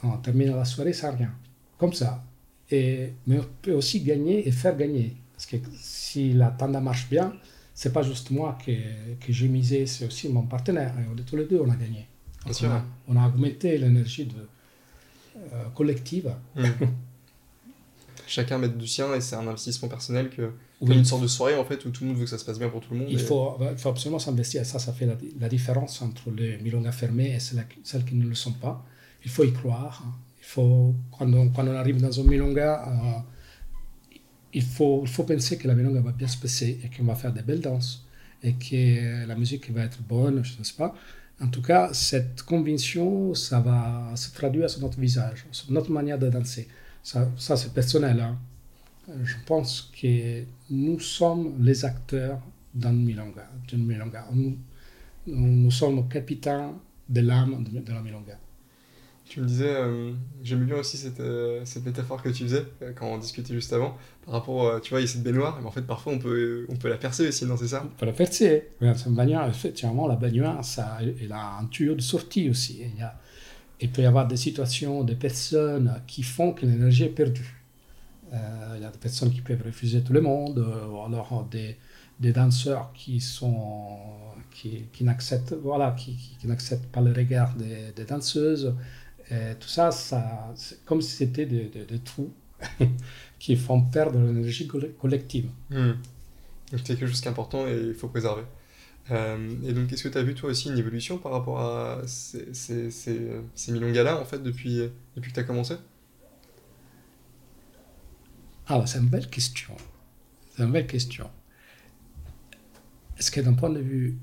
On 0.03 0.17
termine 0.17 0.55
la 0.55 0.65
soirée 0.65 0.93
sans 0.93 1.15
rien. 1.15 1.31
Comme 1.77 1.93
ça. 1.93 2.23
Et, 2.69 3.13
mais 3.25 3.39
on 3.39 3.45
peut 3.61 3.73
aussi 3.73 4.01
gagner 4.01 4.47
et 4.47 4.51
faire 4.51 4.75
gagner. 4.75 5.15
Parce 5.33 5.45
que 5.45 5.57
si 5.79 6.33
la 6.33 6.49
tanda 6.49 6.79
marche 6.79 7.09
bien, 7.09 7.33
c'est 7.73 7.93
pas 7.93 8.01
juste 8.01 8.31
moi 8.31 8.57
que, 8.65 8.71
que 8.71 9.31
j'ai 9.31 9.47
misé, 9.47 9.85
c'est 9.85 10.05
aussi 10.05 10.29
mon 10.29 10.43
partenaire. 10.43 10.93
Et 10.99 11.03
on 11.11 11.15
tous 11.23 11.35
les 11.35 11.45
deux, 11.45 11.59
on 11.59 11.69
a 11.69 11.75
gagné. 11.75 12.07
On 12.45 12.65
a, 12.65 12.83
on 13.07 13.15
a, 13.17 13.27
augmenté 13.27 13.77
l'énergie 13.77 14.27
euh, 15.35 15.65
collective. 15.75 16.33
Hmm. 16.55 16.65
Chacun 18.27 18.57
met 18.57 18.69
du 18.69 18.87
sien 18.87 19.13
et 19.13 19.21
c'est 19.21 19.35
un 19.35 19.47
investissement 19.47 19.87
personnel 19.87 20.29
que 20.29 20.51
oui. 20.81 20.97
une 20.97 21.05
sorte 21.05 21.21
de 21.21 21.27
soirée 21.27 21.55
en 21.55 21.63
fait 21.63 21.85
où 21.85 21.91
tout 21.91 22.03
le 22.03 22.09
monde 22.09 22.17
veut 22.17 22.25
que 22.25 22.29
ça 22.29 22.37
se 22.37 22.43
passe 22.43 22.59
bien 22.59 22.67
pour 22.67 22.81
tout 22.81 22.93
le 22.93 22.99
monde. 22.99 23.07
Il, 23.09 23.19
faut, 23.19 23.57
il 23.71 23.77
faut 23.77 23.89
absolument 23.89 24.19
s'investir. 24.19 24.65
Ça, 24.65 24.79
ça 24.79 24.91
fait 24.91 25.05
la, 25.05 25.15
la, 25.39 25.47
différence 25.47 26.01
entre 26.01 26.29
les 26.31 26.57
milongas 26.57 26.91
fermés 26.91 27.35
et 27.35 27.39
celles, 27.39 27.65
celles, 27.83 28.03
qui 28.03 28.15
ne 28.15 28.27
le 28.27 28.35
sont 28.35 28.51
pas. 28.51 28.85
Il 29.23 29.31
faut 29.31 29.43
y 29.43 29.53
croire. 29.53 30.03
Il 30.39 30.45
faut, 30.45 30.95
quand 31.17 31.27
on, 31.31 31.75
arrive 31.75 31.99
dans 32.01 32.19
un 32.19 32.23
milonga, 32.23 32.83
euh, 32.87 33.19
il 34.53 34.63
faut, 34.63 35.01
il 35.03 35.09
faut 35.09 35.23
penser 35.23 35.57
que 35.57 35.67
la 35.67 35.75
milonga 35.75 35.99
va 36.01 36.11
bien 36.11 36.27
se 36.27 36.37
passer 36.37 36.79
et 36.83 36.89
qu'on 36.95 37.03
va 37.03 37.15
faire 37.15 37.33
des 37.33 37.41
belles 37.41 37.61
danses 37.61 38.05
et 38.43 38.53
que 38.53 39.25
la 39.25 39.35
musique 39.35 39.69
va 39.71 39.83
être 39.83 40.01
bonne, 40.01 40.43
je 40.43 40.57
ne 40.59 40.63
sais 40.63 40.75
pas. 40.75 40.95
En 41.39 41.47
tout 41.47 41.61
cas, 41.61 41.93
cette 41.93 42.41
conviction, 42.43 43.33
ça 43.33 43.59
va 43.59 44.15
se 44.15 44.33
traduire 44.33 44.69
sur 44.69 44.81
notre 44.81 44.99
visage, 44.99 45.45
sur 45.51 45.71
notre 45.71 45.91
manière 45.91 46.17
de 46.17 46.29
danser. 46.29 46.67
Ça, 47.03 47.29
ça 47.37 47.55
c'est 47.57 47.73
personnel. 47.73 48.19
Hein. 48.19 48.37
Je 49.23 49.35
pense 49.45 49.91
que 49.99 50.43
nous 50.69 50.99
sommes 50.99 51.63
les 51.63 51.85
acteurs 51.85 52.41
d'un 52.73 52.91
milonga. 52.91 53.49
milonga. 53.73 54.27
Nous, 54.33 54.57
nous, 55.27 55.71
sommes 55.71 56.07
capitaines 56.07 56.73
de 57.07 57.21
l'âme 57.21 57.63
de, 57.63 57.93
la 57.93 58.01
milonga. 58.01 58.37
Tu 59.29 59.41
me 59.41 59.45
disais, 59.45 59.75
euh, 59.75 60.13
j'aime 60.41 60.63
bien 60.63 60.77
aussi 60.77 60.95
cette, 60.95 61.19
euh, 61.19 61.61
cette, 61.65 61.85
métaphore 61.85 62.21
que 62.21 62.29
tu 62.29 62.43
faisais 62.43 62.65
euh, 62.81 62.93
quand 62.95 63.07
on 63.07 63.17
discutait 63.17 63.53
juste 63.53 63.73
avant, 63.73 63.97
par 64.25 64.35
rapport, 64.35 64.79
tu 64.79 64.91
vois, 64.91 65.01
il 65.01 65.03
y 65.03 65.05
a 65.05 65.11
cette 65.11 65.23
baignoire, 65.23 65.59
mais 65.59 65.67
en 65.67 65.71
fait 65.71 65.81
parfois 65.81 66.13
on 66.13 66.19
peut, 66.19 66.65
on 66.69 66.75
peut 66.75 66.87
la 66.87 66.97
percer 66.97 67.27
aussi, 67.27 67.45
non, 67.45 67.57
c'est 67.57 67.67
ça 67.67 67.83
On 67.85 67.97
peut 67.97 68.05
la 68.05 68.13
percer. 68.13 68.69
Regarde, 68.79 68.97
cette 68.97 69.13
baignoire, 69.13 69.49
effectivement, 69.49 70.07
la 70.07 70.15
baignoire, 70.15 70.63
ça, 70.63 70.99
elle 71.01 71.31
a 71.33 71.57
un 71.59 71.65
tuyau 71.65 71.95
de 71.95 72.01
sortie 72.01 72.49
aussi. 72.49 72.83
Il, 72.93 72.99
y 72.99 73.03
a, 73.03 73.19
il 73.81 73.91
peut 73.91 74.01
y 74.01 74.05
avoir 74.05 74.27
des 74.27 74.37
situations, 74.37 75.03
des 75.03 75.15
personnes 75.15 76.01
qui 76.07 76.23
font 76.23 76.53
que 76.53 76.65
l'énergie 76.65 77.03
est 77.03 77.09
perdue. 77.09 77.61
il 78.31 78.81
y 78.81 78.85
a 78.85 78.89
des 78.89 78.97
personnes 78.97 79.31
qui 79.31 79.41
peuvent 79.41 79.63
refuser 79.65 80.01
tout 80.03 80.13
le 80.13 80.21
monde, 80.21 80.59
ou 80.59 80.99
alors 81.01 81.45
des, 81.51 81.75
des 82.17 82.31
danseurs 82.31 82.93
qui 82.93 83.19
sont 83.19 83.97
qui, 84.51 84.85
qui 84.93 85.03
n'acceptent 85.03 85.53
voilà 85.53 85.91
qui, 85.91 86.15
qui, 86.39 86.47
n'acceptent 86.47 86.87
pas 86.87 87.01
le 87.01 87.11
regard 87.11 87.53
des 87.55 88.05
danseuses 88.05 88.73
et 89.31 89.55
tout 89.59 89.67
ça, 89.67 89.91
ça 89.91 90.53
c'est 90.55 90.83
comme 90.85 91.01
si 91.01 91.11
c'était 91.11 91.45
des, 91.45 91.65
des, 91.65 91.99
trous 91.99 92.33
qui 93.39 93.55
font 93.55 93.81
perdre 93.81 94.19
l'énergie 94.19 94.67
collective. 94.67 95.49
Hmm. 95.69 95.93
C'est 96.71 96.83
quelque 96.83 97.07
chose 97.07 97.21
qui 97.21 97.27
est 97.27 97.31
important 97.31 97.67
et 97.67 97.77
il 97.89 97.93
faut 97.93 98.07
préserver. 98.07 98.43
Euh, 99.11 99.55
et 99.63 99.71
donc, 99.71 99.91
est-ce 99.91 100.03
que 100.03 100.09
tu 100.09 100.17
as 100.17 100.23
vu 100.23 100.33
toi 100.33 100.49
aussi 100.49 100.69
une 100.69 100.77
évolution 100.77 101.17
par 101.17 101.31
rapport 101.31 101.61
à 101.61 102.01
ces, 102.05 102.53
ces, 102.53 102.91
ces, 102.91 103.31
ces 103.55 103.71
milongas-là, 103.71 104.19
en 104.19 104.25
fait, 104.25 104.43
depuis, 104.43 104.81
depuis 105.15 105.29
que 105.29 105.35
tu 105.35 105.39
as 105.39 105.45
commencé? 105.45 105.75
Ah, 108.67 108.83
c'est 108.85 108.99
une 108.99 109.07
belle 109.07 109.29
question. 109.29 109.73
C'est 110.55 110.63
une 110.63 110.71
belle 110.71 110.87
question. 110.87 111.29
Est-ce 113.17 113.31
que 113.31 113.39
d'un 113.39 113.53
point 113.53 113.69
de 113.69 113.79
vue 113.79 114.17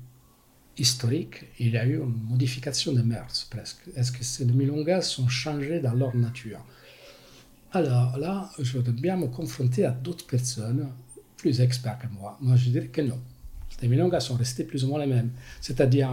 historique, 0.77 1.45
il 1.59 1.71
y 1.71 1.77
a 1.77 1.85
eu 1.85 1.97
une 1.97 2.15
modification 2.29 2.93
des 2.93 3.03
mœurs 3.03 3.47
presque. 3.49 3.79
Est-ce 3.95 4.11
que 4.11 4.23
ces 4.23 4.45
milongas 4.45 5.01
sont 5.01 5.27
changés 5.27 5.79
dans 5.79 5.93
leur 5.93 6.15
nature? 6.15 6.59
Alors 7.71 8.17
là, 8.17 8.49
je 8.59 8.77
voudrais 8.77 8.93
bien 8.93 9.17
me 9.17 9.27
confronter 9.27 9.85
à 9.85 9.91
d'autres 9.91 10.25
personnes 10.25 10.87
plus 11.37 11.61
experts 11.61 11.99
que 11.99 12.07
moi. 12.19 12.37
Moi, 12.41 12.55
je 12.55 12.69
dirais 12.69 12.87
que 12.87 13.01
non. 13.01 13.19
Les 13.81 13.87
milongas 13.87 14.21
sont 14.21 14.35
restés 14.35 14.63
plus 14.63 14.83
ou 14.85 14.87
moins 14.87 14.99
les 14.99 15.11
mêmes. 15.13 15.31
C'est-à-dire, 15.61 16.09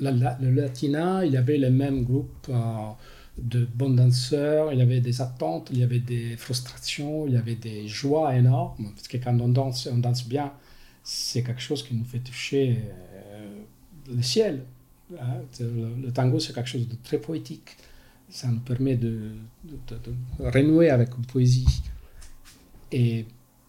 le 0.00 0.50
latina, 0.50 1.24
il 1.24 1.32
y 1.32 1.36
avait 1.36 1.56
les 1.56 1.70
mêmes 1.70 2.04
groupes 2.04 2.46
euh, 2.50 2.90
de 3.38 3.66
bons 3.74 3.90
danseurs, 3.90 4.72
il 4.72 4.78
y 4.78 4.82
avait 4.82 5.00
des 5.00 5.20
attentes, 5.22 5.68
il 5.72 5.78
y 5.78 5.82
avait 5.82 6.00
des 6.00 6.36
frustrations, 6.36 7.26
il 7.26 7.34
y 7.34 7.36
avait 7.36 7.54
des 7.54 7.88
joies 7.88 8.36
énormes. 8.36 8.92
Parce 8.94 9.08
que 9.08 9.16
quand 9.16 9.40
on 9.40 9.48
danse, 9.48 9.88
on 9.90 9.98
danse 9.98 10.26
bien, 10.28 10.52
c'est 11.02 11.42
quelque 11.42 11.62
chose 11.62 11.82
qui 11.82 11.94
nous 11.94 12.04
fait 12.04 12.18
toucher 12.18 12.78
le 14.08 14.22
ciel. 14.22 14.64
Hein. 15.20 15.40
Le, 15.60 16.10
tango, 16.10 16.38
c'est 16.38 16.52
quelque 16.52 16.68
chose 16.68 16.88
de 16.88 16.96
très 17.02 17.18
poétique. 17.18 17.76
Ça 18.28 18.48
nous 18.48 18.60
permet 18.60 18.96
de, 18.96 19.32
renouer 20.38 20.90
avec 20.90 21.16
une 21.16 21.24
poésie. 21.24 21.82
Et 22.92 23.26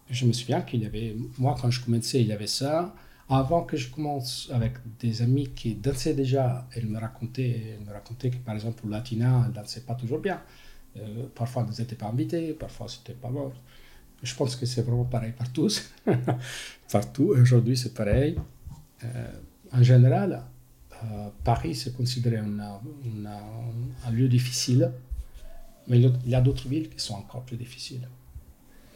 je 0.09 0.25
me 0.25 0.33
souviens 0.33 0.61
qu'il 0.61 0.81
y 0.83 0.85
avait, 0.85 1.15
moi, 1.37 1.55
quand 1.59 1.71
je 1.71 1.83
commençais, 1.83 2.21
il 2.21 2.27
y 2.27 2.33
avait 2.33 2.47
ça. 2.47 2.93
Avant 3.29 3.63
que 3.63 3.77
je 3.77 3.89
commence 3.89 4.49
avec 4.51 4.73
des 4.99 5.21
amis 5.21 5.49
qui 5.49 5.75
dansaient 5.75 6.15
déjà, 6.15 6.67
elles 6.75 6.87
me 6.87 6.97
racontaient, 6.97 7.77
me 7.85 7.93
racontaient 7.93 8.31
que, 8.31 8.37
par 8.37 8.55
exemple, 8.55 8.85
le 8.85 8.91
latina, 8.91 9.43
elles 9.43 9.51
ne 9.51 9.55
dansaient 9.55 9.81
pas 9.81 9.93
toujours 9.93 10.19
bien. 10.19 10.41
Euh, 10.97 11.27
parfois, 11.35 11.65
elles 11.69 11.79
n'étaient 11.79 11.95
pas 11.95 12.07
invitées, 12.07 12.53
parfois, 12.53 12.87
c'était 12.87 13.13
pas 13.13 13.29
bon. 13.29 13.51
Je 14.23 14.35
pense 14.35 14.55
que 14.55 14.65
c'est 14.65 14.81
vraiment 14.81 15.05
pareil 15.05 15.33
partout. 15.37 15.69
partout. 16.91 17.35
Aujourd'hui, 17.37 17.77
c'est 17.77 17.93
pareil. 17.93 18.35
Euh, 19.03 19.31
en 19.71 19.83
général, 19.83 20.43
euh, 21.03 21.29
Paris 21.43 21.75
c'est 21.75 21.95
considéré 21.95 22.37
un, 22.37 22.59
un, 22.59 24.11
lieu 24.11 24.27
difficile, 24.27 24.91
mais 25.87 25.99
il 25.99 26.29
y 26.29 26.35
a 26.35 26.41
d'autres 26.41 26.67
villes 26.67 26.89
qui 26.89 26.99
sont 26.99 27.15
encore 27.15 27.43
plus 27.43 27.57
difficiles. 27.57 28.07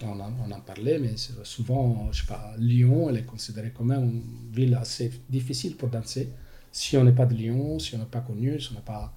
On 0.02 0.20
en, 0.20 0.34
on 0.52 0.62
parlait, 0.62 1.00
mais 1.00 1.16
souvent, 1.44 2.12
je 2.12 2.22
sais 2.22 2.28
pas, 2.28 2.54
Lyon, 2.58 3.10
elle 3.10 3.18
est 3.18 3.26
considérée 3.26 3.72
comme 3.72 3.92
une 3.92 4.22
ville 4.52 4.76
assez 4.76 5.12
difficile 5.30 5.78
pour 5.78 5.90
danser. 5.90 6.30
Si 6.72 6.98
on 6.98 7.04
n'est 7.04 7.14
pas 7.14 7.26
de 7.26 7.36
Lyon, 7.36 7.80
si 7.80 7.96
on 7.96 8.00
n'est 8.00 8.06
pas 8.06 8.20
connu, 8.20 8.60
si 8.60 8.72
on 8.72 8.76
n'est 8.76 8.82
pas, 8.82 9.14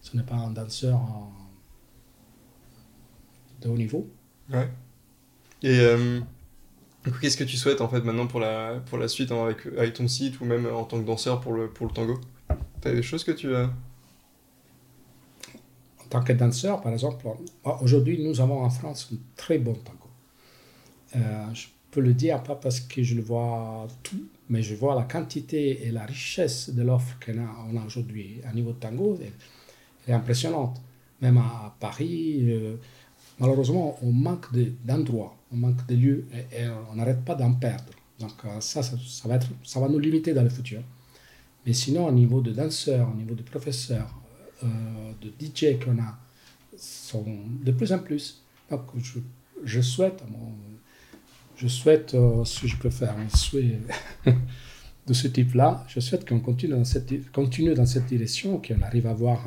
si 0.00 0.16
pas 0.18 0.34
un 0.34 0.50
danseur 0.50 1.00
de 3.60 3.68
haut 3.68 3.76
niveau. 3.76 4.10
Ouais. 4.50 4.68
Et 5.62 5.78
euh, 5.80 6.20
Qu'est-ce 7.20 7.36
que 7.36 7.44
tu 7.44 7.56
souhaites 7.56 7.80
en 7.80 7.88
fait 7.88 8.00
maintenant 8.00 8.26
pour 8.26 8.40
la, 8.40 8.80
pour 8.86 8.96
la 8.98 9.08
suite 9.08 9.30
hein, 9.30 9.44
avec, 9.44 9.66
avec 9.76 9.94
ton 9.94 10.08
site 10.08 10.40
ou 10.40 10.46
même 10.46 10.66
en 10.66 10.84
tant 10.84 10.98
que 10.98 11.06
danseur 11.06 11.40
pour 11.40 11.52
le, 11.52 11.68
pour 11.68 11.86
le 11.86 11.92
tango? 11.92 12.18
Tu 12.80 12.88
as 12.88 12.94
des 12.94 13.02
choses 13.02 13.24
que 13.24 13.32
tu 13.32 13.54
as? 13.54 13.64
En 16.02 16.08
tant 16.08 16.22
que 16.22 16.32
danseur, 16.32 16.80
par 16.80 16.92
exemple, 16.92 17.26
aujourd'hui 17.82 18.22
nous 18.22 18.40
avons 18.40 18.62
en 18.62 18.70
France 18.70 19.10
un 19.12 19.16
très 19.36 19.58
bon 19.58 19.74
tango. 19.74 20.08
Euh, 21.16 21.54
je 21.54 21.66
peux 21.90 22.00
le 22.00 22.14
dire 22.14 22.42
pas 22.42 22.56
parce 22.56 22.80
que 22.80 23.02
je 23.02 23.14
le 23.14 23.22
vois 23.22 23.86
tout, 24.02 24.24
mais 24.48 24.62
je 24.62 24.74
vois 24.74 24.94
la 24.94 25.02
quantité 25.02 25.86
et 25.86 25.90
la 25.90 26.04
richesse 26.04 26.70
de 26.70 26.82
l'offre 26.82 27.16
qu'on 27.24 27.38
a, 27.38 27.80
a 27.80 27.86
aujourd'hui 27.86 28.40
à 28.48 28.52
niveau 28.52 28.72
de 28.72 28.78
tango, 28.78 29.18
elle, 29.20 29.32
est 30.08 30.16
impressionnante. 30.16 30.80
Même 31.20 31.38
à, 31.38 31.76
Paris, 31.80 32.38
euh, 32.50 32.76
malheureusement, 33.38 33.96
on 34.02 34.10
manque 34.10 34.46
d'endroits 34.84 35.36
on 35.54 35.56
manque 35.56 35.86
de 35.86 35.94
lieux 35.94 36.24
et, 36.32 36.66
on 36.90 36.96
n'arrête 36.96 37.24
pas 37.24 37.34
d'en 37.34 37.52
perdre. 37.54 37.92
Donc 38.18 38.32
euh, 38.44 38.60
ça, 38.60 38.82
ça, 38.82 39.80
va 39.80 39.88
nous 39.88 39.98
limiter 39.98 40.34
dans 40.34 40.42
le 40.42 40.48
futur. 40.48 40.82
Mais 41.66 41.72
sinon, 41.72 42.06
au 42.06 42.12
niveau 42.12 42.40
de 42.40 42.52
danseurs, 42.52 43.10
au 43.12 43.16
niveau 43.16 43.34
de 43.34 43.42
professeurs, 43.42 44.14
euh, 44.62 44.66
de 45.20 45.28
DJ 45.40 45.78
qu'on 45.82 45.98
a, 45.98 46.18
sont 46.76 47.24
de 47.62 47.72
plus 47.72 47.92
en 47.92 47.98
plus. 47.98 48.42
Donc 48.70 48.82
je, 49.64 49.80
souhaite, 49.80 50.22
je 51.56 51.68
souhaite, 51.68 52.14
euh, 52.14 52.44
si 52.44 52.68
je 52.68 52.76
peux 52.76 52.90
faire 52.90 53.16
un 53.16 53.28
souhait 53.34 53.78
de 55.06 55.12
ce 55.12 55.28
type-là, 55.28 55.84
je 55.88 56.00
souhaite 56.00 56.28
qu'on 56.28 56.40
continue 56.40 56.74
dans 56.74 56.84
cette, 57.86 58.06
direction, 58.06 58.60
qu'on 58.60 58.82
arrive 58.82 59.06
à 59.06 59.10
avoir... 59.10 59.46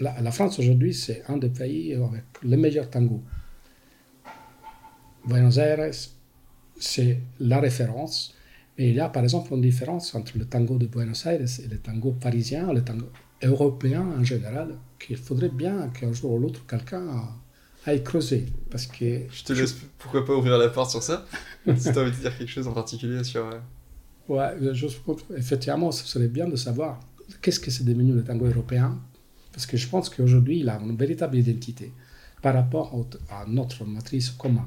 la, 0.00 0.20
la, 0.20 0.30
France 0.30 0.58
aujourd'hui, 0.58 0.94
c'est 0.94 1.22
un 1.28 1.36
des 1.36 1.48
pays 1.48 1.94
avec 1.94 2.24
le 2.42 2.56
meilleur 2.56 2.90
tango. 2.90 3.22
Buenos 5.26 5.58
Aires, 5.58 5.90
c'est 6.78 7.20
la 7.40 7.60
référence. 7.60 8.34
Mais 8.76 8.88
il 8.88 8.96
y 8.96 9.00
a 9.00 9.08
par 9.08 9.22
exemple 9.22 9.52
une 9.54 9.60
différence 9.60 10.14
entre 10.14 10.36
le 10.36 10.46
tango 10.46 10.78
de 10.78 10.86
Buenos 10.86 11.26
Aires 11.26 11.40
et 11.40 11.68
le 11.68 11.78
tango 11.78 12.12
parisien, 12.12 12.72
le 12.72 12.82
tango 12.82 13.06
européen 13.42 14.04
en 14.18 14.24
général, 14.24 14.76
qu'il 14.98 15.16
faudrait 15.16 15.48
bien 15.48 15.88
qu'un 15.88 16.12
jour 16.12 16.32
ou 16.32 16.38
l'autre 16.38 16.66
quelqu'un 16.66 17.06
aille 17.86 18.02
creuser. 18.02 18.46
Parce 18.70 18.86
que 18.86 19.22
je 19.30 19.44
te 19.44 19.52
laisse, 19.52 19.76
pourquoi 19.98 20.24
pas 20.24 20.34
ouvrir 20.34 20.58
la 20.58 20.68
porte 20.68 20.90
sur 20.90 21.02
ça? 21.02 21.26
Si 21.76 21.92
tu 21.92 21.98
as 21.98 22.02
envie 22.02 22.10
de 22.10 22.16
dire 22.16 22.36
quelque 22.36 22.50
chose 22.50 22.66
en 22.66 22.72
particulier 22.72 23.24
sur. 23.24 23.46
Euh, 23.46 23.58
ouais, 24.28 24.74
je, 24.74 24.86
effectivement, 25.36 25.90
ce 25.92 26.06
serait 26.06 26.28
bien 26.28 26.46
de 26.46 26.56
savoir 26.56 27.00
qu'est-ce 27.40 27.60
que 27.60 27.70
c'est 27.70 27.84
devenu 27.84 28.12
le 28.12 28.22
tango 28.24 28.46
européen. 28.46 28.98
Parce 29.52 29.66
que 29.66 29.76
je 29.76 29.88
pense 29.88 30.10
qu'aujourd'hui, 30.10 30.60
il 30.60 30.68
a 30.68 30.78
une 30.80 30.96
véritable 30.96 31.36
identité 31.36 31.92
par 32.42 32.54
rapport 32.54 32.92
à 33.30 33.46
notre 33.46 33.84
matrice 33.84 34.30
commune. 34.30 34.66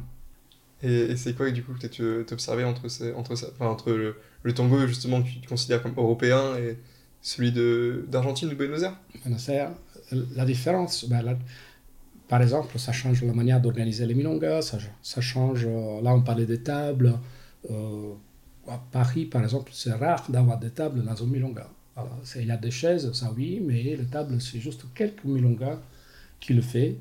Et, 0.83 1.15
c'est 1.15 1.35
quoi 1.35 1.49
du 1.51 1.63
coup 1.63 1.73
que 1.73 1.87
tu 1.87 2.03
as 2.03 2.33
observé 2.33 2.63
entre, 2.63 2.87
ces, 2.87 3.13
entre, 3.13 3.33
enfin, 3.33 3.67
entre 3.67 3.91
le, 3.91 4.53
tango 4.53 4.85
justement 4.87 5.21
que 5.21 5.27
tu 5.27 5.47
considères 5.47 5.81
comme 5.81 5.93
européen 5.97 6.55
et 6.55 6.77
celui 7.21 7.51
d'Argentine 8.07 8.47
ou 8.49 8.51
de 8.51 8.55
Buenos 8.55 8.83
Aires? 8.83 8.97
Buenos 9.23 9.49
Aires, 9.49 9.71
la 10.35 10.45
différence, 10.45 11.05
ben, 11.05 11.37
par 12.27 12.41
exemple, 12.41 12.77
ça 12.77 12.91
change 12.91 13.23
la 13.23 13.33
manière 13.33 13.59
d'organiser 13.59 14.05
les 14.05 14.13
milongas, 14.13 14.73
ça, 15.01 15.21
change, 15.21 15.65
euh, 15.65 16.01
là 16.01 16.13
on 16.13 16.21
parlait 16.21 16.45
des 16.45 16.61
tables, 16.61 17.17
euh, 17.71 18.13
à 18.67 18.77
Paris 18.91 19.25
par 19.25 19.43
exemple, 19.43 19.71
c'est 19.73 19.93
rare 19.93 20.29
d'avoir 20.29 20.59
des 20.59 20.69
tables 20.69 21.03
dans 21.03 21.23
un 21.23 21.25
milonga. 21.25 21.67
il 22.35 22.45
y 22.45 22.51
a 22.51 22.57
des 22.57 22.71
chaises, 22.71 23.11
ça 23.13 23.33
oui, 23.35 23.61
mais 23.65 23.81
les 23.81 24.05
tables 24.05 24.39
c'est 24.41 24.59
juste 24.59 24.85
quelques 24.93 25.23
milongas 25.23 25.79
qui 26.39 26.53
le 26.53 26.61
fait. 26.61 26.97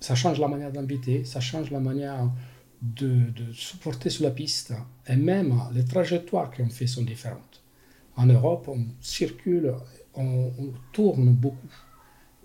Ça 0.00 0.14
change 0.14 0.40
la 0.40 0.48
manière 0.48 0.72
d'inviter, 0.72 1.24
ça 1.24 1.40
change 1.40 1.70
la 1.70 1.80
manière 1.80 2.30
de, 2.82 3.30
de 3.30 3.52
supporter 3.52 4.08
sur 4.08 4.24
la 4.24 4.30
piste. 4.30 4.72
Et 5.06 5.16
même 5.16 5.54
les 5.74 5.84
trajectoires 5.84 6.50
qu'on 6.50 6.70
fait 6.70 6.86
sont 6.86 7.04
différentes. 7.04 7.62
En 8.16 8.26
Europe, 8.26 8.66
on 8.68 8.86
circule, 9.00 9.74
on, 10.14 10.50
tourne 10.92 11.32
beaucoup. 11.32 11.68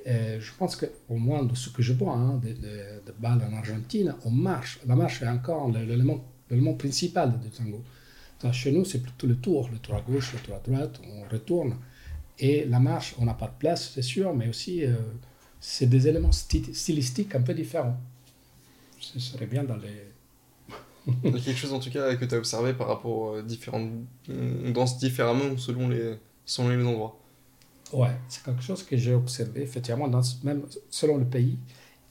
Et 0.06 0.40
je 0.40 0.52
pense 0.58 0.76
qu'au 0.76 1.16
moins 1.16 1.44
de 1.44 1.56
ce 1.56 1.70
que 1.70 1.82
je 1.82 1.94
vois, 1.94 2.14
hein, 2.14 2.36
de, 2.36 2.50
de, 2.50 3.14
balles 3.18 3.42
en 3.50 3.56
Argentine, 3.56 4.16
on 4.24 4.30
marche. 4.30 4.80
La 4.86 4.96
marche 4.96 5.22
est 5.24 5.28
encore 5.28 5.72
l'élément 5.72 6.74
principal 6.76 7.40
du 7.40 7.50
tango. 7.50 7.84
chez 8.52 8.72
nous, 8.72 8.86
c'est 8.86 9.02
plutôt 9.02 9.26
le 9.26 9.38
tour, 9.38 9.70
le 9.72 9.80
tour 9.80 9.96
à 9.96 10.02
gauche, 10.02 10.34
le 10.34 10.40
tour 10.40 10.56
à 10.56 10.60
droite, 10.60 11.02
on 11.12 11.28
retourne. 11.34 11.78
Et 12.38 12.66
la 12.66 12.80
marche, 12.80 13.16
on 13.18 13.26
n'a 13.26 13.34
pas 13.34 13.48
de 13.48 13.58
place, 13.58 13.92
c'est 13.96 14.02
sûr, 14.02 14.36
mais 14.36 14.50
aussi... 14.50 14.84
Euh, 14.84 14.94
c'est 15.60 15.88
des 15.88 16.08
éléments 16.08 16.32
stylistiques 16.32 17.36
un 17.36 17.42
peu 17.42 17.54
différents. 17.54 18.00
Ce 19.00 19.20
serait 19.20 19.48
bien 19.48 19.64
dans 19.64 19.78
les... 19.78 20.14
Il 21.24 21.32
y 21.32 21.38
a 21.38 21.40
quelque 21.40 21.58
chose 21.58 21.74
en 21.74 21.80
tout 21.80 21.92
cas 21.92 22.16
que 22.16 22.26
tu 22.26 22.34
as 22.34 22.38
observé 22.38 22.74
par 22.74 22.88
rapport 22.88 23.12
aux 23.12 23.42
différentes... 23.42 23.92
On 24.30 24.72
danse 24.72 24.98
différemment 24.98 25.58
selon 25.58 25.88
les, 25.88 26.16
selon 26.46 26.70
les 26.70 26.84
endroits. 26.84 27.20
Ouais, 27.94 28.16
c'est 28.28 28.44
quelque 28.44 28.64
chose 28.64 28.84
que 28.84 28.98
j'ai 28.98 29.14
observé, 29.14 29.62
effectivement, 29.62 30.08
dans, 30.08 30.22
même 30.44 30.64
selon 30.90 31.18
le 31.18 31.26
pays. 31.26 31.60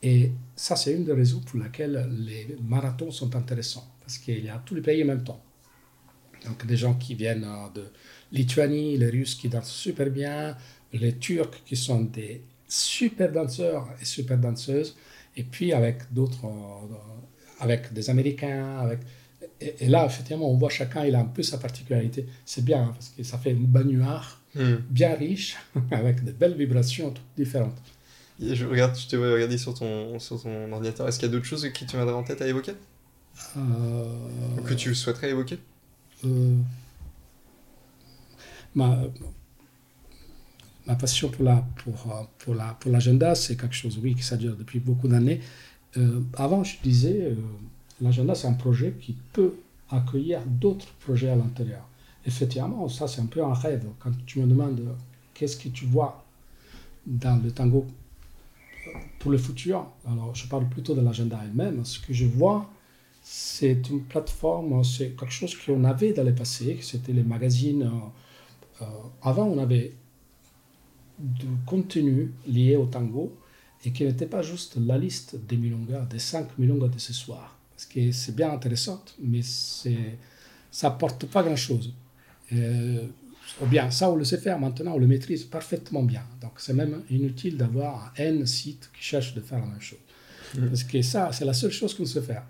Et 0.03 0.30
ça, 0.55 0.76
c'est 0.76 0.92
une 0.92 1.05
des 1.05 1.12
raisons 1.12 1.40
pour 1.40 1.59
lesquelles 1.59 2.09
les 2.18 2.57
marathons 2.62 3.11
sont 3.11 3.34
intéressants, 3.34 3.86
parce 4.01 4.18
qu'il 4.18 4.45
y 4.45 4.49
a 4.49 4.62
tous 4.64 4.74
les 4.74 4.82
pays 4.82 5.03
en 5.03 5.07
même 5.07 5.24
temps. 5.24 5.42
Donc, 6.45 6.64
des 6.66 6.76
gens 6.76 6.95
qui 6.95 7.14
viennent 7.14 7.45
euh, 7.45 7.68
de 7.74 7.84
Lituanie, 8.30 8.99
les 8.99 9.09
Russes 9.09 9.34
qui 9.34 9.49
dansent 9.49 9.70
super 9.70 10.11
bien, 10.11 10.57
les 10.92 11.16
Turcs 11.18 11.62
qui 11.64 11.74
sont 11.74 12.03
des 12.03 12.42
super 12.75 13.31
danseurs 13.31 13.89
et 14.01 14.05
super 14.05 14.39
danseuses, 14.39 14.97
et 15.37 15.45
puis 15.45 15.72
avec 15.72 16.12
d'autres, 16.12 16.47
euh, 16.47 17.61
avec 17.61 17.93
des 17.93 18.11
Américains, 18.11 18.79
avec 18.79 19.01
et, 19.61 19.89
là, 19.89 20.05
effectivement, 20.07 20.51
on 20.51 20.57
voit 20.57 20.68
chacun, 20.68 21.05
il 21.05 21.14
a 21.14 21.20
un 21.20 21.25
peu 21.25 21.43
sa 21.43 21.59
particularité. 21.59 22.27
C'est 22.45 22.64
bien, 22.64 22.83
hein, 22.83 22.91
parce 22.93 23.11
que 23.11 23.22
ça 23.22 23.39
fait 23.39 23.53
une 23.53 23.66
baignoire 23.66 24.41
hmm. 24.55 24.75
bien 24.91 25.14
riche, 25.14 25.57
avec 25.91 26.25
de 26.25 26.33
belles 26.33 26.55
vibrations 26.55 27.11
toutes 27.11 27.25
différentes. 27.37 27.77
je, 28.41 28.64
regarde, 28.66 28.97
je 28.97 29.07
te 29.07 29.16
vois 29.16 29.33
regarder 29.33 29.59
sur 29.59 29.75
ton, 29.75 30.18
sur 30.18 30.43
ton 30.43 30.72
ordinateur. 30.72 31.09
Est-ce 31.09 31.18
qu'il 31.18 31.29
y 31.29 31.31
a 31.31 31.33
d'autres 31.33 31.47
choses 31.47 31.66
qui 31.72 31.87
te 31.87 31.93
viendraient 31.93 32.14
en 32.14 32.25
tête 32.25 32.43
à 32.43 32.49
évoquer? 32.49 32.72
Euh... 33.57 34.05
Que 34.66 34.75
tu 34.75 34.95
souhaiterais 34.95 35.31
évoquer? 35.31 35.59
euh... 38.75 39.09
ma 40.87 40.95
passion 40.97 41.28
pour 41.28 41.45
la 41.45 41.64
pour, 41.82 42.28
pour 42.39 42.55
la 42.55 42.74
pour 42.74 42.91
l'agenda, 42.91 43.35
c'est 43.35 43.57
quelque 43.57 43.74
chose, 43.74 43.99
oui, 44.03 44.16
ça 44.20 44.37
dure 44.37 44.57
depuis 44.57 44.80
beaucoup 44.80 45.09
d'années. 45.09 45.41
Euh, 45.97 46.20
avant, 46.35 46.64
je 46.64 46.76
disais, 46.82 47.20
euh, 47.22 47.35
l'agenda, 48.01 48.35
c'est 48.35 48.49
un 48.49 48.55
projet 48.55 48.95
qui 49.01 49.16
peut 49.32 49.55
accueillir 49.91 50.41
d'autres 50.47 50.89
projets 51.01 51.28
à 51.28 51.37
l'intérieur. 51.37 51.87
Effectivement, 52.26 52.89
ça, 52.89 53.07
c'est 53.07 53.20
un 53.20 53.26
peu 53.26 53.45
un 53.45 53.55
rêve. 53.55 53.87
Quand 54.01 54.11
tu 54.26 54.41
me 54.41 54.47
demandes 54.47 54.80
qu'est-ce 55.35 55.57
que 55.57 55.68
tu 55.68 55.85
vois 55.85 56.24
dans 57.07 57.41
le 57.43 57.51
tango 57.51 57.87
pour 59.18 59.30
le 59.30 59.39
futur, 59.39 59.87
alors 60.07 60.35
je 60.35 60.47
parle 60.47 60.68
plutôt 60.68 60.95
de 60.95 61.01
l'agenda 61.01 61.39
elle-même. 61.45 61.85
Ce 61.85 61.99
que 62.01 62.12
je 62.12 62.24
vois, 62.24 62.70
c'est 63.22 63.89
une 63.91 64.03
plateforme, 64.03 64.82
c'est 64.85 65.11
quelque 65.16 65.32
chose 65.32 65.55
qu'on 65.57 65.85
avait 65.85 66.12
dans 66.12 66.24
le 66.24 66.35
passé, 66.35 66.78
c'était 66.82 67.12
les 67.12 67.22
magazines. 67.22 67.91
Euh, 68.82 68.85
avant, 69.22 69.47
on 69.47 69.59
avait 69.59 69.95
du 71.19 71.47
contenu 71.67 72.33
lié 72.47 72.77
au 72.77 72.87
tango 72.87 73.37
et 73.85 73.93
qui 73.93 74.05
n'était 74.05 74.27
pas 74.27 74.43
juste 74.43 74.77
la 74.77 74.99
liste 74.99 75.37
des 75.47 75.57
milongas, 75.57 76.07
des 76.07 76.19
cinq 76.19 76.59
milongas 76.59 76.89
de 76.89 76.99
ce 76.99 77.12
soir. 77.12 77.59
Parce 77.75 77.87
que 77.87 78.12
c'est 78.12 78.35
bien 78.35 78.53
intéressant, 78.53 79.05
mais 79.21 79.41
ça 79.43 80.89
apporte 80.89 81.27
pas 81.27 81.43
grand-chose. 81.43 81.93
Euh, 82.53 83.07
ou 83.61 83.67
bien, 83.67 83.91
ça, 83.91 84.11
on 84.11 84.17
le 84.17 84.25
sait 84.25 84.39
faire 84.39 84.59
maintenant, 84.59 84.95
on 84.95 84.99
le 84.99 85.07
maîtrise 85.07 85.45
parfaitement 85.45 86.03
bien. 86.03 86.23
Donc, 86.41 86.53
c'est 86.59 86.73
même 86.73 87.03
inutile 87.11 87.57
d'avoir 87.57 88.12
un 88.17 88.23
N 88.23 88.47
site 88.47 88.91
qui 88.97 89.03
cherche 89.05 89.35
de 89.35 89.41
faire 89.41 89.59
la 89.59 89.67
même 89.67 89.81
chose. 89.81 89.99
Mmh. 90.55 90.67
Parce 90.69 90.85
que 90.85 91.03
ça, 91.03 91.31
c'est 91.33 91.45
la 91.45 91.53
seule 91.53 91.73
chose 91.73 91.95
qu'on 91.95 92.07
sait 92.07 92.23
faire. 92.23 92.45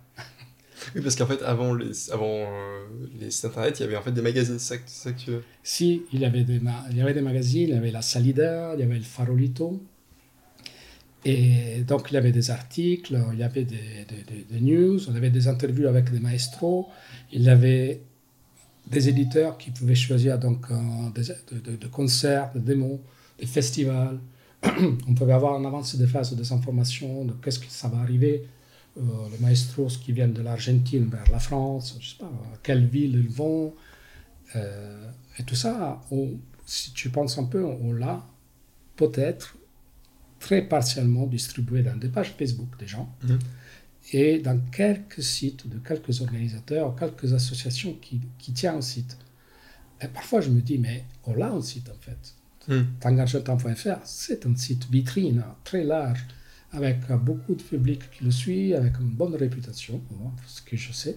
Oui, 0.94 1.00
parce 1.02 1.16
qu'en 1.16 1.26
fait, 1.26 1.42
avant 1.42 1.74
les, 1.74 2.10
avant, 2.10 2.26
euh, 2.26 2.84
les 3.20 3.30
sites 3.30 3.46
internet, 3.46 3.78
il 3.78 3.82
y 3.82 3.86
avait 3.86 3.96
en 3.96 4.02
fait 4.02 4.12
des 4.12 4.22
magazines, 4.22 4.58
c'est 4.58 4.80
ça, 4.86 5.12
tu 5.12 5.30
veux? 5.30 5.44
Si, 5.62 6.02
il 6.12 6.20
y, 6.20 6.24
avait 6.24 6.44
des 6.44 6.60
il 6.90 6.96
y 6.96 7.00
avait 7.00 7.14
des 7.14 7.20
magazines, 7.20 7.68
il 7.68 7.74
y 7.74 7.78
avait 7.78 7.90
la 7.90 8.02
Salida, 8.02 8.74
il 8.74 8.80
y 8.80 8.82
avait 8.82 8.96
le 8.96 9.02
Farolito. 9.02 9.80
Et 11.24 11.82
donc, 11.86 12.10
il 12.10 12.14
y 12.14 12.16
avait 12.18 12.32
des 12.32 12.50
articles, 12.50 13.18
il 13.32 13.38
y 13.38 13.42
avait 13.42 13.64
des, 13.64 14.04
des, 14.08 14.44
des, 14.50 14.60
news, 14.60 14.98
y 14.98 15.16
avait 15.16 15.30
des 15.30 15.48
interviews 15.48 15.88
avec 15.88 16.10
des 16.10 16.20
maestros, 16.20 16.88
il 17.32 17.42
y 17.42 17.48
avait 17.48 18.02
des 18.86 19.08
éditeurs 19.08 19.56
qui 19.56 19.70
pouvaient 19.70 19.94
choisir 19.94 20.38
donc 20.38 20.66
euh, 20.70 20.76
des, 21.14 21.76
de, 21.76 21.86
concerts, 21.86 22.50
des 22.54 22.60
démos, 22.60 22.98
des 23.38 23.46
festivals. 23.46 24.18
On 25.08 25.14
pouvait 25.14 25.32
avoir 25.32 25.54
en 25.54 25.64
avance 25.64 25.96
des 25.96 26.06
phases 26.06 26.34
des 26.34 26.52
informations 26.52 27.24
de 27.24 27.32
qu'est-ce 27.32 27.58
que 27.58 27.70
ça 27.70 27.88
va 27.88 27.98
arriver. 27.98 28.44
Euh, 28.96 29.28
les 29.32 29.38
maestros 29.38 29.96
qui 29.96 30.12
viennent 30.12 30.32
de 30.32 30.42
l'Argentine 30.42 31.06
vers 31.06 31.28
la 31.30 31.40
France, 31.40 31.96
je 32.00 32.10
sais 32.10 32.18
pas, 32.18 32.26
à 32.26 32.56
quelle 32.62 32.86
ville 32.86 33.16
ils 33.16 33.28
vont. 33.28 33.74
Euh, 34.54 35.10
et 35.38 35.42
tout 35.42 35.56
ça, 35.56 36.00
si 36.64 36.92
tu 36.92 37.10
penses 37.10 37.38
un 37.38 37.44
peu, 37.44 37.64
on 37.64 37.92
l'a 37.92 38.24
peut-être 38.94 39.56
très 40.38 40.62
partiellement 40.62 41.26
distribué 41.26 41.82
dans 41.82 41.96
des 41.96 42.08
pages 42.08 42.34
Facebook 42.38 42.78
des 42.78 42.86
gens 42.86 43.12
mhm. 43.24 43.38
et 44.12 44.38
dans 44.38 44.60
quelques 44.70 45.22
sites 45.22 45.68
de 45.68 45.78
quelques 45.78 46.20
organisateurs, 46.20 46.94
quelques 46.94 47.32
associations 47.32 47.94
qui, 47.94 48.20
qui 48.38 48.52
tiennent 48.52 48.76
au 48.76 48.82
site. 48.82 49.18
Et 50.00 50.06
parfois, 50.06 50.40
je 50.40 50.50
me 50.50 50.60
dis, 50.60 50.78
mais 50.78 51.04
on 51.24 51.40
a 51.40 51.48
un 51.48 51.62
site 51.62 51.88
en 51.88 51.98
fait. 52.00 52.34
Mmh. 52.66 52.82
c'est 54.04 54.46
un 54.46 54.56
site 54.56 54.90
vitrine 54.90 55.44
très 55.64 55.84
large, 55.84 56.24
avec 56.74 56.98
beaucoup 57.22 57.54
de 57.54 57.62
public 57.62 58.00
qui 58.10 58.24
le 58.24 58.30
suit, 58.30 58.74
avec 58.74 58.98
une 59.00 59.08
bonne 59.08 59.34
réputation, 59.34 60.00
ce 60.46 60.60
que 60.62 60.76
je 60.76 60.92
sais. 60.92 61.16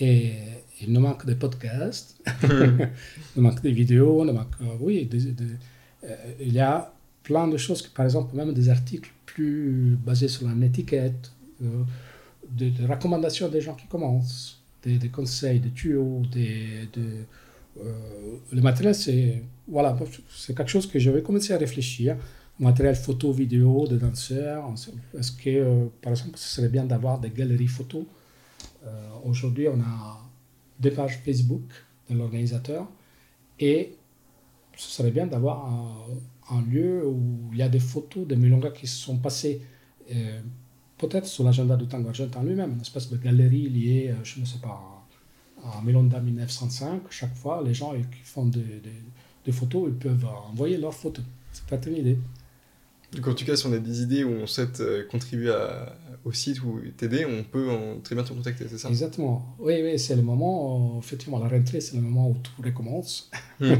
Et 0.00 0.32
il 0.80 0.92
nous 0.92 1.00
manque 1.00 1.24
des 1.26 1.34
podcasts, 1.34 2.16
il 2.42 2.88
nous 3.36 3.42
manque 3.42 3.62
des 3.62 3.72
vidéos, 3.72 4.22
il 4.22 4.26
nous 4.26 4.32
manque, 4.32 4.54
euh, 4.60 4.76
oui, 4.80 5.08
euh, 5.12 6.16
il 6.40 6.52
y 6.52 6.60
a 6.60 6.92
plein 7.22 7.48
de 7.48 7.56
choses, 7.56 7.82
par 7.82 8.04
exemple 8.04 8.36
même 8.36 8.52
des 8.52 8.68
articles 8.68 9.10
plus 9.24 9.96
basés 10.04 10.28
sur 10.28 10.48
l'étiquette, 10.48 11.32
euh, 11.62 11.82
des, 12.50 12.72
recommandations 12.86 13.48
des 13.48 13.60
gens 13.60 13.74
qui 13.74 13.86
commencent, 13.86 14.62
des, 14.82 15.08
conseils, 15.08 15.60
des 15.60 15.70
tuyaux, 15.70 16.22
des, 16.30 16.88
euh, 17.80 17.92
le 18.52 18.62
matériel, 18.62 18.94
c'est 18.94 19.42
voilà, 19.68 19.96
c'est 20.34 20.56
quelque 20.56 20.70
chose 20.70 20.86
que 20.86 20.98
je 20.98 21.10
vais 21.10 21.22
commencer 21.22 21.52
à 21.52 21.58
réfléchir. 21.58 22.16
Matériel 22.58 22.96
photo, 22.96 23.32
vidéo, 23.32 23.86
de 23.86 23.96
danseurs. 23.96 24.72
Est-ce 25.18 25.32
que, 25.32 25.50
euh, 25.50 25.86
par 26.00 26.12
exemple, 26.12 26.38
ce 26.38 26.56
serait 26.56 26.68
bien 26.68 26.84
d'avoir 26.84 27.18
des 27.18 27.30
galeries 27.30 27.68
photos 27.68 28.04
Aujourd'hui, 29.24 29.66
on 29.66 29.80
a 29.80 30.20
des 30.78 30.92
pages 30.92 31.18
Facebook 31.24 31.64
de 32.08 32.16
l'organisateur 32.16 32.86
et 33.58 33.96
ce 34.76 34.88
serait 34.90 35.10
bien 35.10 35.26
d'avoir 35.26 35.66
un, 36.50 36.62
lieu 36.62 37.06
où 37.06 37.50
il 37.52 37.58
y 37.58 37.62
a 37.62 37.68
des 37.68 37.80
photos 37.80 38.26
des 38.26 38.36
milongas 38.36 38.70
qui 38.70 38.86
se 38.86 38.96
sont 38.96 39.16
passés, 39.16 39.62
euh, 40.14 40.40
peut-être 40.98 41.26
sur 41.26 41.44
l'agenda 41.44 41.76
du 41.76 41.86
tango 41.86 42.08
argentin 42.08 42.44
lui-même, 42.44 42.74
une 42.74 42.80
espèce 42.80 43.10
de 43.10 43.16
galerie 43.16 43.68
liée, 43.68 44.10
euh, 44.10 44.22
je 44.22 44.40
ne 44.40 44.44
sais 44.44 44.58
pas, 44.58 45.06
à 45.64 45.82
Milonga 45.82 46.20
1905. 46.20 47.02
Chaque 47.10 47.34
fois, 47.34 47.62
les 47.64 47.74
gens 47.74 47.92
qui 47.94 48.20
font 48.22 48.46
des, 48.46 49.52
photos, 49.52 49.88
ils 49.88 49.98
peuvent 49.98 50.26
envoyer 50.50 50.76
leurs 50.76 50.94
photos. 50.94 51.24
C'est 51.52 51.66
pas 51.66 51.84
une 51.88 51.96
idée. 51.96 52.18
Donc 53.12 53.28
en 53.28 53.34
tout 53.34 53.44
cas, 53.44 53.56
si 53.56 53.66
on 53.66 53.72
a 53.72 53.78
des 53.78 54.02
idées 54.02 54.24
où 54.24 54.30
on 54.30 54.46
souhaite 54.46 54.80
euh, 54.80 55.04
contribuer 55.08 55.54
au 56.24 56.32
site 56.32 56.62
ou 56.62 56.80
t'aider, 56.96 57.24
on 57.24 57.44
peut 57.44 57.68
très 58.02 58.14
bien 58.14 58.24
te 58.24 58.32
contacter, 58.32 58.66
c'est 58.68 58.78
ça? 58.78 58.88
Exactement. 58.88 59.54
Oui, 59.58 59.80
oui, 59.82 59.98
c'est 59.98 60.16
le 60.16 60.22
moment, 60.22 60.98
effectivement, 60.98 61.38
la 61.38 61.48
rentrée, 61.48 61.80
c'est 61.80 61.96
le 61.96 62.02
moment 62.02 62.30
où 62.30 62.34
tout 62.34 62.62
recommence. 62.62 63.30
Hmm. 63.58 63.76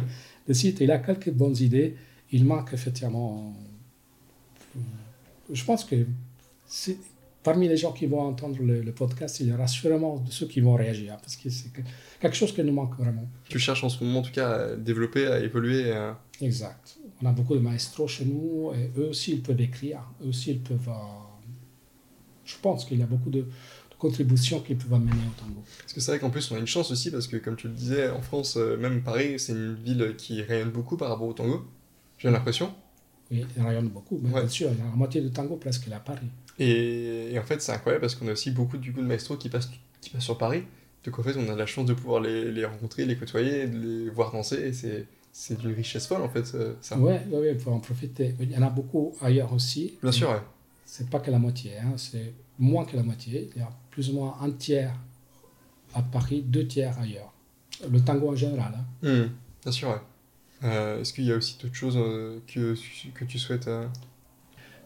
le 0.48 0.54
site, 0.54 0.80
il 0.80 0.90
a 0.90 0.96
quelques 0.96 1.30
bonnes 1.30 1.56
idées. 1.58 1.96
Il 2.32 2.46
manque 2.46 2.72
effectivement. 2.72 3.54
Je 5.52 5.64
pense 5.64 5.84
que 5.84 6.06
parmi 7.42 7.68
les 7.68 7.76
gens 7.76 7.92
qui 7.92 8.06
vont 8.06 8.20
entendre 8.20 8.56
le, 8.62 8.92
podcast, 8.92 9.38
il 9.40 9.48
y 9.48 9.52
aura 9.52 9.66
sûrement 9.66 10.24
ceux 10.30 10.46
qui 10.46 10.60
vont 10.60 10.74
réagir 10.74 11.18
parce 11.18 11.36
que 11.36 11.50
c'est 11.50 11.70
quelque 12.18 12.34
chose 12.34 12.54
qui 12.54 12.64
nous 12.64 12.72
manque 12.72 12.96
vraiment. 12.96 13.28
Tu 13.50 13.58
cherches 13.58 13.84
en 13.84 13.90
ce 13.90 14.02
moment, 14.02 14.20
en 14.20 14.22
tout 14.22 14.32
cas, 14.32 14.48
à 14.48 14.76
développer, 14.76 15.26
à 15.26 15.40
évoluer. 15.40 15.92
Exact. 16.40 16.96
On 17.22 17.26
a 17.26 17.32
beaucoup 17.32 17.54
de 17.54 17.60
maestros 17.60 18.08
chez 18.08 18.24
nous 18.24 18.72
et 18.74 18.90
eux 18.98 19.08
aussi, 19.08 19.32
ils 19.32 19.42
peuvent 19.42 19.60
écrire. 19.60 20.00
Eux 20.22 20.28
aussi, 20.28 20.50
ils 20.52 20.60
peuvent. 20.60 20.88
Euh, 20.88 20.92
je 22.44 22.54
pense 22.62 22.84
qu'il 22.84 22.98
y 22.98 23.02
a 23.02 23.06
beaucoup 23.06 23.30
de 23.30 23.46
contribution 23.98 24.60
qu'il 24.60 24.76
peut 24.76 24.94
amener 24.94 25.10
au 25.10 25.40
tango. 25.40 25.62
Parce 25.80 25.92
que 25.92 26.00
c'est 26.00 26.10
vrai 26.12 26.20
qu'en 26.20 26.30
plus, 26.30 26.50
on 26.50 26.56
a 26.56 26.58
une 26.58 26.66
chance 26.66 26.90
aussi, 26.90 27.10
parce 27.10 27.26
que 27.26 27.36
comme 27.36 27.56
tu 27.56 27.68
le 27.68 27.74
disais, 27.74 28.10
en 28.10 28.20
France, 28.20 28.56
euh, 28.56 28.76
même 28.76 29.02
Paris, 29.02 29.38
c'est 29.38 29.52
une 29.52 29.74
ville 29.74 30.14
qui 30.16 30.42
rayonne 30.42 30.70
beaucoup 30.70 30.96
par 30.96 31.08
rapport 31.08 31.26
au 31.26 31.32
tango, 31.32 31.64
j'ai 32.18 32.30
l'impression. 32.30 32.74
Oui, 33.30 33.44
elle 33.56 33.66
rayonne 33.66 33.88
beaucoup, 33.88 34.18
bien 34.18 34.46
sûr, 34.48 34.68
il 34.70 34.78
y 34.78 34.82
a 34.82 34.84
la 34.84 34.90
moitié 34.90 35.20
du 35.20 35.30
tango 35.30 35.56
presque 35.56 35.90
à 35.90 35.98
Paris. 35.98 36.28
Et, 36.58 37.36
en 37.38 37.42
fait, 37.42 37.60
c'est 37.60 37.72
incroyable 37.72 38.02
parce 38.02 38.14
qu'on 38.14 38.28
a 38.28 38.32
aussi 38.32 38.50
beaucoup 38.50 38.78
du 38.78 38.92
coup 38.92 39.00
de 39.00 39.06
maestros 39.06 39.36
qui 39.36 39.48
passent, 39.48 39.70
qui 40.00 40.10
passent 40.10 40.24
sur 40.24 40.38
Paris. 40.38 40.62
Donc 41.04 41.18
en 41.18 41.22
fait, 41.22 41.36
on 41.36 41.48
a 41.48 41.56
la 41.56 41.66
chance 41.66 41.86
de 41.86 41.94
pouvoir 41.94 42.20
les, 42.20 42.50
les 42.50 42.64
rencontrer, 42.64 43.04
les 43.04 43.16
côtoyer, 43.16 43.66
de 43.66 43.78
les 43.78 44.10
voir 44.10 44.32
danser, 44.32 44.56
et 44.56 44.72
c'est 44.72 45.06
c'est 45.38 45.58
d'une 45.58 45.74
richesse 45.74 46.06
folle 46.06 46.22
en 46.22 46.30
fait. 46.30 46.46
Ça. 46.80 46.98
Ouais, 46.98 47.22
ouais, 47.30 47.52
il 47.52 47.60
faut 47.60 47.70
en 47.70 47.78
profiter. 47.78 48.34
Il 48.40 48.50
y 48.50 48.56
en 48.56 48.62
a 48.62 48.70
beaucoup 48.70 49.14
ailleurs 49.20 49.52
aussi. 49.52 49.98
Bien 50.02 50.10
sûr, 50.10 50.30
ouais. 50.30 50.40
C'est 50.86 51.10
pas 51.10 51.20
que 51.20 51.30
la 51.30 51.38
moitié, 51.38 51.72
hein, 51.78 51.92
c'est 51.96 52.32
moins 52.58 52.86
que 52.86 52.96
la 52.96 53.02
moitié. 53.02 53.50
Il 53.54 53.60
y 53.60 53.62
a 53.62 53.68
plus 53.90 54.08
ou 54.08 54.14
moins 54.14 54.38
un 54.40 54.50
tiers 54.50 54.94
à 55.92 56.00
Paris, 56.00 56.40
deux 56.40 56.66
tiers 56.66 56.98
ailleurs. 56.98 57.34
Le 57.86 58.00
tango 58.00 58.30
en 58.30 58.34
général. 58.34 58.72
Hein. 58.78 58.84
Hmm, 59.06 59.28
bien 59.62 59.72
sûr, 59.72 59.90
ouais. 59.90 60.00
Euh, 60.64 61.02
est-ce 61.02 61.12
qu'il 61.12 61.24
y 61.24 61.32
a 61.32 61.36
aussi 61.36 61.58
d'autres 61.62 61.74
choses 61.74 61.98
euh, 61.98 62.38
que, 62.46 62.74
que 63.14 63.24
tu 63.26 63.38
souhaites 63.38 63.68
euh? 63.68 63.86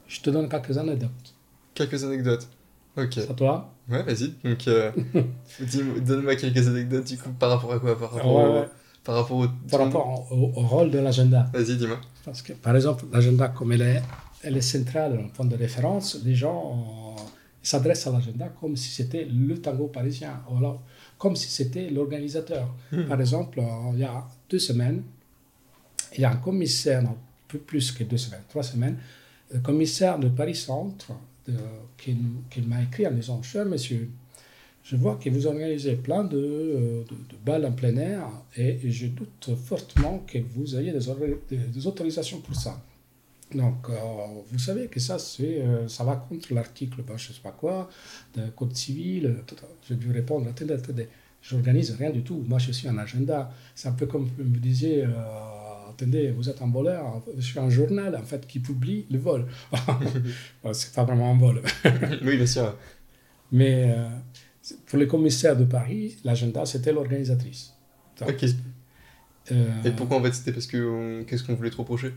Je 0.08 0.20
te 0.20 0.30
donne 0.30 0.48
quelques 0.48 0.76
anecdotes. 0.76 1.34
Quelques 1.74 2.02
anecdotes 2.02 2.48
Ok. 2.96 3.18
À 3.18 3.34
toi 3.34 3.72
Ouais, 3.88 4.02
vas-y. 4.02 4.34
Donc, 4.42 4.68
donne-moi 6.04 6.34
quelques 6.34 6.66
anecdotes 6.66 7.06
du 7.06 7.18
coup 7.18 7.30
par 7.38 7.50
rapport 7.50 7.72
à 7.72 7.78
quoi 7.78 7.96
Par 7.96 8.10
rapport 8.10 8.66
par 9.04 9.14
rapport 9.16 9.38
au, 9.38 9.46
par 9.70 9.80
rapport 9.80 10.28
au, 10.30 10.46
rôle 10.46 10.90
de 10.90 10.98
l'agenda. 10.98 11.50
Vas-y, 11.52 11.76
dis-moi. 11.76 12.00
Parce 12.24 12.42
que, 12.42 12.52
par 12.52 12.76
exemple, 12.76 13.04
l'agenda, 13.12 13.48
comme 13.48 13.72
elle 13.72 13.82
est, 13.82 14.02
elle 14.42 14.56
est 14.56 14.62
centrale, 14.62 15.18
un 15.24 15.28
point 15.28 15.46
de 15.46 15.56
référence, 15.56 16.18
les 16.24 16.34
gens 16.34 17.16
s'adressent 17.62 18.06
à 18.06 18.12
l'agenda 18.12 18.48
comme 18.60 18.76
si 18.76 18.90
c'était 18.90 19.24
le 19.24 19.60
tango 19.60 19.86
parisien, 19.88 20.42
ou 20.50 20.56
alors 20.58 20.82
comme 21.18 21.36
si 21.36 21.48
c'était 21.48 21.90
l'organisateur. 21.90 22.68
Hmm. 22.92 23.04
Par 23.04 23.20
exemple, 23.20 23.62
il 23.92 24.00
y 24.00 24.04
a 24.04 24.26
deux 24.48 24.58
semaines, 24.58 25.02
il 26.16 26.20
y 26.20 26.24
a 26.24 26.30
un 26.30 26.36
commissaire, 26.36 27.02
non, 27.02 27.16
peu 27.48 27.58
plus 27.58 27.92
que 27.92 28.04
deux 28.04 28.16
semaines, 28.16 28.42
trois 28.48 28.62
semaines, 28.62 28.96
le 29.52 29.60
commissaire 29.60 30.18
de 30.18 30.28
Paris 30.28 30.54
Centre 30.54 31.12
qui, 31.98 32.16
qui 32.50 32.60
m'a 32.62 32.82
écrit 32.82 33.06
en 33.06 33.12
disant 33.12 33.42
Cher 33.42 33.66
monsieur, 33.66 34.10
je 34.90 34.96
vois 34.96 35.14
que 35.22 35.30
vous 35.30 35.46
organisez 35.46 35.94
plein 35.94 36.24
de, 36.24 36.36
euh, 36.36 37.04
de, 37.08 37.36
balles 37.46 37.64
en 37.64 37.70
plein 37.70 37.96
air 37.96 38.28
et, 38.56 38.90
je 38.90 39.06
doute 39.06 39.50
fortement 39.64 40.24
que 40.26 40.38
vous 40.38 40.74
ayez 40.76 40.92
des, 40.92 41.56
des, 41.56 41.86
autorisations 41.86 42.40
pour 42.40 42.56
ça. 42.56 42.82
Donc, 43.54 43.88
euh, 43.88 43.94
vous 44.50 44.58
savez 44.58 44.88
que 44.88 44.98
ça, 44.98 45.20
c'est, 45.20 45.60
euh, 45.60 45.86
ça 45.86 46.02
va 46.02 46.16
contre 46.16 46.52
l'article, 46.52 47.02
ben, 47.06 47.16
je 47.16 47.28
ne 47.28 47.34
sais 47.34 47.40
pas 47.40 47.52
quoi, 47.52 47.88
de 48.34 48.48
Code 48.48 48.74
civil. 48.74 49.36
Je 49.88 49.94
vais 49.94 50.04
lui 50.04 50.12
répondre 50.12 50.48
attendez, 50.48 50.74
attendez, 50.74 51.08
j'organise 51.40 51.92
rien 51.92 52.10
du 52.10 52.22
tout. 52.22 52.44
Moi, 52.48 52.58
je 52.58 52.72
suis 52.72 52.88
un 52.88 52.98
agenda. 52.98 53.52
C'est 53.76 53.88
un 53.88 53.92
peu 53.92 54.06
comme 54.06 54.24
vous 54.24 54.42
me 54.42 54.58
disiez 54.58 55.04
attendez, 55.88 56.32
vous 56.32 56.48
êtes 56.48 56.62
un 56.62 56.70
voleur, 56.70 57.22
je 57.36 57.42
suis 57.42 57.60
un 57.60 57.70
journal 57.70 58.16
en 58.16 58.24
fait 58.24 58.44
qui 58.44 58.58
publie 58.58 59.06
le 59.08 59.18
vol. 59.18 59.46
c'est 60.72 60.92
pas 60.94 61.04
vraiment 61.04 61.30
un 61.32 61.38
vol. 61.38 61.62
oui, 62.24 62.36
bien 62.36 62.46
sûr. 62.46 62.76
Mais 63.52 63.96
pour 64.86 64.98
les 64.98 65.06
commissaires 65.06 65.56
de 65.56 65.64
Paris, 65.64 66.16
l'agenda, 66.24 66.64
c'était 66.66 66.92
l'organisatrice. 66.92 67.74
Euh, 69.52 69.82
et 69.84 69.90
pourquoi 69.92 70.18
en 70.18 70.22
fait 70.22 70.32
C'était 70.32 70.52
parce 70.52 70.66
que. 70.66 71.22
Qu'est-ce 71.22 71.44
qu'on 71.44 71.54
voulait 71.54 71.70
te 71.70 71.76
reprocher? 71.76 72.12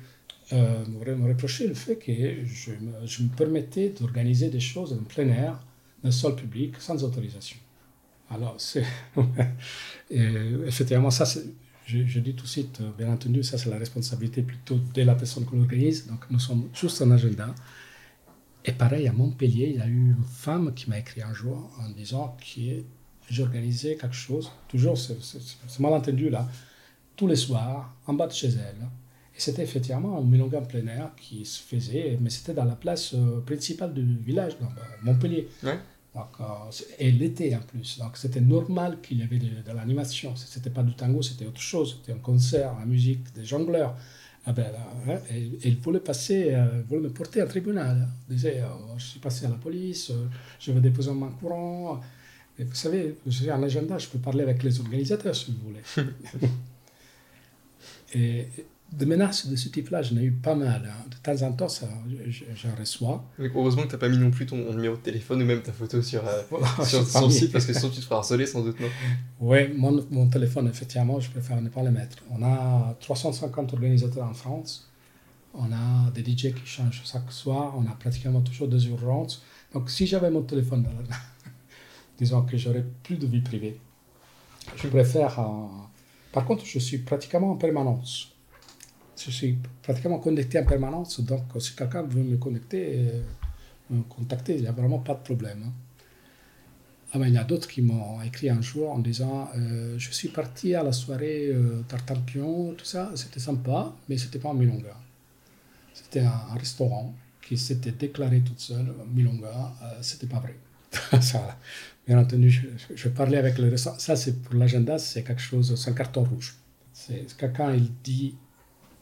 Euh, 0.52 0.86
me 0.86 1.28
reprocher 1.28 1.68
le 1.68 1.74
fait 1.74 1.96
que 1.96 2.12
je 2.46 2.72
me, 2.72 3.06
je 3.06 3.24
me 3.24 3.30
permettais 3.30 3.90
d'organiser 3.90 4.50
des 4.50 4.60
choses 4.60 4.94
en 4.94 5.04
plein 5.04 5.28
air, 5.30 5.54
dans 6.04 6.10
le 6.10 6.12
sol 6.12 6.36
public, 6.36 6.76
sans 6.80 7.02
autorisation. 7.04 7.58
Alors, 8.30 8.56
c'est. 8.58 8.84
effectivement, 10.12 11.12
ça, 11.12 11.26
je, 11.86 12.06
je, 12.06 12.20
dis 12.20 12.34
tout 12.34 12.44
de 12.44 12.50
suite, 12.50 12.82
bien 12.98 13.10
entendu, 13.10 13.44
ça, 13.44 13.58
c'est 13.58 13.70
la 13.70 13.78
responsabilité 13.78 14.42
plutôt 14.42 14.80
de 14.94 15.02
la 15.02 15.16
personne 15.16 15.46
qui 15.46 15.56
l'organise. 15.56 16.08
Donc, 16.08 16.26
nous 16.30 16.40
sommes 16.40 16.70
juste 16.74 17.02
un 17.02 17.12
agenda. 17.12 17.54
Et 18.66 18.72
pareil, 18.72 19.08
à 19.08 19.14
Montpellier, 19.14 19.72
il 19.74 19.78
y 19.78 19.82
a 19.82 19.88
eu 19.88 20.12
une 20.12 20.24
femme 20.24 20.74
qui 20.74 20.90
m'a 20.90 21.00
écrit 21.00 21.22
un 21.22 21.34
jour 21.34 21.70
en 21.80 21.90
disant 21.90 22.38
que 22.40 22.84
j'organisais 23.30 23.96
quelque 23.96 24.16
chose, 24.16 24.52
toujours 24.68 24.98
c'est 24.98 25.80
malentendu 25.80 26.30
là, 26.30 26.48
tous 27.16 27.28
les 27.28 27.36
soirs, 27.36 27.94
en 28.08 28.14
bas 28.14 28.28
de 28.28 28.34
chez 28.34 28.50
elle. 28.50 28.88
Et 29.36 29.40
c'était 29.40 29.64
effectivement 29.64 30.18
un 30.18 30.22
milonga 30.22 30.60
en 30.60 30.66
plein 30.66 30.86
air 30.88 31.12
qui 31.16 31.44
se 31.44 31.62
faisait, 31.62 32.18
mais 32.22 32.30
c'était 32.30 32.54
dans 32.54 32.66
la 32.66 32.76
place 32.76 33.14
euh, 33.16 33.42
principale 33.42 33.94
du 33.94 34.18
village, 34.18 34.58
donc, 34.60 34.70
Montpellier. 35.02 35.48
Ouais. 35.64 35.80
Donc, 36.14 36.28
euh, 36.40 36.44
et 37.00 37.12
l'été 37.12 37.56
en 37.56 37.60
plus. 37.60 37.98
Donc 37.98 38.18
c'était 38.18 38.42
normal 38.42 39.00
qu'il 39.02 39.18
y 39.20 39.24
avait 39.24 39.40
de, 39.40 39.48
de 39.66 39.72
l'animation. 39.76 40.36
C'était 40.36 40.70
pas 40.70 40.84
du 40.84 40.94
tango, 40.94 41.24
c'était 41.24 41.48
autre 41.48 41.62
chose. 41.62 41.98
C'était 42.00 42.16
un 42.16 42.22
concert, 42.22 42.76
la 42.78 42.86
musique, 42.86 43.34
des 43.34 43.44
jongleurs. 43.44 43.96
Ah 44.46 44.52
ben, 44.52 44.66
hein, 45.08 45.20
il 45.64 45.78
voulait 45.78 46.02
passer, 46.02 46.54
euh, 46.54 46.82
voulait 46.88 47.02
me 47.02 47.10
porter 47.10 47.42
au 47.42 47.48
tribunal. 47.48 48.10
Il 48.30 48.36
disait, 48.36 48.62
oh, 48.66 48.96
je 48.98 49.06
suis 49.06 49.20
passé 49.20 49.46
à 49.46 49.50
la 49.50 49.56
police, 49.56 50.12
je 50.60 50.72
vais 50.72 50.82
déposer 50.82 51.12
un 51.12 51.32
courant. 51.40 52.02
Et 52.60 52.66
vous 52.66 52.76
savez, 52.76 53.16
j'ai 53.26 53.50
un 53.52 53.64
agenda, 53.64 53.98
je 53.98 54.08
peux 54.08 54.20
parler 54.20 54.44
avec 54.44 54.62
les 54.64 54.80
organisateurs 54.80 55.36
si 55.36 55.52
vous 55.52 55.70
voulez. 55.70 56.50
et, 58.16 58.48
de 58.98 59.06
menaces 59.06 59.48
de 59.48 59.56
ce 59.56 59.70
type-là, 59.70 60.02
j'en 60.02 60.18
ai 60.18 60.24
eu 60.24 60.32
pas 60.32 60.56
mal. 60.56 60.84
Hein. 60.86 61.06
De 61.10 61.16
temps 61.18 61.46
en 61.46 61.52
temps, 61.54 61.70
ça, 61.70 61.88
j'en 62.56 62.76
reçois. 62.78 63.26
heureusement 63.40 63.84
que 63.84 63.88
tu 63.88 63.94
n'as 63.94 64.00
pas 64.00 64.10
mis 64.10 64.18
non 64.18 64.30
plus 64.30 64.46
ton 64.46 64.58
numéro 64.74 64.96
de 64.96 65.02
téléphone 65.02 65.42
ou 65.42 65.46
même 65.46 65.62
ta 65.62 65.72
photo 65.72 66.02
sur, 66.02 66.22
euh, 66.28 66.42
sur 66.86 67.06
son 67.06 67.30
site, 67.30 67.52
parce 67.52 67.66
que 67.66 67.74
sinon 67.74 67.90
tu 67.90 68.00
te 68.00 68.06
feras 68.06 68.18
harceler 68.18 68.46
sans 68.46 68.62
doute, 68.62 68.80
non? 68.80 68.88
Oui, 69.40 69.74
mon, 69.76 70.06
mon, 70.12 70.28
téléphone, 70.28 70.68
effectivement, 70.68 71.20
je 71.20 71.30
préfère 71.32 71.60
ne 71.62 71.70
pas 71.70 71.82
le 71.82 71.92
mettre. 71.92 72.18
On 72.30 72.44
a 72.44 72.96
350 73.00 73.74
organisateurs 73.74 74.28
en 74.28 74.34
France. 74.34 74.90
On 75.56 75.72
a 75.72 76.12
des 76.12 76.22
DJ 76.22 76.54
qui 76.54 76.66
changent 76.66 77.02
chaque 77.04 77.32
soir. 77.32 77.74
On 77.78 77.86
a 77.90 77.96
pratiquement 77.96 78.42
toujours 78.42 78.68
des 78.68 78.88
urgences. 78.88 79.44
Donc, 79.74 79.90
si 79.90 80.06
j'avais 80.06 80.30
mon 80.30 80.44
téléphone, 80.44 80.86
disons 82.20 82.44
que 82.44 82.58
j'aurais 82.58 82.86
plus 83.04 83.18
de 83.18 83.26
vie 83.26 83.42
privée. 83.42 83.80
Je 84.76 84.88
préfère. 84.88 85.40
Euh, 85.40 85.68
par 86.32 86.46
contre, 86.46 86.66
je 86.66 86.80
suis 86.80 87.00
pratiquement 87.00 87.52
en 87.52 87.56
permanence 87.56 88.33
je 89.18 89.32
suis 89.32 89.58
pratiquement 89.82 90.20
connecté 90.20 90.60
en 90.60 90.66
permanence, 90.66 91.20
donc 91.22 91.44
si 91.60 91.76
quelqu'un 91.76 92.04
veut 92.04 92.24
me 92.24 92.38
connecter, 92.38 93.10
euh, 93.10 93.22
me 93.90 94.04
contacter, 94.04 94.56
il 94.56 94.62
n'y 94.62 94.68
a 94.68 94.72
vraiment 94.72 95.00
pas 95.00 95.14
de 95.14 95.20
problème. 95.20 95.64
Hein. 95.66 95.72
Ah 97.14 97.20
ben, 97.20 97.28
il 97.28 97.34
y 97.36 97.38
a 97.38 97.44
d'autres 97.44 97.68
qui 97.68 97.84
m'ont 97.84 98.22
écrit 98.24 98.50
un 98.50 98.62
jour 98.62 98.92
en 98.92 98.98
disant 98.98 99.48
euh, 99.56 99.96
Je 100.00 100.12
suis 100.12 100.30
parti 100.30 100.74
à 100.74 100.82
la 100.82 100.92
soirée 100.92 101.50
euh, 101.50 101.84
Tartampion, 101.88 102.74
tout 102.74 102.86
ça, 102.86 103.12
c'était 103.16 103.40
sympa, 103.40 103.94
mais 104.10 104.18
c'était 104.18 104.40
pas 104.40 104.50
en 104.50 104.56
Milonga. 104.56 104.98
C'était 105.94 106.22
un, 106.22 106.56
restaurant 106.58 107.14
qui 107.40 107.56
s'était 107.58 107.92
déclaré 107.92 108.42
toute 108.42 108.60
seule, 108.60 108.94
Milonga, 109.14 109.74
c'était 110.02 110.28
pas 110.28 110.40
vrai. 110.40 110.56
bien 112.08 112.18
entendu, 112.18 112.50
je, 112.50 112.68
je, 112.96 113.10
parlais 113.10 113.38
avec 113.38 113.58
le 113.60 113.70
restaurant. 113.70 114.00
Ça, 114.00 114.16
c'est 114.16 114.42
pour 114.42 114.56
l'agenda, 114.56 114.98
c'est 114.98 115.24
quelque 115.24 115.42
chose, 115.42 115.76
c'est 115.76 115.92
un 115.92 115.94
carton 115.94 116.24
rouge. 116.24 116.56
Quelqu'un, 117.38 117.74
il 117.74 117.92
dit 118.04 118.36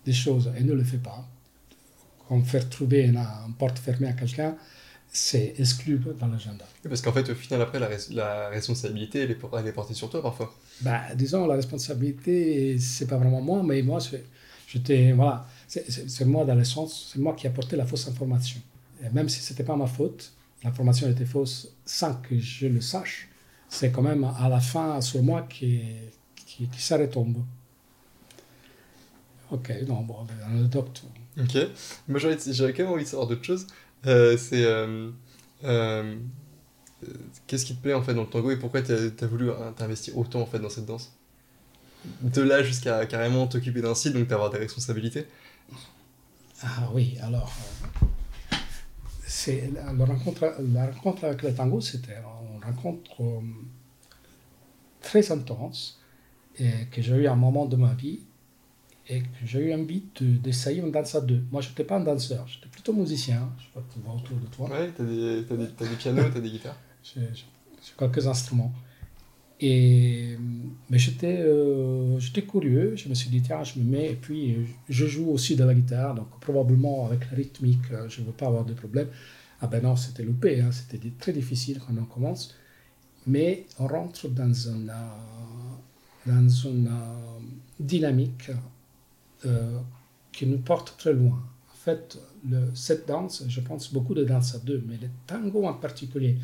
des 0.06 0.14
choses 0.14 0.52
et 0.58 0.64
ne 0.64 0.74
le 0.74 0.84
fait 0.84 0.98
pas, 0.98 1.28
comme 2.28 2.44
faire 2.46 2.68
trouver 2.70 3.02
une, 3.04 3.22
porte 3.58 3.78
fermée 3.78 4.08
à 4.08 4.14
quelqu'un, 4.14 4.56
c'est 5.12 5.56
exclu 5.58 6.02
dans 6.20 6.28
l'agenda. 6.28 6.66
Parce 6.84 7.02
qu'en 7.02 7.12
fait, 7.12 7.30
au 7.30 7.36
final, 7.36 7.62
après, 7.62 7.80
la, 7.80 7.90
la 8.12 8.50
responsabilité, 8.50 9.20
elle 9.20 9.32
est, 9.32 9.38
elle 9.60 9.68
est, 9.68 9.72
portée 9.74 9.94
sur 9.94 10.10
toi 10.10 10.22
parfois. 10.22 10.54
Bah, 10.82 11.02
disons, 11.16 11.46
la 11.48 11.56
responsabilité, 11.56 12.80
c'est 12.80 13.08
pas 13.08 13.18
vraiment 13.18 13.42
moi, 13.42 13.62
mais 13.64 13.82
moi, 13.82 14.00
j'étais, 14.68 15.12
voilà, 15.12 15.46
c'est 15.68 16.26
moi 16.26 16.46
dans 16.46 16.56
le 16.56 16.64
sens, 16.64 17.12
c'est 17.12 17.20
moi 17.20 17.34
qui 17.34 17.46
ai 17.46 17.50
apporté 17.50 17.76
la 17.76 17.86
fausse 17.86 18.08
information. 18.08 18.62
Et 19.04 19.10
même 19.10 19.28
si 19.28 19.42
c'était 19.42 19.64
pas 19.66 19.76
ma 19.76 19.88
faute, 19.88 20.32
l'information 20.64 21.10
était 21.10 21.26
fausse 21.26 21.68
sans 21.86 22.14
que 22.16 22.40
je 22.40 22.68
le 22.68 22.80
sache, 22.80 23.28
c'est 23.68 23.92
quand 23.92 24.02
même 24.02 24.24
à 24.24 24.48
la 24.48 24.60
fin 24.60 25.02
sur 25.02 25.22
moi 25.24 25.48
qui, 25.50 25.82
qui, 26.36 26.68
qui 26.68 26.82
ça 26.82 26.98
retombe. 26.98 27.44
Ok, 29.52 29.74
non, 29.86 30.02
bon, 30.02 30.26
anecdote. 30.46 31.04
Ok. 31.38 31.58
Moi, 32.08 32.20
j'aurais 32.20 32.74
quand 32.74 32.84
même 32.84 32.94
envie 32.94 33.04
de 33.04 33.10
savoir 33.10 33.28
d'autres 33.28 33.44
choses. 33.44 33.68
Euh, 34.08 34.38
c'est. 34.38 34.64
Euh, 34.64 35.12
euh, 35.64 36.16
qu'est-ce 37.48 37.66
qui 37.66 37.76
te 37.76 37.82
plaît 37.82 37.94
en 37.94 38.02
fait 38.02 38.14
dans 38.14 38.24
le 38.24 38.30
tango 38.30 38.52
et 38.52 38.58
pourquoi 38.58 38.82
tu 38.82 38.94
as, 38.94 39.28
voulu 39.28 39.50
t'investir 39.76 40.18
autant 40.18 40.42
en 40.42 40.46
fait 40.46 40.60
dans 40.60 40.70
cette 40.70 40.86
danse? 40.86 41.14
De 42.22 42.42
là 42.42 42.64
jusqu'à 42.64 43.06
carrément 43.06 43.46
t'occuper 43.48 43.82
d'un 43.82 43.94
site, 43.94 44.14
donc 44.14 44.28
d'avoir 44.28 44.50
des 44.50 44.58
responsabilités 44.58 45.28
Ah 46.64 46.90
oui, 46.94 47.18
alors. 47.22 47.54
c'est 49.26 49.72
la, 49.74 50.06
rencontre, 50.06 50.56
la 50.74 50.88
rencontre 50.92 51.26
avec 51.26 51.44
le 51.44 51.54
tango, 51.54 51.82
c'était 51.82 52.18
une 52.56 52.64
rencontre 52.64 53.42
très 55.02 55.32
intense 55.32 56.00
et 56.60 56.72
que 56.92 57.02
j'ai 57.02 57.16
eu 57.16 57.28
un 57.28 57.36
moment 57.36 57.66
de 57.66 57.76
ma 57.76 57.94
vie 57.94 58.22
et 59.12 59.24
j'ai 59.44 59.60
eu 59.60 59.74
envie 59.74 60.04
d'essayer 60.20 60.80
une 60.80 60.92
danse 60.92 61.16
à 61.16 61.22
deux. 61.22 61.44
Moi, 61.52 61.62
je 61.62 61.70
n'étais 61.70 61.84
pas 61.84 61.98
un 61.98 62.04
danseur, 62.04 62.48
j'étais 62.48 62.70
plutôt 62.70 62.94
musicien. 62.94 63.50
Je 63.58 63.64
sais 63.66 63.70
pas, 63.74 63.84
tu 63.94 64.00
vois 64.00 64.16
autour 64.16 64.38
de 64.38 64.48
toi. 64.48 64.70
Oui, 64.72 64.88
tu 64.96 65.02
as, 65.02 65.06
des, 65.06 65.66
as 65.86 65.90
des 65.90 65.96
pianos, 65.98 66.30
tu 66.32 66.38
as 66.38 66.42
des 66.42 66.50
guitares. 66.50 66.78
J'ai 67.04 67.94
quelques 67.98 68.26
instruments. 68.28 68.74
Et, 69.60 70.38
mais 70.90 70.98
j'étais 70.98 71.38
euh, 71.38 72.18
j'étais 72.20 72.42
curieux, 72.42 72.96
je 72.96 73.08
me 73.10 73.14
suis 73.14 73.30
dit, 73.30 73.44
tiens, 73.44 73.64
je 73.64 73.80
me 73.80 73.84
mets, 73.84 74.12
et 74.12 74.16
puis 74.16 74.58
je 74.90 75.06
joue 75.06 75.30
aussi 75.30 75.56
de 75.56 75.64
la 75.64 75.76
guitare, 75.76 76.16
donc 76.16 76.28
probablement 76.40 77.06
avec 77.06 77.30
la 77.30 77.38
rythmique, 77.38 77.92
euh, 77.92 78.10
je 78.10 78.22
ne 78.22 78.26
veux 78.26 78.32
pas 78.32 78.48
avoir 78.48 78.66
de 78.66 78.74
problème. 78.74 79.08
Ah 79.62 79.68
ben 79.68 79.84
non, 79.84 79.96
c'était 79.96 80.24
loupé, 80.24 80.62
hein, 80.62 80.72
c'était 80.72 81.12
très 81.20 81.32
difficile 81.32 81.80
quand 81.80 81.94
on 81.96 82.06
commence, 82.06 82.56
mais 83.28 83.68
on 83.78 83.86
rentre 83.86 84.28
dans 84.30 84.52
une, 84.52 84.90
euh, 84.90 86.32
dans 86.32 86.50
une 86.50 86.90
dynamique 87.80 88.50
euh, 89.46 89.80
qui 90.32 90.46
nous 90.46 90.60
porte 90.60 90.96
très 90.98 91.14
loin. 91.14 91.44
En 91.70 91.76
fait, 91.84 92.18
cette 92.74 93.08
danse, 93.08 93.44
je 93.48 93.60
pense 93.60 93.92
beaucoup 93.92 94.14
de 94.14 94.24
danse 94.24 94.56
à 94.56 94.60
deux, 94.60 94.84
mais 94.88 94.98
le 94.98 95.10
tango 95.28 95.66
en 95.66 95.74
particulier, 95.74 96.38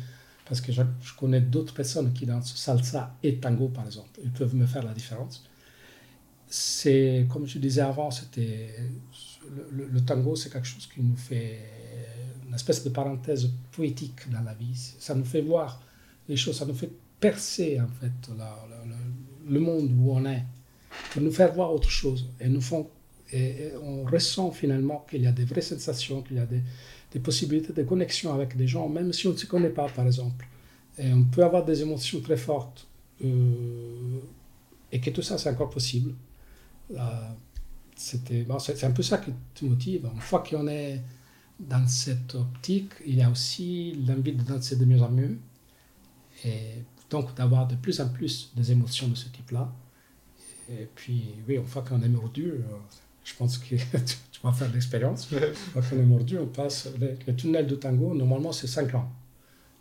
parce 0.44 0.60
que 0.60 0.72
je, 0.72 0.82
connais 1.18 1.40
d'autres 1.40 1.72
personnes 1.72 2.12
qui 2.12 2.26
dansent 2.26 2.54
salsa 2.54 3.14
et 3.22 3.36
tango, 3.36 3.68
par 3.68 3.86
exemple, 3.86 4.20
ils 4.22 4.30
peuvent 4.30 4.54
me 4.54 4.66
faire 4.66 4.82
la 4.82 4.92
différence. 4.92 5.44
C'est, 6.48 7.26
comme 7.30 7.46
je 7.46 7.58
disais 7.58 7.82
avant, 7.82 8.10
c'était 8.10 8.74
le, 9.70 10.00
tango, 10.00 10.36
c'est 10.36 10.50
quelque 10.52 10.66
chose 10.66 10.86
qui 10.86 11.00
nous 11.00 11.16
fait 11.16 11.58
une 12.46 12.54
espèce 12.54 12.82
de 12.84 12.90
parenthèse 12.90 13.50
poétique 13.72 14.30
dans 14.30 14.42
la 14.42 14.54
vie. 14.54 14.74
Ça 14.98 15.14
nous 15.14 15.24
fait 15.24 15.42
voir 15.42 15.80
les 16.28 16.36
choses, 16.36 16.58
ça 16.58 16.66
nous 16.66 16.74
fait 16.74 16.90
percer 17.20 17.80
en 17.80 17.88
fait 17.88 18.30
le 19.46 19.60
monde 19.60 19.92
où 19.98 20.12
on 20.12 20.24
est 20.26 20.44
pour 21.12 21.22
nous 21.22 21.32
faire 21.32 21.52
voir 21.52 21.72
autre 21.72 21.90
chose. 21.90 22.28
Et, 22.40 22.48
nous 22.48 22.60
font, 22.60 22.88
et, 23.32 23.72
on 23.82 24.04
ressent 24.04 24.50
finalement 24.50 25.06
qu'il 25.08 25.22
y 25.22 25.26
a 25.26 25.32
des 25.32 25.44
vraies 25.44 25.60
sensations, 25.60 26.22
qu'il 26.22 26.36
y 26.36 26.40
a 26.40 26.46
des, 26.46 26.62
des, 27.12 27.20
possibilités 27.20 27.72
de 27.72 27.82
connexion 27.82 28.32
avec 28.32 28.56
des 28.56 28.66
gens, 28.66 28.88
même 28.88 29.12
si 29.12 29.26
on 29.26 29.32
ne 29.32 29.36
se 29.36 29.46
connaît 29.46 29.70
pas, 29.70 29.88
par 29.88 30.06
exemple. 30.06 30.46
Et 30.98 31.12
on 31.12 31.24
peut 31.24 31.44
avoir 31.44 31.64
des 31.64 31.82
émotions 31.82 32.20
très 32.20 32.36
fortes. 32.36 32.86
Euh, 33.24 34.20
et 34.90 35.00
que 35.00 35.10
tout 35.10 35.22
ça, 35.22 35.38
c'est 35.38 35.50
encore 35.50 35.70
possible. 35.70 36.14
c'était, 37.94 38.42
bon, 38.42 38.58
c'est, 38.58 38.82
un 38.84 38.90
peu 38.90 39.02
ça 39.02 39.18
qui 39.18 39.32
te 39.54 39.64
motive. 39.64 40.08
Une 40.12 40.20
fois 40.20 40.42
qu'on 40.42 40.66
est 40.68 41.00
dans 41.58 41.86
cette 41.86 42.34
optique, 42.34 42.92
il 43.06 43.16
y 43.16 43.22
a 43.22 43.30
aussi 43.30 43.98
l'envie 44.06 44.32
de 44.32 44.42
danser 44.42 44.76
de 44.76 44.84
mieux 44.84 45.02
en 45.02 45.10
mieux. 45.10 45.38
Et 46.44 46.84
donc 47.10 47.34
d'avoir 47.34 47.66
de 47.66 47.74
plus 47.74 48.00
en 48.00 48.08
plus 48.08 48.52
des 48.54 48.70
émotions 48.70 49.08
de 49.08 49.14
ce 49.14 49.28
type-là. 49.28 49.72
Et 50.70 50.88
puis, 50.94 51.34
oui, 51.46 51.56
une 51.56 51.66
fois 51.66 51.82
qu'on 51.82 52.00
est 52.02 52.08
mordu, 52.08 52.50
euh, 52.50 52.62
je 53.24 53.34
pense 53.34 53.58
que 53.58 53.74
tu 54.32 54.40
vas 54.42 54.52
faire 54.52 54.70
l'expérience. 54.72 55.30
Une 55.32 55.54
fois 55.54 55.82
qu'on 55.82 55.96
est 55.96 56.06
mordu, 56.06 56.38
on 56.38 56.46
passe. 56.46 56.88
Le, 57.00 57.34
tunnel 57.34 57.66
de 57.66 57.76
tango, 57.76 58.14
normalement, 58.14 58.52
c'est 58.52 58.66
5 58.66 58.94
ans. 58.94 59.10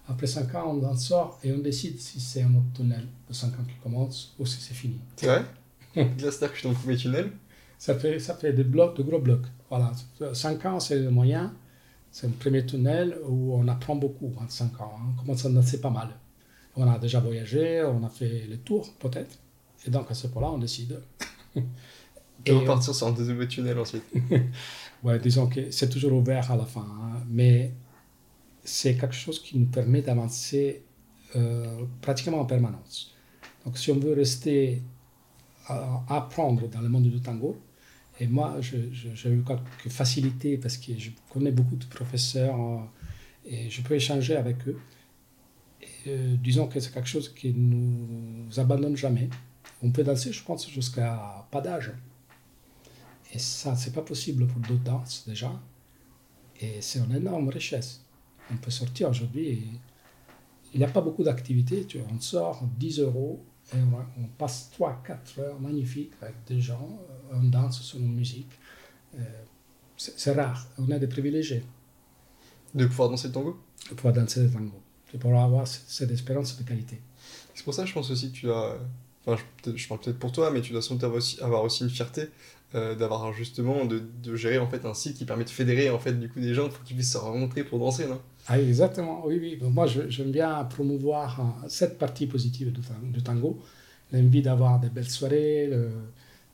Après 0.07 0.27
5 0.27 0.55
ans, 0.55 0.73
on 0.75 0.85
en 0.85 0.95
sort 0.95 1.39
et 1.43 1.51
on 1.51 1.57
décide 1.57 1.99
si 1.99 2.21
c'est 2.21 2.41
un 2.41 2.55
autre 2.55 2.71
tunnel 2.75 3.05
de 3.27 3.33
5 3.33 3.47
ans 3.47 3.65
qui 3.67 3.75
commence 3.83 4.33
ou 4.39 4.45
si 4.45 4.61
c'est 4.61 4.73
fini. 4.73 4.99
C'est 5.17 5.27
vrai? 5.27 5.43
C'est-à-dire 5.93 6.49
que 6.49 6.55
je 6.55 6.59
suis 6.59 6.67
dans 6.69 6.73
le 6.73 6.79
premier 6.79 6.95
tunnel 6.95 7.31
ça 7.77 7.95
fait, 7.95 8.19
ça 8.19 8.35
fait 8.35 8.53
des 8.53 8.63
blocs, 8.63 8.97
de 8.97 9.03
gros 9.03 9.19
blocs. 9.19 9.45
Voilà. 9.69 9.91
5 10.33 10.65
ans, 10.65 10.79
c'est 10.79 10.99
le 10.99 11.11
moyen. 11.11 11.53
C'est 12.11 12.27
le 12.27 12.33
premier 12.33 12.65
tunnel 12.65 13.17
où 13.27 13.53
on 13.53 13.67
apprend 13.67 13.95
beaucoup 13.95 14.33
en 14.39 14.49
5 14.49 14.81
ans. 14.81 14.95
Hein. 14.97 15.13
On 15.13 15.21
commence 15.21 15.45
à 15.45 15.49
danser 15.49 15.79
pas 15.79 15.89
mal. 15.89 16.09
On 16.75 16.89
a 16.89 16.97
déjà 16.97 17.19
voyagé, 17.19 17.83
on 17.83 18.03
a 18.03 18.09
fait 18.09 18.45
le 18.49 18.57
tour 18.57 18.91
peut-être. 18.99 19.37
Et 19.85 19.89
donc 19.89 20.09
à 20.09 20.13
ce 20.13 20.27
point-là, 20.27 20.51
on 20.51 20.57
décide. 20.57 21.01
Et 22.45 22.51
repartir 22.51 22.95
sur 22.95 23.07
un 23.07 23.11
deuxième 23.11 23.45
tunnel 23.47 23.77
ensuite. 23.77 24.03
ouais, 25.03 25.19
disons 25.19 25.47
que 25.47 25.71
c'est 25.71 25.89
toujours 25.89 26.13
ouvert 26.13 26.49
à 26.51 26.55
la 26.55 26.65
fin. 26.65 26.81
Hein. 26.81 27.23
mais 27.29 27.73
c'est 28.63 28.95
quelque 28.95 29.15
chose 29.15 29.41
qui 29.41 29.57
nous 29.57 29.65
permet 29.65 30.01
d'avancer 30.01 30.83
euh, 31.35 31.83
pratiquement 32.01 32.39
en 32.39 32.45
permanence. 32.45 33.13
Donc 33.65 33.77
si 33.77 33.91
on 33.91 33.99
veut 33.99 34.13
rester 34.13 34.81
à 35.67 36.03
apprendre 36.09 36.67
dans 36.69 36.81
le 36.81 36.89
monde 36.89 37.03
du 37.03 37.19
tango, 37.21 37.57
et 38.19 38.27
moi 38.27 38.57
j'ai 38.61 39.29
eu 39.29 39.43
quelques 39.43 39.93
facilités 39.93 40.57
parce 40.57 40.77
que 40.77 40.97
je 40.97 41.11
connais 41.29 41.51
beaucoup 41.51 41.75
de 41.75 41.85
professeurs 41.85 42.59
euh, 42.59 42.77
et 43.45 43.69
je 43.69 43.81
peux 43.81 43.95
échanger 43.95 44.35
avec 44.35 44.67
eux. 44.67 44.77
Euh, 46.07 46.35
disons 46.41 46.67
que 46.67 46.79
c'est 46.79 46.93
quelque 46.93 47.09
chose 47.09 47.33
qui 47.33 47.53
ne 47.53 48.45
nous 48.45 48.59
abandonne 48.59 48.95
jamais. 48.95 49.29
On 49.83 49.91
peut 49.91 50.03
danser, 50.03 50.31
je 50.31 50.43
pense, 50.43 50.69
jusqu'à 50.69 51.45
pas 51.51 51.61
d'âge. 51.61 51.91
Et 53.33 53.39
ça, 53.39 53.75
c'est 53.75 53.93
pas 53.93 54.01
possible 54.01 54.47
pour 54.47 54.59
d'autres 54.61 54.83
danses 54.83 55.23
déjà. 55.27 55.51
Et 56.59 56.81
c'est 56.81 56.99
une 56.99 57.15
énorme 57.15 57.49
richesse. 57.49 58.01
On 58.51 58.57
peut 58.57 58.71
sortir 58.71 59.09
aujourd'hui 59.09 59.61
il 60.73 60.79
n'y 60.79 60.85
a 60.85 60.89
pas 60.89 61.01
beaucoup 61.01 61.23
d'activités. 61.23 61.85
Tu 61.85 61.99
on 62.13 62.19
sort 62.19 62.63
10 62.77 62.99
euros 62.99 63.43
et 63.73 63.77
on, 63.77 64.27
passe 64.37 64.69
3-4 64.79 65.39
heures 65.39 65.59
magnifiques 65.59 66.13
avec 66.21 66.35
des 66.47 66.61
gens, 66.61 66.99
euh, 67.09 67.35
on 67.35 67.43
danse 67.43 67.81
sur 67.81 67.99
une 67.99 68.13
musique. 68.13 68.51
Euh, 69.15 69.23
c'est 69.97 70.33
rare, 70.33 70.67
on 70.77 70.89
est 70.89 70.99
des 70.99 71.07
privilégiés. 71.07 71.63
De 72.73 72.85
pouvoir 72.85 73.09
danser 73.09 73.27
le 73.27 73.33
tango? 73.33 73.59
De 73.89 73.95
pouvoir 73.95 74.13
danser 74.13 74.43
le 74.43 74.51
tango 74.51 74.81
de 75.13 75.17
pouvoir 75.17 75.45
avoir 75.45 75.65
cette 75.67 76.11
espérance 76.11 76.57
de 76.57 76.63
qualité. 76.63 77.01
C'est 77.55 77.63
pour 77.63 77.73
ça 77.73 77.83
que 77.83 77.87
je 77.87 77.93
pense 77.93 78.11
aussi 78.11 78.29
que 78.31 78.37
tu 78.37 78.51
as, 78.51 78.77
enfin 79.27 79.43
je, 79.75 79.87
parle 79.87 79.99
peut-être 79.99 80.19
pour 80.19 80.31
toi, 80.31 80.51
mais 80.51 80.61
tu 80.61 80.71
dois 80.71 80.81
sans 80.81 80.95
doute 80.95 81.03
avoir 81.41 81.63
aussi, 81.63 81.83
une 81.83 81.89
fierté 81.89 82.29
euh, 82.75 82.95
d'avoir 82.95 83.31
justement, 83.33 83.85
de, 83.85 84.01
de, 84.23 84.35
gérer 84.35 84.57
en 84.57 84.67
fait 84.67 84.85
un 84.85 84.93
site 84.93 85.17
qui 85.17 85.25
permet 85.25 85.43
de 85.43 85.49
fédérer 85.49 85.89
en 85.89 85.99
fait 85.99 86.13
du 86.13 86.29
coup 86.29 86.39
des 86.39 86.53
gens 86.53 86.69
pour 86.69 86.83
qu'ils 86.83 86.95
puissent 86.95 87.13
se 87.13 87.17
rencontrer 87.17 87.63
pour 87.63 87.79
danser, 87.79 88.07
non? 88.07 88.21
Ah, 88.47 88.59
Exactement, 88.59 89.23
oui, 89.25 89.37
oui. 89.41 89.59
moi 89.69 89.87
j'aime 89.87 90.31
bien 90.31 90.63
promouvoir 90.65 91.39
euh, 91.39 91.67
cette 91.69 91.97
partie 91.97 92.27
positive 92.27 92.71
du, 93.11 93.21
tango, 93.21 93.59
l'envie 94.11 94.41
d'avoir 94.41 94.79
des 94.79 94.89
belles 94.89 95.09
soirées. 95.09 95.69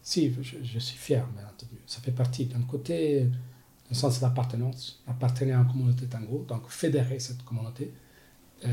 Si, 0.02 0.34
je, 0.42 0.80
suis 0.80 0.98
fier, 0.98 1.26
bien 1.34 1.46
entendu. 1.46 1.80
Ça 1.88 2.02
fait 2.02 2.12
partie 2.12 2.46
d'un 2.46 2.64
côté, 2.64 3.26
le 3.90 3.96
sens 3.96 4.20
d'appartenance, 4.20 5.02
appartenir 5.08 5.58
à 5.58 5.62
une 5.62 5.68
communauté 5.68 6.08
tango, 6.08 6.46
donc 6.46 6.68
fédérer 6.68 7.20
cette 7.20 7.42
communauté 7.46 7.94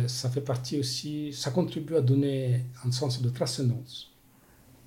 ça 0.06 0.30
fait 0.30 0.40
partie 0.40 0.78
aussi, 0.78 1.32
ça 1.32 1.50
contribue 1.50 1.96
à 1.96 2.00
donner 2.00 2.64
un 2.84 2.92
sens 2.92 3.20
de 3.22 3.28
transcendance. 3.28 4.10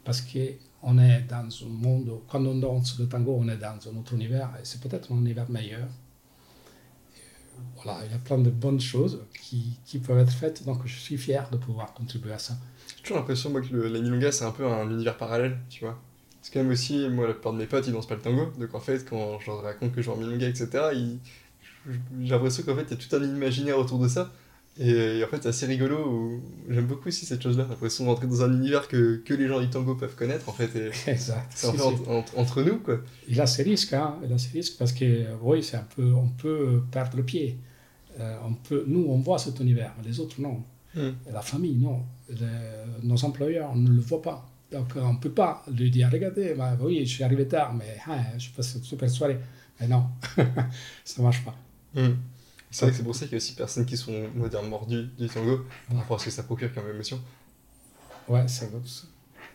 Parce 0.04 0.22
qu'on 0.22 0.98
est 1.00 1.22
dans 1.30 1.48
un 1.66 1.70
monde, 1.70 2.20
quand 2.28 2.46
on 2.46 2.56
danse 2.56 3.00
le 3.00 3.08
tango, 3.08 3.38
on 3.40 3.48
est 3.48 3.58
dans 3.58 3.80
un 3.90 3.98
autre 3.98 4.14
univers, 4.14 4.50
et 4.62 4.66
c'est 4.66 4.82
peut-être 4.82 5.12
un 5.12 5.18
univers 5.18 5.50
meilleur. 5.50 5.88
voilà, 7.76 8.06
il 8.06 8.12
y 8.12 8.16
a 8.16 8.20
plein 8.20 8.38
de 8.38 8.50
bonnes 8.50 8.82
choses 8.82 9.22
qui, 9.42 9.78
qui, 9.86 10.00
peuvent 10.00 10.20
être 10.20 10.34
faites, 10.34 10.66
donc 10.66 10.86
je 10.86 10.98
suis 10.98 11.18
fier 11.18 11.50
de 11.52 11.58
pouvoir 11.58 11.94
contribuer 11.94 12.34
à 12.34 12.40
ça. 12.40 12.58
J'ai 12.98 13.04
toujours 13.04 13.18
l'impression, 13.18 13.50
moi, 13.50 13.62
que 13.62 13.74
le, 13.74 13.88
la 13.88 14.00
Milonga, 14.00 14.32
c'est 14.32 14.46
un 14.46 14.52
peu 14.52 14.68
un 14.68 14.90
univers 14.90 15.18
parallèle, 15.18 15.58
tu 15.70 15.86
vois. 15.86 16.00
C'est 16.42 16.54
quand 16.54 16.62
même 16.62 16.72
aussi, 16.72 17.08
moi, 17.10 17.28
la 17.28 17.34
plupart 17.34 17.54
de 17.54 17.60
mes 17.60 17.68
potes, 17.68 17.88
ils 17.88 17.94
dansent 17.94 18.08
pas 18.08 18.16
le 18.16 18.22
tango, 18.22 18.52
donc 18.60 18.74
en 18.74 18.80
fait, 18.82 19.08
quand 19.10 19.40
je 19.40 19.48
leur 19.48 19.62
raconte 19.62 19.94
que 19.94 20.02
je 20.02 20.06
joue 20.06 20.12
en 20.12 20.18
Milonga, 20.18 20.48
etc., 20.48 20.68
j'ai 21.86 22.30
l'impression 22.30 22.64
qu'en 22.64 22.76
fait, 22.76 22.84
il 22.84 22.92
y 22.92 22.94
a 22.94 22.98
tout 22.98 23.16
un 23.16 23.24
imaginaire 23.24 23.78
autour 23.78 24.00
de 24.00 24.08
ça. 24.08 24.32
Et, 24.80 25.24
en 25.24 25.28
fait, 25.28 25.44
c'est 25.44 25.50
assez 25.50 25.66
rigolo. 25.68 26.42
J'aime 26.70 26.88
beaucoup 26.88 27.10
aussi 27.10 27.26
cette 27.26 27.44
chose-là, 27.44 27.68
l'impression 27.70 28.06
d'entrer 28.06 28.28
dans 28.28 28.42
un 28.42 28.54
univers 28.54 28.88
que, 28.88 29.18
que 29.18 29.34
les 29.34 29.48
gens 29.48 29.60
du 29.60 29.70
tango 29.70 29.96
peuvent 29.96 30.16
connaître, 30.16 30.50
en 30.50 30.54
fait. 30.54 30.72
exact. 31.08 31.52
C'est 31.54 31.68
entre 31.68 32.64
nous, 32.64 32.80
quoi. 32.80 33.00
Il 33.28 33.40
a 33.40 33.46
ses 33.46 33.64
risques, 33.64 33.94
hein. 33.94 34.18
Il 34.24 34.34
a 34.34 34.38
ses 34.38 34.52
risques 34.52 34.78
parce 34.80 34.92
que, 34.92 35.26
oui, 35.42 35.62
c'est 35.62 35.78
un 35.78 35.88
peu, 35.96 36.12
on 36.14 36.28
peut 36.28 36.82
perdre 36.92 37.18
le 37.18 37.24
pied. 37.24 37.58
Euh, 38.20 38.38
on 38.46 38.54
peut, 38.54 38.84
nous, 38.88 39.06
on 39.10 39.20
voit 39.20 39.40
cet 39.40 39.60
univers, 39.60 39.94
les 40.06 40.20
autres, 40.20 40.40
non. 40.42 40.64
Hmm. 40.96 41.12
La 41.32 41.42
famille, 41.42 41.76
non. 41.76 42.04
nos 43.04 43.24
employeurs, 43.26 43.76
ne 43.76 43.90
le 43.90 44.02
voient 44.02 44.22
pas. 44.22 44.50
Donc, 44.72 44.94
on 44.96 45.14
ne 45.14 45.20
peut 45.20 45.32
pas 45.32 45.64
lui 45.72 45.92
dire, 45.92 46.10
regardez, 46.12 46.56
bah, 46.56 46.76
oui, 46.80 47.06
je 47.06 47.14
suis 47.14 47.24
arrivé 47.24 47.48
tard, 47.48 47.74
mais 47.76 47.98
hein, 48.08 48.38
je 48.40 48.50
passe 48.50 48.82
super 48.82 49.10
soirée. 49.10 49.38
Mais 49.80 49.88
non, 49.88 50.06
ça 51.06 51.16
ne 51.20 51.24
marche 51.24 51.44
pas. 51.46 51.56
Hmm. 51.96 52.14
C'est 52.74 52.86
vrai 52.86 52.92
que 52.92 52.98
c'est 52.98 53.04
pour 53.04 53.16
ça 53.16 53.26
qu'il 53.26 53.34
y 53.34 53.36
a 53.36 53.38
aussi 53.38 53.54
personnes 53.54 53.86
qui 53.86 53.96
sont 53.96 54.28
modernes 54.36 54.68
mordus 54.68 55.08
du 55.18 55.28
tango, 55.28 55.64
par 55.88 55.98
rapport 55.98 56.16
à 56.18 56.20
ce 56.20 56.26
que 56.26 56.32
ça 56.32 56.42
procure 56.42 56.74
comme 56.74 56.90
émotion. 56.90 57.22
Ouais, 58.28 58.48
ça, 58.48 58.66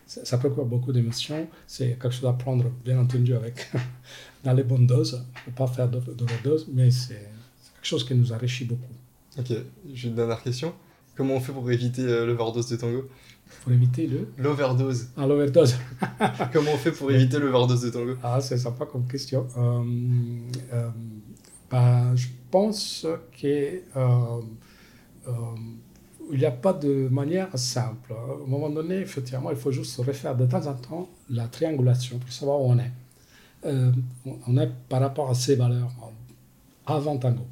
ça 0.07 0.39
procure 0.39 0.65
beaucoup 0.65 0.93
d'émotions. 0.93 1.49
C'est 1.67 1.99
quelque 2.01 2.11
chose 2.11 2.29
à 2.29 2.33
prendre, 2.33 2.71
bien 2.85 2.97
entendu, 3.01 3.35
avec 3.35 3.73
dans 4.45 4.53
les 4.53 4.63
bonnes 4.63 4.87
doses. 4.87 5.15
Ne 5.15 5.41
faut 5.47 5.51
pas 5.51 5.67
faire 5.67 5.89
d'overdose, 5.89 6.69
mais 6.73 6.93
c'est 6.93 7.29
quelque 7.75 7.87
chose 7.87 8.07
qui 8.07 8.15
nous 8.15 8.33
enrichit 8.33 8.67
beaucoup. 8.67 8.95
Ok, 9.37 9.53
j'ai 9.93 10.09
une 10.09 10.15
dernière 10.15 10.41
question. 10.41 10.73
Comment 11.17 11.35
on 11.35 11.41
fait 11.41 11.53
pour 11.53 11.69
éviter 11.73 12.03
euh, 12.03 12.25
l'overdose 12.25 12.69
de 12.69 12.77
tango? 12.77 13.09
Pour 13.65 13.73
éviter 13.73 14.07
le? 14.07 14.29
L'overdose. 14.37 15.09
Ah, 15.17 15.27
l'overdose. 15.27 15.75
Comment 16.53 16.71
on 16.73 16.79
fait 16.79 16.93
pour 16.93 17.11
éviter 17.11 17.41
l'overdose 17.41 17.81
de 17.81 17.91
tango? 17.91 18.15
Ah, 18.23 18.41
c'est 18.41 18.59
sympa 18.59 18.87
comme 18.87 19.09
question. 19.09 19.49
Euh, 19.57 19.83
euh, 20.73 20.89
bah, 21.69 22.15
je 22.15 22.29
pense 22.51 23.07
qu'il 23.33 23.83
euh, 23.97 24.41
euh, 25.29 25.33
n'y 26.33 26.45
a 26.45 26.51
pas 26.51 26.73
de 26.73 27.09
manière 27.09 27.57
simple. 27.59 28.13
À 28.13 28.45
un 28.45 28.47
moment 28.47 28.71
donné, 28.71 28.97
effectivement, 28.97 29.51
il 29.51 29.57
faut 29.57 29.73
juste 29.73 29.97
refaire 29.99 30.37
de 30.37 30.47
temps 30.47 30.67
en 30.67 30.75
temps 30.75 31.09
la 31.31 31.47
triangulation 31.47 32.19
pour 32.19 32.33
savoir 32.33 32.61
où 32.61 32.71
on 32.71 32.79
est. 32.79 32.93
Euh, 33.67 33.93
on 34.47 34.57
est 34.57 34.71
par 34.89 35.01
rapport 35.01 35.31
à 35.31 35.35
ses 35.35 35.57
valeurs 35.57 35.91
avant 36.87 37.19
tango. 37.19 37.45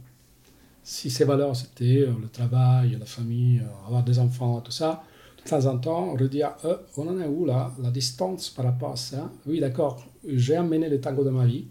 Si 0.82 1.10
ces 1.10 1.24
valeurs, 1.24 1.56
c'était 1.56 2.06
le 2.06 2.28
travail, 2.32 2.96
la 2.98 3.06
famille, 3.06 3.60
avoir 3.86 4.04
des 4.04 4.18
enfants, 4.20 4.60
tout 4.60 4.70
ça, 4.70 5.02
de 5.36 5.50
temps 5.50 5.66
en 5.66 5.78
temps, 5.78 6.10
on 6.12 6.14
redire, 6.14 6.52
on 6.96 7.08
en 7.08 7.18
est 7.20 7.26
où 7.26 7.44
là? 7.44 7.72
La 7.82 7.90
distance 7.90 8.50
par 8.50 8.66
rapport 8.66 8.92
à 8.92 8.96
ça? 8.96 9.32
Oui, 9.46 9.58
d'accord, 9.58 10.06
j'ai 10.24 10.54
amené 10.54 10.88
le 10.88 11.00
tango 11.00 11.24
dans 11.24 11.32
ma 11.32 11.44
vie, 11.44 11.66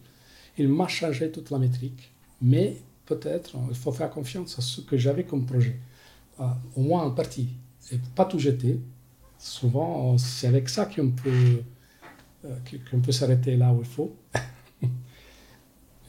il 0.57 0.67
m'a 0.67 0.89
changé 0.89 1.31
toute 1.31 1.49
la 1.49 1.59
métrique, 1.59 2.11
mais 2.41 2.75
peut-être, 3.05 3.55
il 3.69 3.75
faut 3.75 3.91
faire 3.91 4.09
confiance 4.09 4.57
à 4.59 4.61
ce 4.61 4.81
que 4.81 4.97
j'avais 4.97 5.23
comme 5.23 5.45
projet, 5.45 5.79
au 6.39 6.81
moins 6.81 7.03
en 7.03 7.11
partie, 7.11 7.49
et 7.91 7.99
pas 8.15 8.25
tout 8.25 8.39
jeter. 8.39 8.79
Souvent, 9.37 10.17
c'est 10.17 10.47
avec 10.47 10.69
ça 10.69 10.85
qu'on 10.85 11.11
peut, 11.11 11.61
euh, 12.45 12.55
qu'on 12.89 12.99
peut 12.99 13.11
s'arrêter 13.11 13.55
là 13.57 13.71
où 13.73 13.79
il 13.79 13.85
faut. 13.85 14.15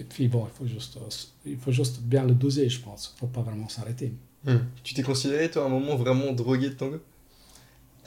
et 0.01 0.05
puis, 0.05 0.28
bon, 0.28 0.47
il 0.47 0.57
faut, 0.57 0.66
juste, 0.66 0.99
il 1.44 1.59
faut 1.59 1.72
juste 1.72 2.01
bien 2.01 2.24
le 2.24 2.34
doser, 2.34 2.68
je 2.68 2.80
pense. 2.80 3.11
Il 3.11 3.14
ne 3.14 3.18
faut 3.20 3.26
pas 3.26 3.42
vraiment 3.42 3.68
s'arrêter. 3.68 4.14
Hmm. 4.44 4.59
Tu 4.82 4.94
t'es 4.94 5.03
considéré, 5.03 5.51
toi, 5.51 5.64
à 5.64 5.66
un 5.66 5.68
moment 5.68 5.97
vraiment 5.97 6.32
drogué 6.32 6.70
de 6.70 6.74
tango 6.74 7.01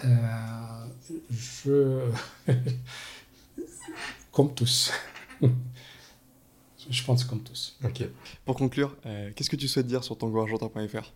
euh, 0.04 0.86
Je. 1.30 2.10
Comme 4.32 4.54
tous. 4.54 4.92
Je 6.90 7.04
pense 7.04 7.24
comme 7.24 7.42
tous. 7.42 7.78
Ok. 7.84 8.04
Pour 8.46 8.56
conclure, 8.56 8.96
euh, 9.06 9.32
qu'est-ce 9.36 9.50
que 9.50 9.56
tu 9.56 9.68
souhaites 9.68 9.86
dire 9.86 10.04
sur 10.04 10.18
tangoargentin.fr 10.18 11.14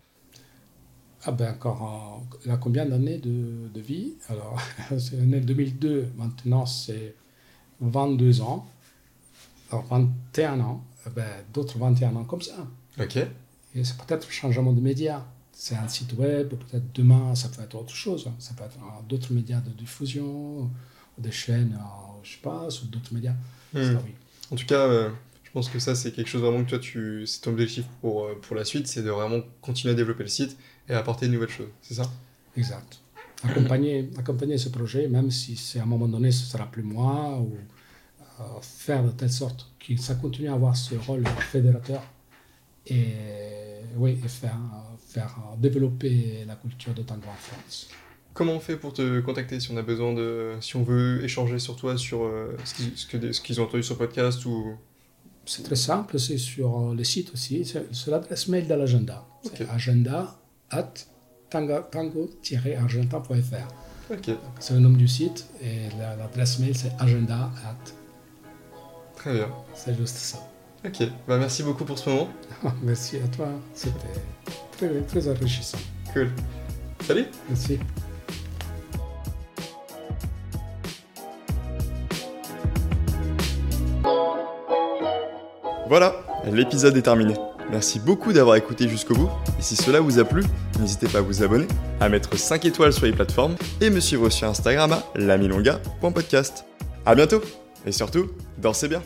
Ah 1.26 1.32
ben 1.32 1.53
encore, 1.53 2.24
il 2.45 2.51
a 2.51 2.57
combien 2.57 2.86
d'années 2.86 3.17
de, 3.17 3.69
de, 3.74 3.82
vie? 3.82 4.13
Alors, 4.30 4.61
c'est 4.99 5.17
né 5.17 5.39
2002, 5.39 6.09
maintenant 6.15 6.65
c'est 6.65 7.15
22 7.82 8.41
ans. 8.41 8.67
Alors 9.71 9.86
21 9.86 10.59
ans, 10.59 10.84
eh 11.07 11.09
ben, 11.09 11.28
d'autres 11.53 11.80
21 11.80 12.15
ans 12.15 12.24
comme 12.24 12.41
ça. 12.41 12.67
Ok. 12.99 13.17
Et 13.76 13.84
c'est 13.84 13.97
peut-être 13.97 14.28
un 14.28 14.32
changement 14.32 14.74
de 14.74 14.82
médias. 14.82 15.24
C'est 15.51 15.76
un 15.76 15.88
site 15.88 16.13
web, 16.13 16.49
peut-être 16.49 16.93
demain 16.93 17.34
ça 17.36 17.49
peut 17.49 17.63
être 17.63 17.76
autre 17.76 17.95
chose. 17.95 18.30
Ça 18.38 18.53
peut 18.53 18.63
être 18.63 18.78
d'autres 19.07 19.34
médias 19.34 19.61
de 19.61 19.71
diffusion, 19.71 20.69
des 21.17 21.32
chaînes, 21.32 21.80
je 22.21 22.34
sais 22.34 22.41
pas, 22.41 22.67
ou 22.67 22.86
d'autres 22.88 23.13
médias. 23.13 23.36
Hmm. 23.74 23.84
Ça, 23.84 24.01
oui. 24.05 24.13
En 24.51 24.55
tout 24.55 24.65
cas, 24.65 24.88
euh, 24.88 25.09
pense 25.54 25.70
que 25.70 25.80
ça 25.80 25.95
c'est 25.95 26.12
quelque 26.12 26.28
chose 26.28 26.41
vraiment 26.41 26.64
que 26.64 26.70
toi, 26.70 26.80
tu, 26.80 27.26
c'est 27.28 27.41
ton 27.41 27.51
objectif 27.51 27.86
pour, 28.01 28.26
euh, 28.26 28.39
pour 28.41 28.56
la 28.56 28.66
suite, 28.66 28.88
c'est 28.88 29.04
de 29.04 29.10
vraiment 29.12 29.41
continuer 29.62 29.93
à 29.93 29.95
développer 29.95 30.24
le 30.24 30.30
site 30.30 30.58
et 30.89 30.93
apporter 30.93 31.28
de 31.28 31.34
nouvelles 31.34 31.49
choses, 31.49 31.70
c'est 31.82 31.93
ça? 31.93 32.12
Exact. 32.58 32.99
Accompagner, 33.43 34.10
accompagner 34.18 34.58
ce 34.58 34.70
projet, 34.70 35.08
même 35.08 35.30
si 35.30 35.56
c'est 35.56 35.80
à 35.80 35.84
un 35.84 35.86
moment 35.86 36.08
donné 36.08 36.32
ce 36.32 36.45
sera 36.45 36.66
plus 36.66 36.84
moi, 36.84 37.38
ou 37.39 37.56
euh, 38.39 38.43
faire 38.62 39.04
de 39.04 39.12
telle 39.12 39.32
sorte 39.32 39.72
que 39.80 39.95
ça 39.97 40.16
continue 40.16 40.49
à 40.49 40.54
avoir 40.54 40.76
ce 40.76 40.95
rôle 40.95 41.24
fédérateur 41.51 42.01
et, 42.88 43.14
oui, 43.95 44.18
et 44.24 44.28
faire, 44.28 44.60
faire 45.08 45.38
développer 45.58 46.45
la 46.47 46.56
culture 46.56 46.93
de 46.93 47.04
tango 47.04 47.28
en 47.28 47.36
France. 47.36 47.89
Comment 48.34 48.54
on 48.54 48.60
fait 48.60 48.78
pour 48.78 48.93
te 48.93 49.20
contacter 49.20 49.60
si 49.60 49.72
on 49.72 49.78
a 49.78 49.84
besoin 49.84 50.14
de, 50.14 50.54
si 50.60 50.76
on 50.76 50.84
veut 50.84 51.24
échanger 51.24 51.60
sur 51.60 51.76
toi, 51.76 51.97
sur 51.97 52.24
euh, 52.24 52.58
ce 52.66 53.41
qu'ils 53.41 53.62
ont 53.62 53.66
entendu 53.66 53.84
sur 53.84 53.93
le 53.93 53.99
podcast 53.99 54.43
ou 54.45 54.76
C'est 55.45 55.63
très 55.63 55.75
simple, 55.75 56.17
c'est 56.19 56.37
sur 56.37 56.93
le 56.93 57.03
site 57.03 57.33
aussi, 57.33 57.65
c'est 57.65 58.07
l'adresse 58.07 58.47
mail 58.47 58.65
de 58.67 58.73
l'agenda. 58.73 59.25
C'est 59.43 59.69
agenda 59.69 60.37
at 60.69 60.93
tango-argentin.fr. 61.49 63.67
C'est 64.59 64.73
le 64.73 64.79
nom 64.79 64.91
du 64.91 65.07
site 65.07 65.47
et 65.61 65.89
l'adresse 65.97 66.59
mail 66.59 66.77
c'est 66.77 66.91
agenda 66.99 67.49
at. 67.65 67.75
Très 69.15 69.33
bien. 69.33 69.49
C'est 69.73 69.97
juste 69.97 70.17
ça. 70.17 70.37
Ok, 70.85 71.01
bah, 71.27 71.37
merci 71.37 71.63
beaucoup 71.63 71.85
pour 71.85 71.97
ce 71.97 72.09
moment. 72.09 72.27
merci 72.83 73.15
à 73.17 73.27
toi, 73.27 73.47
c'était 73.73 73.97
très, 74.77 75.01
très 75.01 75.27
enrichissant. 75.29 75.79
Cool. 76.13 76.29
Salut 77.05 77.25
Merci. 77.49 77.79
Voilà, 85.93 86.15
l'épisode 86.51 86.97
est 86.97 87.03
terminé. 87.03 87.35
Merci 87.69 87.99
beaucoup 87.99 88.33
d'avoir 88.33 88.55
écouté 88.55 88.89
jusqu'au 88.89 89.13
bout, 89.13 89.29
et 89.59 89.61
si 89.61 89.75
cela 89.75 89.99
vous 89.99 90.17
a 90.17 90.23
plu, 90.23 90.43
n'hésitez 90.79 91.07
pas 91.07 91.19
à 91.19 91.21
vous 91.21 91.43
abonner, 91.43 91.67
à 91.99 92.09
mettre 92.09 92.35
5 92.35 92.65
étoiles 92.65 92.93
sur 92.93 93.05
les 93.05 93.11
plateformes, 93.11 93.55
et 93.79 93.91
me 93.91 93.99
suivre 93.99 94.27
sur 94.31 94.47
Instagram 94.47 94.91
à 94.91 95.03
lamilonga.podcast. 95.13 96.65
A 97.05 97.13
bientôt, 97.13 97.43
et 97.85 97.91
surtout, 97.91 98.31
dansez 98.57 98.87
bien 98.87 99.03